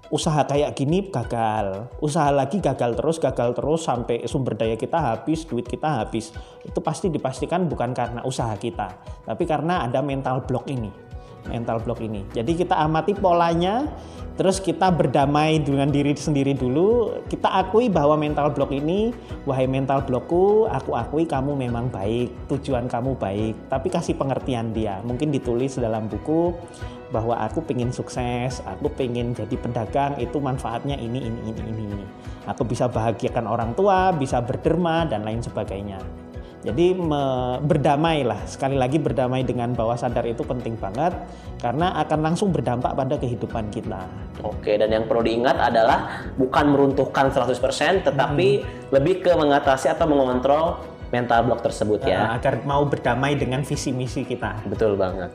Usaha 0.09 0.45
kayak 0.45 0.77
gini 0.77 1.09
gagal. 1.09 1.89
Usaha 2.01 2.29
lagi 2.29 2.61
gagal 2.61 2.97
terus 2.97 3.17
gagal 3.17 3.57
terus 3.57 3.85
sampai 3.85 4.25
sumber 4.29 4.57
daya 4.57 4.77
kita 4.77 4.97
habis 4.97 5.45
duit 5.45 5.65
kita 5.65 6.01
habis. 6.01 6.33
Itu 6.65 6.81
pasti 6.81 7.09
dipastikan 7.13 7.69
bukan 7.69 7.93
karena 7.93 8.21
usaha 8.25 8.53
kita 8.57 9.15
tapi 9.25 9.43
karena 9.49 9.83
ada 9.83 9.99
mental 10.05 10.45
block 10.45 10.69
ini 10.69 11.04
mental 11.47 11.81
block 11.81 12.01
ini. 12.01 12.25
Jadi 12.33 12.57
kita 12.57 12.75
amati 12.77 13.13
polanya 13.15 13.87
terus 14.35 14.59
kita 14.59 14.91
berdamai 14.91 15.63
dengan 15.63 15.87
diri 15.87 16.11
sendiri 16.11 16.51
dulu. 16.57 17.21
Kita 17.31 17.47
akui 17.55 17.87
bahwa 17.87 18.19
mental 18.19 18.51
block 18.51 18.75
ini 18.75 19.15
wahai 19.47 19.63
mental 19.65 20.03
blockku 20.03 20.67
aku 20.67 20.91
akui 20.91 21.23
kamu 21.23 21.55
memang 21.55 21.87
baik 21.87 22.33
tujuan 22.51 22.91
kamu 22.91 23.15
baik. 23.15 23.55
Tapi 23.71 23.87
kasih 23.87 24.19
pengertian 24.19 24.75
dia. 24.75 24.99
Mungkin 25.07 25.31
ditulis 25.31 25.79
dalam 25.79 26.11
buku 26.11 26.51
bahwa 27.13 27.37
aku 27.37 27.61
pengen 27.63 27.93
sukses 27.93 28.65
aku 28.65 28.89
pengen 28.91 29.31
jadi 29.31 29.55
pedagang 29.55 30.17
itu 30.19 30.41
manfaatnya 30.41 30.99
ini 30.99 31.23
ini 31.23 31.39
ini 31.47 31.61
ini. 31.71 32.05
Aku 32.45 32.67
bisa 32.67 32.91
bahagiakan 32.91 33.45
orang 33.47 33.71
tua 33.73 34.11
bisa 34.13 34.41
berderma 34.43 35.07
dan 35.07 35.23
lain 35.23 35.41
sebagainya 35.41 36.24
jadi 36.65 36.97
berdamailah 37.61 38.49
sekali 38.49 38.73
lagi 38.73 38.97
berdamai 38.97 39.45
dengan 39.45 39.77
bawah 39.77 39.93
sadar 39.93 40.25
itu 40.25 40.41
penting 40.41 40.73
banget 40.81 41.13
karena 41.61 41.93
akan 42.01 42.19
langsung 42.25 42.49
berdampak 42.49 42.97
pada 42.97 43.21
kehidupan 43.21 43.69
kita. 43.69 44.09
Oke, 44.41 44.73
dan 44.75 44.89
yang 44.89 45.05
perlu 45.05 45.21
diingat 45.21 45.61
adalah 45.61 46.25
bukan 46.41 46.73
meruntuhkan 46.73 47.29
100%, 47.29 48.09
tetapi 48.09 48.65
lebih 48.89 49.21
ke 49.21 49.31
mengatasi 49.37 49.93
atau 49.93 50.09
mengontrol 50.09 50.81
mental 51.13 51.45
block 51.45 51.61
tersebut 51.61 52.01
ya. 52.01 52.33
Nah, 52.33 52.41
agar 52.41 52.65
mau 52.65 52.81
berdamai 52.83 53.37
dengan 53.37 53.61
visi 53.61 53.93
misi 53.93 54.25
kita. 54.25 54.65
Betul 54.65 54.97
banget. 54.97 55.29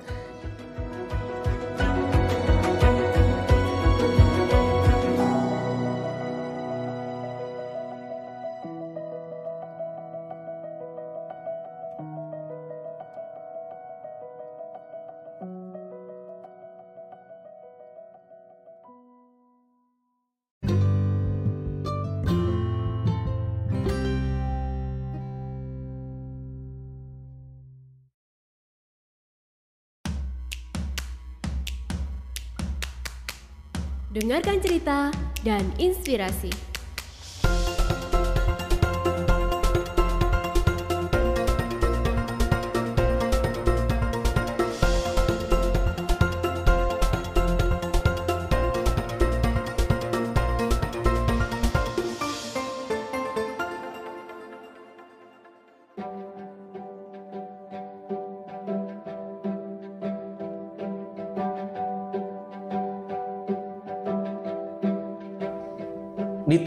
Dengarkan 34.30 34.62
cerita 34.62 35.10
dan 35.42 35.66
inspirasi. 35.74 36.69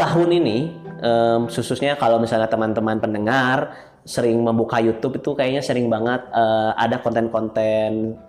Tahun 0.03 0.29
ini 0.43 0.57
em, 0.99 1.41
khususnya 1.47 1.95
kalau 1.95 2.19
misalnya 2.19 2.51
teman-teman 2.51 2.99
pendengar 2.99 3.71
sering 4.03 4.35
membuka 4.43 4.83
YouTube 4.83 5.23
itu 5.23 5.31
kayaknya 5.31 5.63
sering 5.63 5.87
banget 5.87 6.27
eh, 6.27 6.71
ada 6.75 6.99
konten-konten 6.99 8.19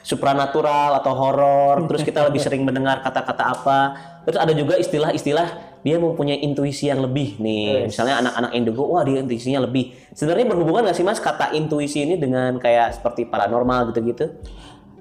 supranatural 0.00 0.96
atau 1.04 1.12
horor 1.12 1.76
terus 1.92 2.00
kita 2.00 2.24
lebih 2.24 2.40
sering 2.40 2.64
mendengar 2.64 3.04
kata-kata 3.04 3.44
apa. 3.44 3.80
Terus 4.24 4.40
ada 4.40 4.52
juga 4.52 4.76
istilah-istilah 4.80 5.80
dia 5.84 5.96
mempunyai 5.96 6.44
intuisi 6.44 6.88
yang 6.88 7.00
lebih 7.00 7.40
nih. 7.40 7.88
Misalnya 7.88 8.20
anak-anak 8.24 8.50
indigo 8.56 8.84
wah 8.88 9.04
dia 9.04 9.20
intuisinya 9.20 9.64
lebih. 9.64 9.92
Sebenarnya 10.12 10.48
berhubungan 10.48 10.88
nggak 10.88 10.96
sih 10.96 11.04
mas 11.04 11.20
kata 11.20 11.56
intuisi 11.56 12.04
ini 12.04 12.20
dengan 12.20 12.56
kayak 12.60 13.00
seperti 13.00 13.24
paranormal 13.28 13.92
gitu-gitu? 13.92 14.32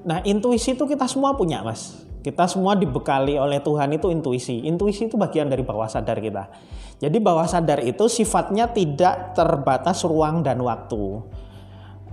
Nah, 0.07 0.23
intuisi 0.23 0.71
itu 0.71 0.87
kita 0.87 1.03
semua 1.03 1.35
punya, 1.35 1.59
Mas. 1.59 2.06
Kita 2.27 2.43
semua 2.43 2.75
dibekali 2.75 3.39
oleh 3.39 3.63
Tuhan 3.63 3.87
itu 3.95 4.11
intuisi. 4.11 4.67
Intuisi 4.67 5.07
itu 5.07 5.15
bagian 5.15 5.47
dari 5.47 5.63
bawah 5.63 5.87
sadar 5.87 6.19
kita. 6.19 6.51
Jadi 6.99 7.23
bawah 7.23 7.47
sadar 7.47 7.79
itu 7.79 8.11
sifatnya 8.11 8.67
tidak 8.67 9.31
terbatas 9.31 10.03
ruang 10.03 10.43
dan 10.43 10.59
waktu. 10.59 11.23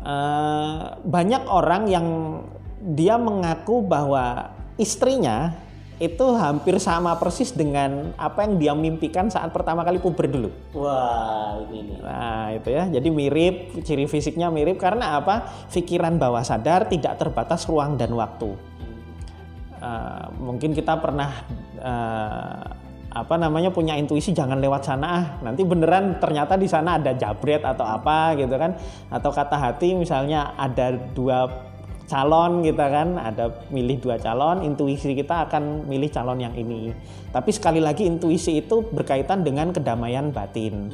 Eh, 0.06 0.82
banyak 1.02 1.50
orang 1.50 1.90
yang 1.90 2.06
dia 2.78 3.18
mengaku 3.18 3.82
bahwa 3.82 4.54
istrinya 4.78 5.58
itu 5.98 6.26
hampir 6.38 6.78
sama 6.78 7.18
persis 7.18 7.50
dengan 7.50 8.14
apa 8.14 8.46
yang 8.46 8.54
dia 8.58 8.72
mimpikan 8.74 9.30
saat 9.30 9.50
pertama 9.50 9.82
kali 9.82 9.98
puber 9.98 10.30
dulu. 10.30 10.50
wah 10.78 11.58
ini 11.70 11.90
nih 11.90 11.98
Nah, 12.02 12.46
itu 12.54 12.68
ya. 12.70 12.86
Jadi 12.86 13.08
mirip, 13.10 13.82
ciri 13.82 14.06
fisiknya 14.06 14.46
mirip 14.46 14.78
karena 14.78 15.18
apa? 15.18 15.66
Pikiran 15.74 16.22
bawah 16.22 16.46
sadar 16.46 16.86
tidak 16.86 17.18
terbatas 17.18 17.66
ruang 17.66 17.98
dan 17.98 18.14
waktu. 18.14 18.73
Eh, 19.84 20.26
mungkin 20.40 20.72
kita 20.72 20.96
pernah 20.96 21.44
eh, 21.76 22.64
apa 23.14 23.34
namanya 23.38 23.70
punya 23.70 23.94
intuisi 23.94 24.32
jangan 24.32 24.58
lewat 24.58 24.82
sana 24.88 25.06
ah. 25.06 25.24
Nanti 25.44 25.60
beneran 25.62 26.18
ternyata 26.18 26.56
di 26.56 26.66
sana 26.66 26.96
ada 26.96 27.12
jabret 27.12 27.60
atau 27.60 27.84
apa 27.84 28.32
gitu 28.40 28.56
kan. 28.56 28.72
Atau 29.12 29.28
kata 29.28 29.60
hati 29.60 29.92
misalnya 29.92 30.56
ada 30.56 30.96
dua 31.12 31.72
calon 32.04 32.60
gitu 32.60 32.84
kan 32.84 33.16
ada 33.16 33.64
milih 33.72 33.96
dua 33.96 34.20
calon 34.20 34.60
intuisi 34.60 35.16
kita 35.16 35.48
akan 35.48 35.88
milih 35.88 36.12
calon 36.12 36.36
yang 36.36 36.52
ini 36.52 36.92
tapi 37.32 37.48
sekali 37.48 37.80
lagi 37.80 38.04
intuisi 38.04 38.60
itu 38.60 38.84
berkaitan 38.92 39.40
dengan 39.40 39.72
kedamaian 39.72 40.28
batin 40.28 40.92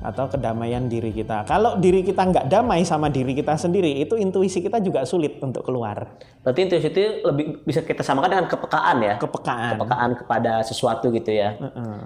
atau 0.00 0.30
kedamaian 0.30 0.86
diri 0.86 1.12
kita 1.12 1.44
kalau 1.44 1.76
diri 1.76 2.00
kita 2.06 2.22
nggak 2.24 2.46
damai 2.48 2.86
sama 2.86 3.12
diri 3.12 3.36
kita 3.36 3.58
sendiri 3.58 4.00
itu 4.00 4.16
intuisi 4.16 4.64
kita 4.64 4.80
juga 4.80 5.04
sulit 5.04 5.36
untuk 5.42 5.66
keluar 5.66 6.16
berarti 6.40 6.60
intuisi 6.64 6.88
itu 6.88 7.20
lebih 7.26 7.66
bisa 7.68 7.84
kita 7.84 8.00
samakan 8.00 8.28
dengan 8.32 8.46
kepekaan 8.48 8.96
ya 9.04 9.14
kepekaan 9.20 9.80
kepekaan 9.80 10.10
kepada 10.16 10.52
sesuatu 10.62 11.10
gitu 11.10 11.30
ya. 11.32 11.56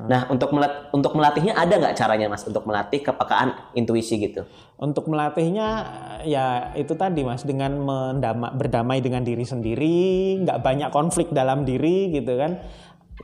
Nah, 0.08 0.26
untuk 0.30 0.54
melat- 0.54 0.88
untuk 0.94 1.12
melatihnya 1.12 1.58
ada 1.58 1.74
nggak 1.76 1.94
caranya 1.98 2.26
Mas 2.30 2.46
untuk 2.46 2.64
melatih 2.64 3.02
kepekaan 3.02 3.74
intuisi 3.74 4.16
gitu? 4.16 4.46
Untuk 4.78 5.06
melatihnya 5.06 5.68
ya 6.26 6.74
itu 6.74 6.98
tadi 6.98 7.22
mas 7.22 7.46
dengan 7.46 7.78
mendama, 7.78 8.50
berdamai 8.50 8.98
dengan 8.98 9.22
diri 9.22 9.46
sendiri, 9.46 10.40
nggak 10.42 10.58
banyak 10.60 10.90
konflik 10.90 11.30
dalam 11.30 11.62
diri 11.62 12.10
gitu 12.10 12.34
kan. 12.34 12.58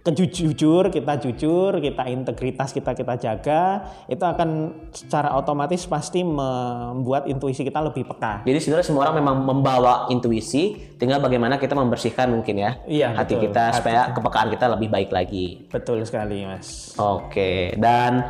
Kejujur 0.00 0.88
kita 0.88 1.20
jujur, 1.20 1.76
kita 1.76 2.08
integritas 2.08 2.72
kita 2.72 2.96
kita 2.96 3.20
jaga, 3.20 3.84
itu 4.08 4.24
akan 4.24 4.72
secara 4.96 5.36
otomatis 5.36 5.84
pasti 5.84 6.24
membuat 6.24 7.28
intuisi 7.28 7.60
kita 7.60 7.84
lebih 7.84 8.08
peka. 8.08 8.40
Jadi 8.48 8.58
sebenarnya 8.64 8.86
semua 8.88 9.02
orang 9.04 9.20
memang 9.20 9.36
membawa 9.44 10.08
intuisi, 10.08 10.72
tinggal 10.96 11.20
bagaimana 11.20 11.60
kita 11.60 11.76
membersihkan 11.76 12.32
mungkin 12.32 12.64
ya 12.64 12.80
Iya, 12.88 13.12
hati 13.12 13.36
betul. 13.36 13.44
kita 13.52 13.64
Hati 13.68 13.76
supaya 13.76 14.00
kepekaan 14.16 14.48
kita 14.48 14.66
lebih 14.72 14.88
baik 14.88 15.10
lagi. 15.12 15.68
Betul 15.68 16.00
sekali 16.08 16.48
mas. 16.48 16.96
Oke, 16.96 17.76
dan 17.76 18.24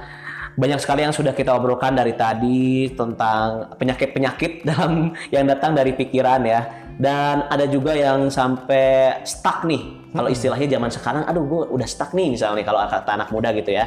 banyak 0.59 0.83
sekali 0.83 1.07
yang 1.07 1.15
sudah 1.15 1.31
kita 1.31 1.55
obrolkan 1.55 1.95
dari 1.95 2.19
tadi 2.19 2.91
tentang 2.93 3.71
penyakit-penyakit 3.79 4.61
dalam 4.69 5.15
yang 5.31 5.47
datang 5.47 5.79
dari 5.79 5.95
pikiran 5.95 6.43
ya. 6.43 6.61
Dan 7.01 7.49
ada 7.49 7.65
juga 7.65 7.97
yang 7.97 8.29
sampai 8.29 9.23
stuck 9.25 9.65
nih. 9.65 10.00
Kalau 10.11 10.29
istilahnya 10.29 10.67
zaman 10.67 10.91
sekarang, 10.91 11.23
aduh 11.27 11.45
gue 11.47 11.61
udah 11.71 11.87
stuck 11.87 12.11
nih 12.15 12.35
misalnya 12.35 12.67
kalau 12.67 12.83
kata 12.87 13.11
anak 13.15 13.29
muda 13.31 13.55
gitu 13.55 13.71
ya. 13.71 13.87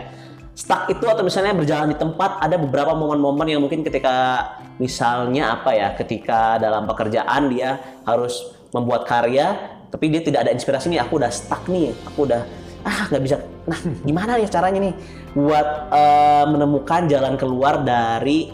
Stuck 0.54 0.86
itu 0.88 1.04
atau 1.10 1.26
misalnya 1.26 1.58
berjalan 1.58 1.92
di 1.92 1.98
tempat 1.98 2.38
ada 2.40 2.56
beberapa 2.62 2.94
momen-momen 2.94 3.48
yang 3.50 3.62
mungkin 3.66 3.82
ketika 3.82 4.46
misalnya 4.78 5.60
apa 5.60 5.74
ya, 5.74 5.88
ketika 5.98 6.62
dalam 6.62 6.86
pekerjaan 6.86 7.50
dia 7.50 7.82
harus 8.06 8.54
membuat 8.70 9.10
karya, 9.10 9.58
tapi 9.90 10.14
dia 10.14 10.22
tidak 10.22 10.46
ada 10.46 10.52
inspirasi 10.54 10.94
nih, 10.94 11.02
aku 11.02 11.18
udah 11.18 11.32
stuck 11.34 11.66
nih, 11.68 11.90
aku 12.06 12.30
udah 12.30 12.42
ah 12.84 13.08
nggak 13.08 13.24
bisa 13.24 13.36
nah 13.64 13.80
gimana 14.08 14.36
ya 14.36 14.48
caranya 14.52 14.80
nih 14.84 14.96
buat 15.40 15.68
eh, 15.96 16.46
menemukan 16.52 17.08
jalan 17.08 17.40
keluar 17.40 17.80
dari 17.82 18.52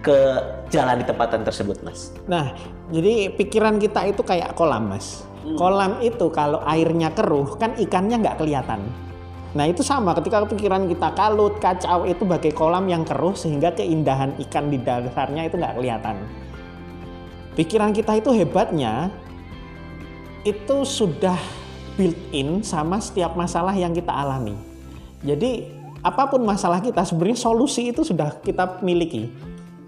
ke 0.00 0.18
jalan 0.72 1.02
di 1.02 1.04
tempatan 1.04 1.44
tersebut 1.44 1.84
mas 1.84 2.14
Nah, 2.30 2.54
jadi 2.94 3.34
pikiran 3.34 3.82
kita 3.82 4.06
itu 4.06 4.22
kayak 4.22 4.54
kolam, 4.54 4.90
Mas. 4.90 5.25
Kolam 5.54 6.02
itu 6.02 6.26
kalau 6.34 6.58
airnya 6.66 7.14
keruh 7.14 7.54
kan 7.54 7.78
ikannya 7.78 8.18
nggak 8.18 8.42
kelihatan. 8.42 8.82
Nah, 9.56 9.64
itu 9.64 9.80
sama 9.80 10.12
ketika 10.18 10.44
pikiran 10.44 10.84
kita 10.90 11.16
kalut, 11.16 11.56
kacau 11.62 12.04
itu 12.04 12.26
bagai 12.26 12.52
kolam 12.52 12.90
yang 12.90 13.06
keruh 13.06 13.32
sehingga 13.32 13.72
keindahan 13.72 14.34
ikan 14.48 14.68
di 14.68 14.82
dasarnya 14.82 15.48
itu 15.48 15.56
nggak 15.56 15.80
kelihatan. 15.80 16.16
Pikiran 17.56 17.96
kita 17.96 18.20
itu 18.20 18.36
hebatnya 18.36 19.08
itu 20.44 20.84
sudah 20.84 21.40
built 21.96 22.20
in 22.36 22.60
sama 22.60 23.00
setiap 23.00 23.32
masalah 23.32 23.72
yang 23.72 23.96
kita 23.96 24.12
alami. 24.12 24.52
Jadi 25.24 25.72
apa 26.04 26.28
pun 26.28 26.44
masalah 26.44 26.84
kita 26.84 27.02
sebenarnya 27.08 27.40
solusi 27.40 27.88
itu 27.90 28.04
sudah 28.04 28.36
kita 28.44 28.84
miliki. 28.84 29.32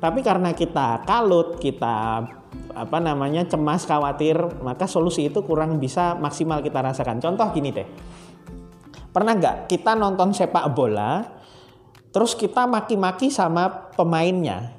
Tapi 0.01 0.25
karena 0.25 0.57
kita 0.57 1.05
kalut, 1.05 1.61
kita 1.61 2.25
apa 2.75 2.99
namanya 3.01 3.45
cemas, 3.47 3.89
khawatir, 3.89 4.37
maka 4.65 4.85
solusi 4.85 5.29
itu 5.29 5.45
kurang 5.45 5.81
bisa 5.81 6.17
maksimal 6.17 6.61
kita 6.61 6.81
rasakan. 6.81 7.21
Contoh 7.21 7.49
gini 7.53 7.71
deh. 7.73 7.89
Pernah 9.09 9.33
nggak 9.37 9.57
kita 9.73 9.97
nonton 9.97 10.37
sepak 10.37 10.69
bola, 10.77 11.25
terus 12.13 12.37
kita 12.37 12.69
maki-maki 12.69 13.33
sama 13.33 13.91
pemainnya? 13.97 14.77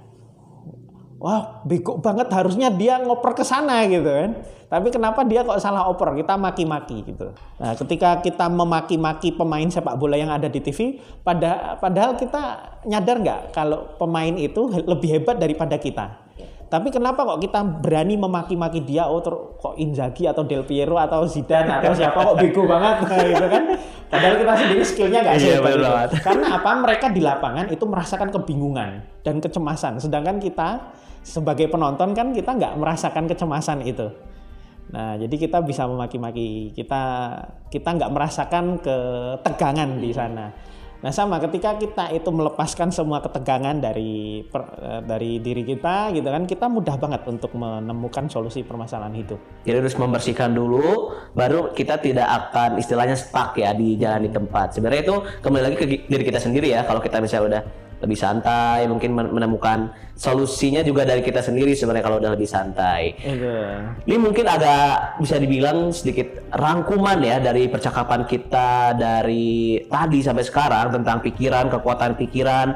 Wah, 1.19 1.59
bego 1.67 1.99
banget 1.99 2.31
harusnya 2.31 2.71
dia 2.71 2.95
ngoper 3.03 3.35
ke 3.35 3.43
sana 3.43 3.83
gitu 3.89 4.07
kan. 4.07 4.39
Tapi 4.69 4.87
kenapa 4.93 5.25
dia 5.25 5.41
kok 5.41 5.57
salah 5.57 5.89
oper? 5.89 6.13
Kita 6.13 6.37
maki-maki 6.37 7.01
gitu. 7.01 7.33
Nah, 7.57 7.73
ketika 7.73 8.21
kita 8.21 8.45
memaki-maki 8.47 9.33
pemain 9.33 9.65
sepak 9.65 9.97
bola 9.97 10.13
yang 10.13 10.29
ada 10.29 10.45
di 10.45 10.61
TV, 10.61 11.01
pada 11.25 11.75
padahal 11.81 12.13
kita 12.15 12.41
nyadar 12.85 13.17
nggak 13.17 13.41
kalau 13.51 13.97
pemain 13.97 14.31
itu 14.37 14.69
lebih 14.85 15.19
hebat 15.19 15.41
daripada 15.41 15.75
kita. 15.81 16.28
Tapi 16.69 16.93
kenapa 16.93 17.25
kok 17.25 17.41
kita 17.41 17.65
berani 17.81 18.13
memaki-maki 18.13 18.85
dia? 18.85 19.09
Oh, 19.09 19.25
ter- 19.25 19.57
kok 19.57 19.73
Inzaghi 19.75 20.29
atau 20.29 20.45
Del 20.45 20.61
Piero 20.61 21.01
atau 21.01 21.25
Zidane 21.25 21.81
atau 21.81 21.97
siapa 21.97 22.21
kok 22.21 22.37
bego 22.37 22.69
banget 22.69 23.01
Nah, 23.09 23.25
gitu 23.25 23.45
kan? 23.49 23.63
Padahal 24.09 24.35
kita 24.37 24.53
sendiri 24.53 24.83
skillnya 24.85 25.19
nggak 25.25 25.35
Iya, 25.37 25.45
sehebat 25.57 25.65
betul 25.65 25.81
itu. 25.81 25.89
banget. 25.89 26.09
Karena 26.21 26.47
apa? 26.55 26.69
Mereka 26.77 27.05
di 27.09 27.21
lapangan 27.21 27.65
itu 27.69 27.85
merasakan 27.89 28.29
kebingungan 28.29 28.89
dan 29.25 29.35
kecemasan, 29.41 29.97
sedangkan 29.97 30.37
kita 30.37 30.93
sebagai 31.19 31.67
penonton 31.67 32.13
kan 32.13 32.31
kita 32.31 32.53
nggak 32.53 32.77
merasakan 32.77 33.25
kecemasan 33.25 33.81
itu. 33.81 34.07
Nah, 34.89 35.13
jadi 35.17 35.35
kita 35.37 35.61
bisa 35.61 35.85
memaki-maki, 35.85 36.73
kita 36.73 37.01
kita 37.69 37.89
nggak 37.97 38.09
merasakan 38.09 38.81
ketegangan 38.81 39.89
di 39.97 40.09
sana. 40.09 40.49
Nah, 40.99 41.15
sama 41.15 41.39
ketika 41.39 41.79
kita 41.79 42.11
itu 42.11 42.27
melepaskan 42.27 42.91
semua 42.91 43.23
ketegangan 43.23 43.79
dari 43.79 44.43
per- 44.43 44.75
eh, 44.75 45.01
dari 45.07 45.39
diri 45.39 45.63
kita, 45.63 46.11
gitu 46.11 46.27
kan, 46.27 46.43
kita 46.43 46.67
mudah 46.67 46.99
banget 46.99 47.23
untuk 47.23 47.55
menemukan 47.55 48.27
solusi 48.27 48.67
permasalahan 48.67 49.15
hidup. 49.15 49.39
jadi 49.63 49.79
harus 49.79 49.95
membersihkan 49.95 50.51
dulu 50.51 51.15
baru 51.35 51.71
kita 51.71 51.99
tidak 52.03 52.27
akan 52.27 52.79
istilahnya 52.79 53.15
stuck 53.15 53.55
ya 53.55 53.71
di 53.71 53.95
jalan 53.95 54.27
di 54.27 54.31
tempat 54.31 54.75
sebenarnya 54.75 55.01
itu 55.05 55.15
kembali 55.39 55.63
lagi 55.63 55.75
ke 55.77 55.85
diri 56.09 56.23
kita 56.25 56.39
sendiri 56.41 56.73
ya 56.73 56.83
kalau 56.83 56.99
kita 56.99 57.21
misalnya 57.21 57.47
udah 57.47 57.63
lebih 57.99 58.15
santai, 58.15 58.87
mungkin 58.87 59.11
men- 59.11 59.31
menemukan 59.35 59.91
solusinya 60.15 60.83
juga 60.83 61.03
dari 61.03 61.19
kita 61.19 61.43
sendiri 61.43 61.75
sebenarnya 61.75 62.03
kalau 62.03 62.17
udah 62.19 62.31
lebih 62.31 62.47
santai. 62.47 63.15
Itu. 63.19 63.55
Ini 64.07 64.17
mungkin 64.19 64.47
agak 64.47 65.19
bisa 65.19 65.35
dibilang 65.39 65.91
sedikit 65.91 66.47
rangkuman 66.51 67.19
ya 67.19 67.43
dari 67.43 67.67
percakapan 67.67 68.23
kita 68.23 68.95
dari 68.95 69.83
tadi 69.87 70.19
sampai 70.23 70.43
sekarang 70.43 70.95
tentang 70.95 71.19
pikiran, 71.23 71.67
kekuatan 71.67 72.15
pikiran 72.15 72.67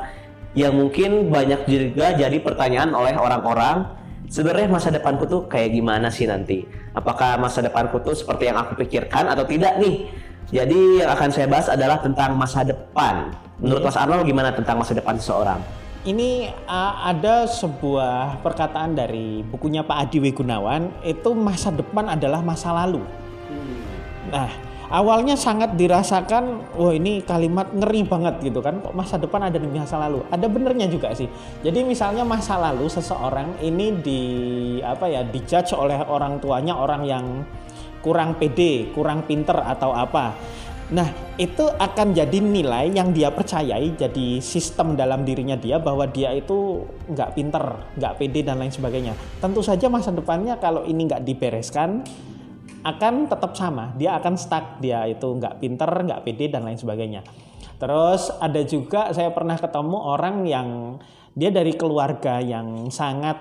yang 0.53 0.75
mungkin 0.75 1.33
banyak 1.33 1.65
juga 1.65 2.13
jadi 2.13 2.37
pertanyaan 2.43 2.91
oleh 2.93 3.15
orang-orang. 3.15 4.03
Sebenarnya 4.33 4.65
masa 4.71 4.89
depanku 4.89 5.29
tuh 5.29 5.45
kayak 5.45 5.77
gimana 5.77 6.09
sih 6.09 6.25
nanti? 6.25 6.65
Apakah 6.95 7.37
masa 7.37 7.61
depanku 7.61 8.01
tuh 8.01 8.17
seperti 8.17 8.49
yang 8.49 8.57
aku 8.57 8.73
pikirkan 8.81 9.29
atau 9.29 9.45
tidak 9.45 9.77
nih? 9.77 10.09
Jadi 10.53 11.01
yang 11.01 11.09
akan 11.13 11.29
saya 11.33 11.49
bahas 11.49 11.69
adalah 11.69 11.97
tentang 12.01 12.37
masa 12.37 12.61
depan. 12.65 13.33
Menurut 13.61 13.85
Mas 13.85 13.97
Arnold 13.97 14.25
gimana 14.25 14.49
tentang 14.49 14.81
masa 14.81 14.97
depan 14.97 15.19
seseorang? 15.21 15.61
Ini 16.03 16.51
uh, 16.67 16.93
ada 17.07 17.47
sebuah 17.47 18.43
perkataan 18.43 18.91
dari 18.91 19.39
bukunya 19.45 19.85
Pak 19.87 20.09
Adi 20.09 20.17
W. 20.19 20.35
Gunawan, 20.35 20.91
itu 21.05 21.31
masa 21.31 21.71
depan 21.71 22.11
adalah 22.11 22.43
masa 22.43 22.75
lalu. 22.75 22.99
Nah, 24.27 24.51
awalnya 24.91 25.39
sangat 25.39 25.79
dirasakan, 25.79 26.75
wah 26.75 26.91
ini 26.91 27.23
kalimat 27.23 27.71
ngeri 27.71 28.03
banget 28.03 28.35
gitu 28.43 28.59
kan, 28.59 28.83
kok 28.83 28.91
masa 28.91 29.15
depan 29.15 29.47
ada 29.47 29.55
di 29.55 29.69
masa 29.69 29.95
lalu. 29.95 30.27
Ada 30.27 30.49
benernya 30.51 30.91
juga 30.91 31.15
sih. 31.15 31.31
Jadi 31.63 31.87
misalnya 31.87 32.27
masa 32.27 32.59
lalu 32.59 32.91
seseorang 32.91 33.63
ini 33.63 33.95
di 34.03 34.21
apa 34.83 35.07
ya, 35.07 35.23
dijudge 35.23 35.71
oleh 35.71 36.03
orang 36.03 36.43
tuanya 36.43 36.75
orang 36.75 37.07
yang 37.07 37.47
kurang 38.03 38.35
pede, 38.35 38.91
kurang 38.91 39.23
pinter 39.23 39.55
atau 39.55 39.95
apa. 39.95 40.35
Nah, 40.91 41.07
itu 41.39 41.63
akan 41.63 42.11
jadi 42.11 42.43
nilai 42.43 42.91
yang 42.91 43.15
dia 43.15 43.31
percayai, 43.31 43.95
jadi 43.95 44.43
sistem 44.43 44.99
dalam 44.99 45.23
dirinya 45.23 45.55
dia 45.55 45.79
bahwa 45.79 46.03
dia 46.03 46.35
itu 46.35 46.83
nggak 47.07 47.39
pinter, 47.39 47.63
nggak 47.95 48.13
pede 48.19 48.43
dan 48.43 48.59
lain 48.59 48.73
sebagainya. 48.73 49.15
Tentu 49.39 49.63
saja 49.63 49.87
masa 49.87 50.11
depannya 50.11 50.59
kalau 50.59 50.83
ini 50.83 51.07
nggak 51.07 51.23
dibereskan, 51.23 52.03
akan 52.83 53.31
tetap 53.31 53.55
sama. 53.55 53.95
Dia 53.95 54.19
akan 54.19 54.35
stuck, 54.35 54.83
dia 54.83 55.07
itu 55.07 55.23
nggak 55.23 55.63
pinter, 55.63 55.87
nggak 55.87 56.21
pede 56.27 56.51
dan 56.51 56.67
lain 56.67 56.75
sebagainya. 56.75 57.23
Terus 57.79 58.27
ada 58.43 58.61
juga 58.67 59.15
saya 59.15 59.31
pernah 59.31 59.55
ketemu 59.55 59.97
orang 59.97 60.43
yang 60.43 60.99
dia 61.33 61.49
dari 61.49 61.73
keluarga 61.79 62.43
yang 62.43 62.91
sangat 62.91 63.39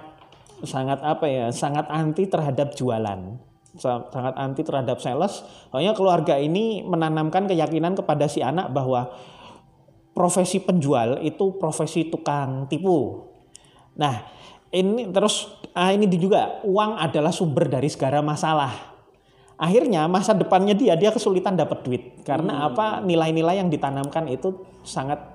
sangat 0.62 1.02
apa 1.02 1.26
ya, 1.26 1.46
sangat 1.50 1.90
anti 1.90 2.30
terhadap 2.30 2.78
jualan 2.78 3.51
sangat 3.76 4.34
anti 4.36 4.62
terhadap 4.62 5.00
sales. 5.00 5.40
Soalnya 5.72 5.96
keluarga 5.96 6.36
ini 6.36 6.84
menanamkan 6.84 7.48
keyakinan 7.48 7.96
kepada 7.96 8.28
si 8.28 8.44
anak 8.44 8.68
bahwa 8.72 9.08
profesi 10.12 10.60
penjual 10.60 11.20
itu 11.24 11.56
profesi 11.56 12.08
tukang 12.12 12.68
tipu. 12.68 13.24
Nah, 13.96 14.28
ini 14.72 15.08
terus 15.08 15.48
ah, 15.72 15.92
ini 15.92 16.04
juga 16.08 16.60
uang 16.64 17.00
adalah 17.00 17.32
sumber 17.32 17.68
dari 17.68 17.88
segala 17.88 18.20
masalah. 18.20 18.92
Akhirnya 19.56 20.04
masa 20.10 20.34
depannya 20.34 20.74
dia 20.74 20.98
dia 20.98 21.14
kesulitan 21.14 21.54
dapat 21.54 21.86
duit 21.86 22.02
karena 22.26 22.66
apa 22.66 22.98
nilai-nilai 23.00 23.62
yang 23.62 23.70
ditanamkan 23.70 24.26
itu 24.26 24.58
sangat 24.82 25.31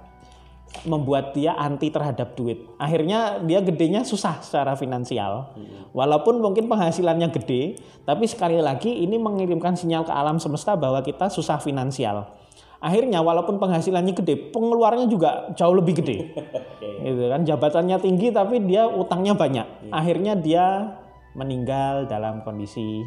membuat 0.86 1.34
dia 1.34 1.56
anti 1.56 1.90
terhadap 1.90 2.36
duit. 2.36 2.64
Akhirnya 2.78 3.40
dia 3.44 3.64
gedenya 3.64 4.04
susah 4.04 4.44
secara 4.44 4.76
finansial. 4.76 5.56
Walaupun 5.96 6.44
mungkin 6.44 6.70
penghasilannya 6.70 7.32
gede, 7.34 7.80
tapi 8.04 8.28
sekali 8.30 8.60
lagi 8.60 8.92
ini 8.92 9.16
mengirimkan 9.18 9.74
sinyal 9.74 10.06
ke 10.06 10.14
alam 10.14 10.38
semesta 10.38 10.76
bahwa 10.76 11.02
kita 11.02 11.32
susah 11.32 11.58
finansial. 11.58 12.30
Akhirnya 12.78 13.26
walaupun 13.26 13.58
penghasilannya 13.58 14.14
gede, 14.14 14.54
pengeluarannya 14.54 15.10
juga 15.10 15.50
jauh 15.58 15.74
lebih 15.74 16.04
gede. 16.04 16.18
Gitu 17.08 17.24
kan, 17.30 17.42
jabatannya 17.46 17.98
tinggi 17.98 18.30
tapi 18.30 18.62
dia 18.62 18.86
utangnya 18.86 19.34
banyak. 19.34 19.90
Akhirnya 19.90 20.38
dia 20.38 20.98
meninggal 21.34 22.10
dalam 22.10 22.42
kondisi 22.46 23.06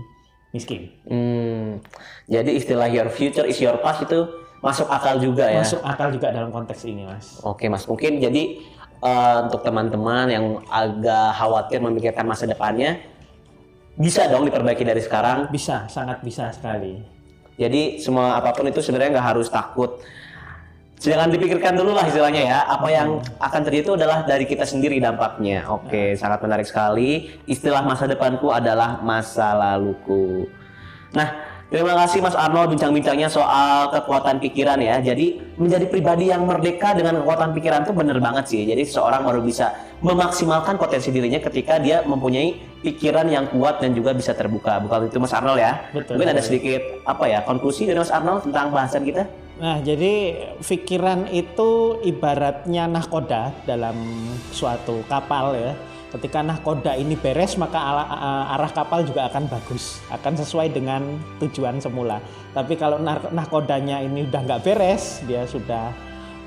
miskin. 0.51 0.91
Hmm, 1.07 1.79
jadi 2.27 2.51
istilah 2.51 2.91
your 2.91 3.11
future 3.11 3.47
is 3.47 3.59
your 3.63 3.79
past 3.79 4.07
itu 4.07 4.27
masuk 4.61 4.89
akal 4.89 5.17
juga 5.21 5.49
ya. 5.49 5.65
Masuk 5.65 5.81
akal 5.81 6.09
juga 6.13 6.29
dalam 6.33 6.53
konteks 6.53 6.85
ini, 6.85 7.09
Mas. 7.09 7.41
Oke 7.45 7.67
mas, 7.73 7.89
mungkin 7.89 8.21
jadi 8.21 8.61
eh, 9.01 9.39
untuk 9.49 9.65
teman-teman 9.65 10.27
yang 10.29 10.45
agak 10.69 11.37
khawatir 11.37 11.81
memikirkan 11.81 12.29
masa 12.29 12.45
depannya, 12.45 13.01
bisa 13.97 14.29
dong 14.29 14.49
diperbaiki 14.49 14.85
dari 14.85 15.01
sekarang. 15.01 15.49
Bisa, 15.53 15.89
sangat 15.89 16.25
bisa 16.25 16.53
sekali. 16.53 17.01
Jadi 17.61 18.01
semua 18.01 18.41
apa 18.41 18.57
pun 18.57 18.65
itu 18.65 18.81
sebenarnya 18.81 19.21
nggak 19.21 19.29
harus 19.37 19.53
takut. 19.53 20.01
Jangan 21.01 21.33
dipikirkan 21.33 21.77
dulu 21.77 21.97
lah 21.97 22.05
istilahnya 22.09 22.43
ya. 22.45 22.59
Apa 22.65 22.89
yang 22.93 23.25
akan 23.41 23.61
terjadi 23.65 23.85
itu 23.89 23.95
adalah 23.97 24.25
dari 24.25 24.45
kita 24.45 24.69
sendiri 24.69 25.01
dampaknya. 25.01 25.65
Oke, 25.69 26.17
sangat 26.17 26.45
menarik 26.45 26.69
sekali. 26.69 27.41
Istilah 27.49 27.81
masa 27.85 28.05
depanku 28.05 28.53
adalah 28.53 29.01
masa 29.01 29.57
laluku. 29.57 30.45
Nah, 31.17 31.50
terima 31.71 31.95
kasih 31.95 32.21
Mas 32.21 32.37
Arnold 32.37 32.77
bincang-bincangnya 32.77 33.31
soal 33.31 33.89
kekuatan 33.95 34.43
pikiran 34.43 34.77
ya. 34.83 35.01
Jadi 35.01 35.41
menjadi 35.57 35.87
pribadi 35.87 36.29
yang 36.29 36.45
merdeka 36.45 36.93
dengan 36.93 37.23
kekuatan 37.23 37.55
pikiran 37.57 37.87
itu 37.87 37.93
bener 37.95 38.19
banget 38.19 38.45
sih. 38.51 38.67
Jadi 38.67 38.83
seseorang 38.85 39.25
baru 39.25 39.41
bisa 39.41 39.73
memaksimalkan 40.05 40.77
potensi 40.77 41.09
dirinya 41.15 41.39
ketika 41.39 41.79
dia 41.79 42.03
mempunyai 42.05 42.59
pikiran 42.85 43.31
yang 43.31 43.49
kuat 43.49 43.81
dan 43.81 43.97
juga 43.97 44.13
bisa 44.13 44.37
terbuka. 44.37 44.83
Bukan 44.83 45.09
itu 45.09 45.17
Mas 45.17 45.33
Arnold 45.33 45.63
ya. 45.63 45.81
Betul. 45.95 46.19
Mungkin 46.21 46.35
ada 46.35 46.43
sedikit 46.43 46.83
apa 47.07 47.25
ya 47.31 47.41
konklusi 47.47 47.89
dari 47.89 47.97
Mas 47.97 48.13
Arnold 48.13 48.45
tentang 48.45 48.69
bahasan 48.75 49.07
kita? 49.07 49.25
Nah, 49.61 49.77
jadi 49.85 50.41
pikiran 50.65 51.29
itu 51.29 52.01
ibaratnya 52.01 52.89
nahkoda 52.89 53.53
dalam 53.69 53.97
suatu 54.57 55.05
kapal 55.05 55.53
ya. 55.53 55.77
Ketika 56.11 56.43
nahkoda 56.43 56.99
ini 56.99 57.15
beres, 57.15 57.55
maka 57.55 57.79
arah 58.51 58.73
kapal 58.75 59.07
juga 59.07 59.31
akan 59.31 59.47
bagus, 59.47 60.03
akan 60.11 60.35
sesuai 60.43 60.75
dengan 60.75 61.07
tujuan 61.39 61.79
semula. 61.79 62.19
Tapi 62.51 62.75
kalau 62.75 62.99
nah- 62.99 63.31
nahkodanya 63.31 64.03
ini 64.03 64.27
udah 64.27 64.43
nggak 64.43 64.67
beres, 64.67 65.23
dia 65.31 65.47
sudah 65.47 65.95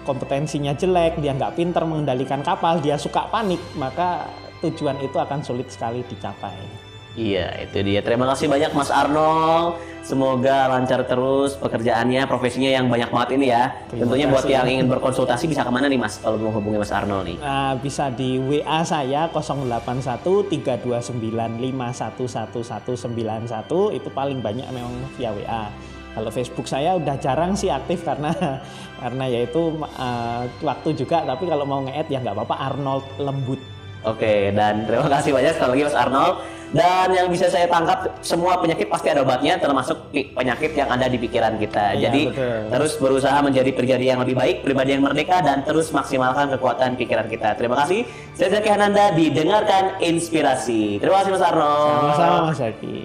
kompetensinya 0.03 0.75
jelek, 0.75 1.15
dia 1.23 1.31
nggak 1.31 1.55
pinter 1.55 1.79
mengendalikan 1.87 2.43
kapal, 2.43 2.83
dia 2.83 2.99
suka 2.99 3.31
panik, 3.31 3.63
maka 3.79 4.27
tujuan 4.59 4.99
itu 4.99 5.15
akan 5.15 5.39
sulit 5.39 5.71
sekali 5.71 6.03
dicapai. 6.11 6.91
Iya, 7.13 7.69
itu 7.69 7.77
dia. 7.85 8.01
Terima 8.01 8.25
kasih 8.25 8.49
banyak 8.49 8.73
Mas 8.73 8.89
Arnold. 8.89 9.77
Semoga 10.03 10.67
lancar 10.67 11.07
terus 11.07 11.55
pekerjaannya, 11.55 12.27
profesinya 12.27 12.67
yang 12.67 12.91
banyak 12.91 13.07
banget 13.07 13.39
ini 13.39 13.55
ya. 13.55 13.71
Terima 13.87 14.03
Tentunya 14.03 14.27
buat 14.27 14.43
yang 14.43 14.67
ingin 14.67 14.91
berkonsultasi 14.91 15.47
bisa 15.47 15.63
ke 15.63 15.71
mana 15.71 15.87
nih 15.87 15.95
Mas 15.95 16.19
kalau 16.19 16.35
mau 16.43 16.51
hubungi 16.51 16.75
Mas 16.75 16.91
Arnold 16.91 17.23
nih? 17.23 17.39
Nah, 17.39 17.79
bisa 17.79 18.11
di 18.11 18.35
WA 18.35 18.83
saya 18.83 19.31
081 19.31 20.51
329 20.51 21.23
5111191 21.23 23.95
itu 23.95 24.09
paling 24.11 24.43
banyak 24.43 24.67
memang 24.75 24.91
via 25.15 25.31
WA. 25.31 25.71
Kalau 26.13 26.29
Facebook 26.29 26.69
saya 26.69 26.93
udah 26.99 27.15
jarang 27.17 27.55
sih 27.55 27.71
aktif 27.73 28.05
karena 28.05 28.29
karena 29.01 29.25
yaitu 29.31 29.81
uh, 29.81 30.45
waktu 30.61 30.93
juga 30.99 31.23
tapi 31.23 31.47
kalau 31.47 31.63
mau 31.63 31.79
nge-add 31.87 32.11
ya 32.11 32.19
nggak 32.19 32.43
apa-apa 32.43 32.59
Arnold 32.59 33.07
Lembut. 33.23 33.72
Oke, 34.03 34.51
dan 34.51 34.83
terima 34.83 35.07
kasih 35.07 35.31
banyak 35.31 35.53
sekali 35.55 35.69
lagi 35.79 35.83
Mas 35.87 35.97
Arnold. 35.97 36.35
Dan 36.73 37.13
yang 37.13 37.29
bisa 37.29 37.53
saya 37.53 37.69
tangkap, 37.69 38.17
semua 38.25 38.57
penyakit 38.57 38.89
pasti 38.89 39.05
ada 39.13 39.21
obatnya, 39.21 39.61
termasuk 39.61 40.09
penyakit 40.09 40.73
yang 40.73 40.89
ada 40.89 41.05
di 41.05 41.21
pikiran 41.21 41.53
kita. 41.61 41.93
Iya, 41.93 42.09
Jadi 42.09 42.21
betul. 42.33 42.59
terus 42.73 42.93
berusaha 42.97 43.37
menjadi 43.45 43.69
pribadi 43.69 44.09
yang 44.09 44.25
lebih 44.25 44.33
baik, 44.33 44.65
pribadi 44.65 44.97
yang 44.97 45.05
merdeka, 45.05 45.37
dan 45.45 45.61
terus 45.61 45.93
maksimalkan 45.93 46.49
kekuatan 46.57 46.97
pikiran 46.97 47.29
kita. 47.29 47.53
Terima 47.61 47.77
kasih. 47.85 48.09
Saya 48.33 48.57
Zaki 48.57 48.73
Hananda, 48.73 49.13
didengarkan 49.13 50.01
inspirasi. 50.01 50.97
Terima 50.97 51.21
kasih 51.21 51.31
Mas 51.37 51.45
Arnold. 51.45 51.93
Sama-sama 52.09 52.37
Mas 52.49 52.57
Zaki. 52.57 52.97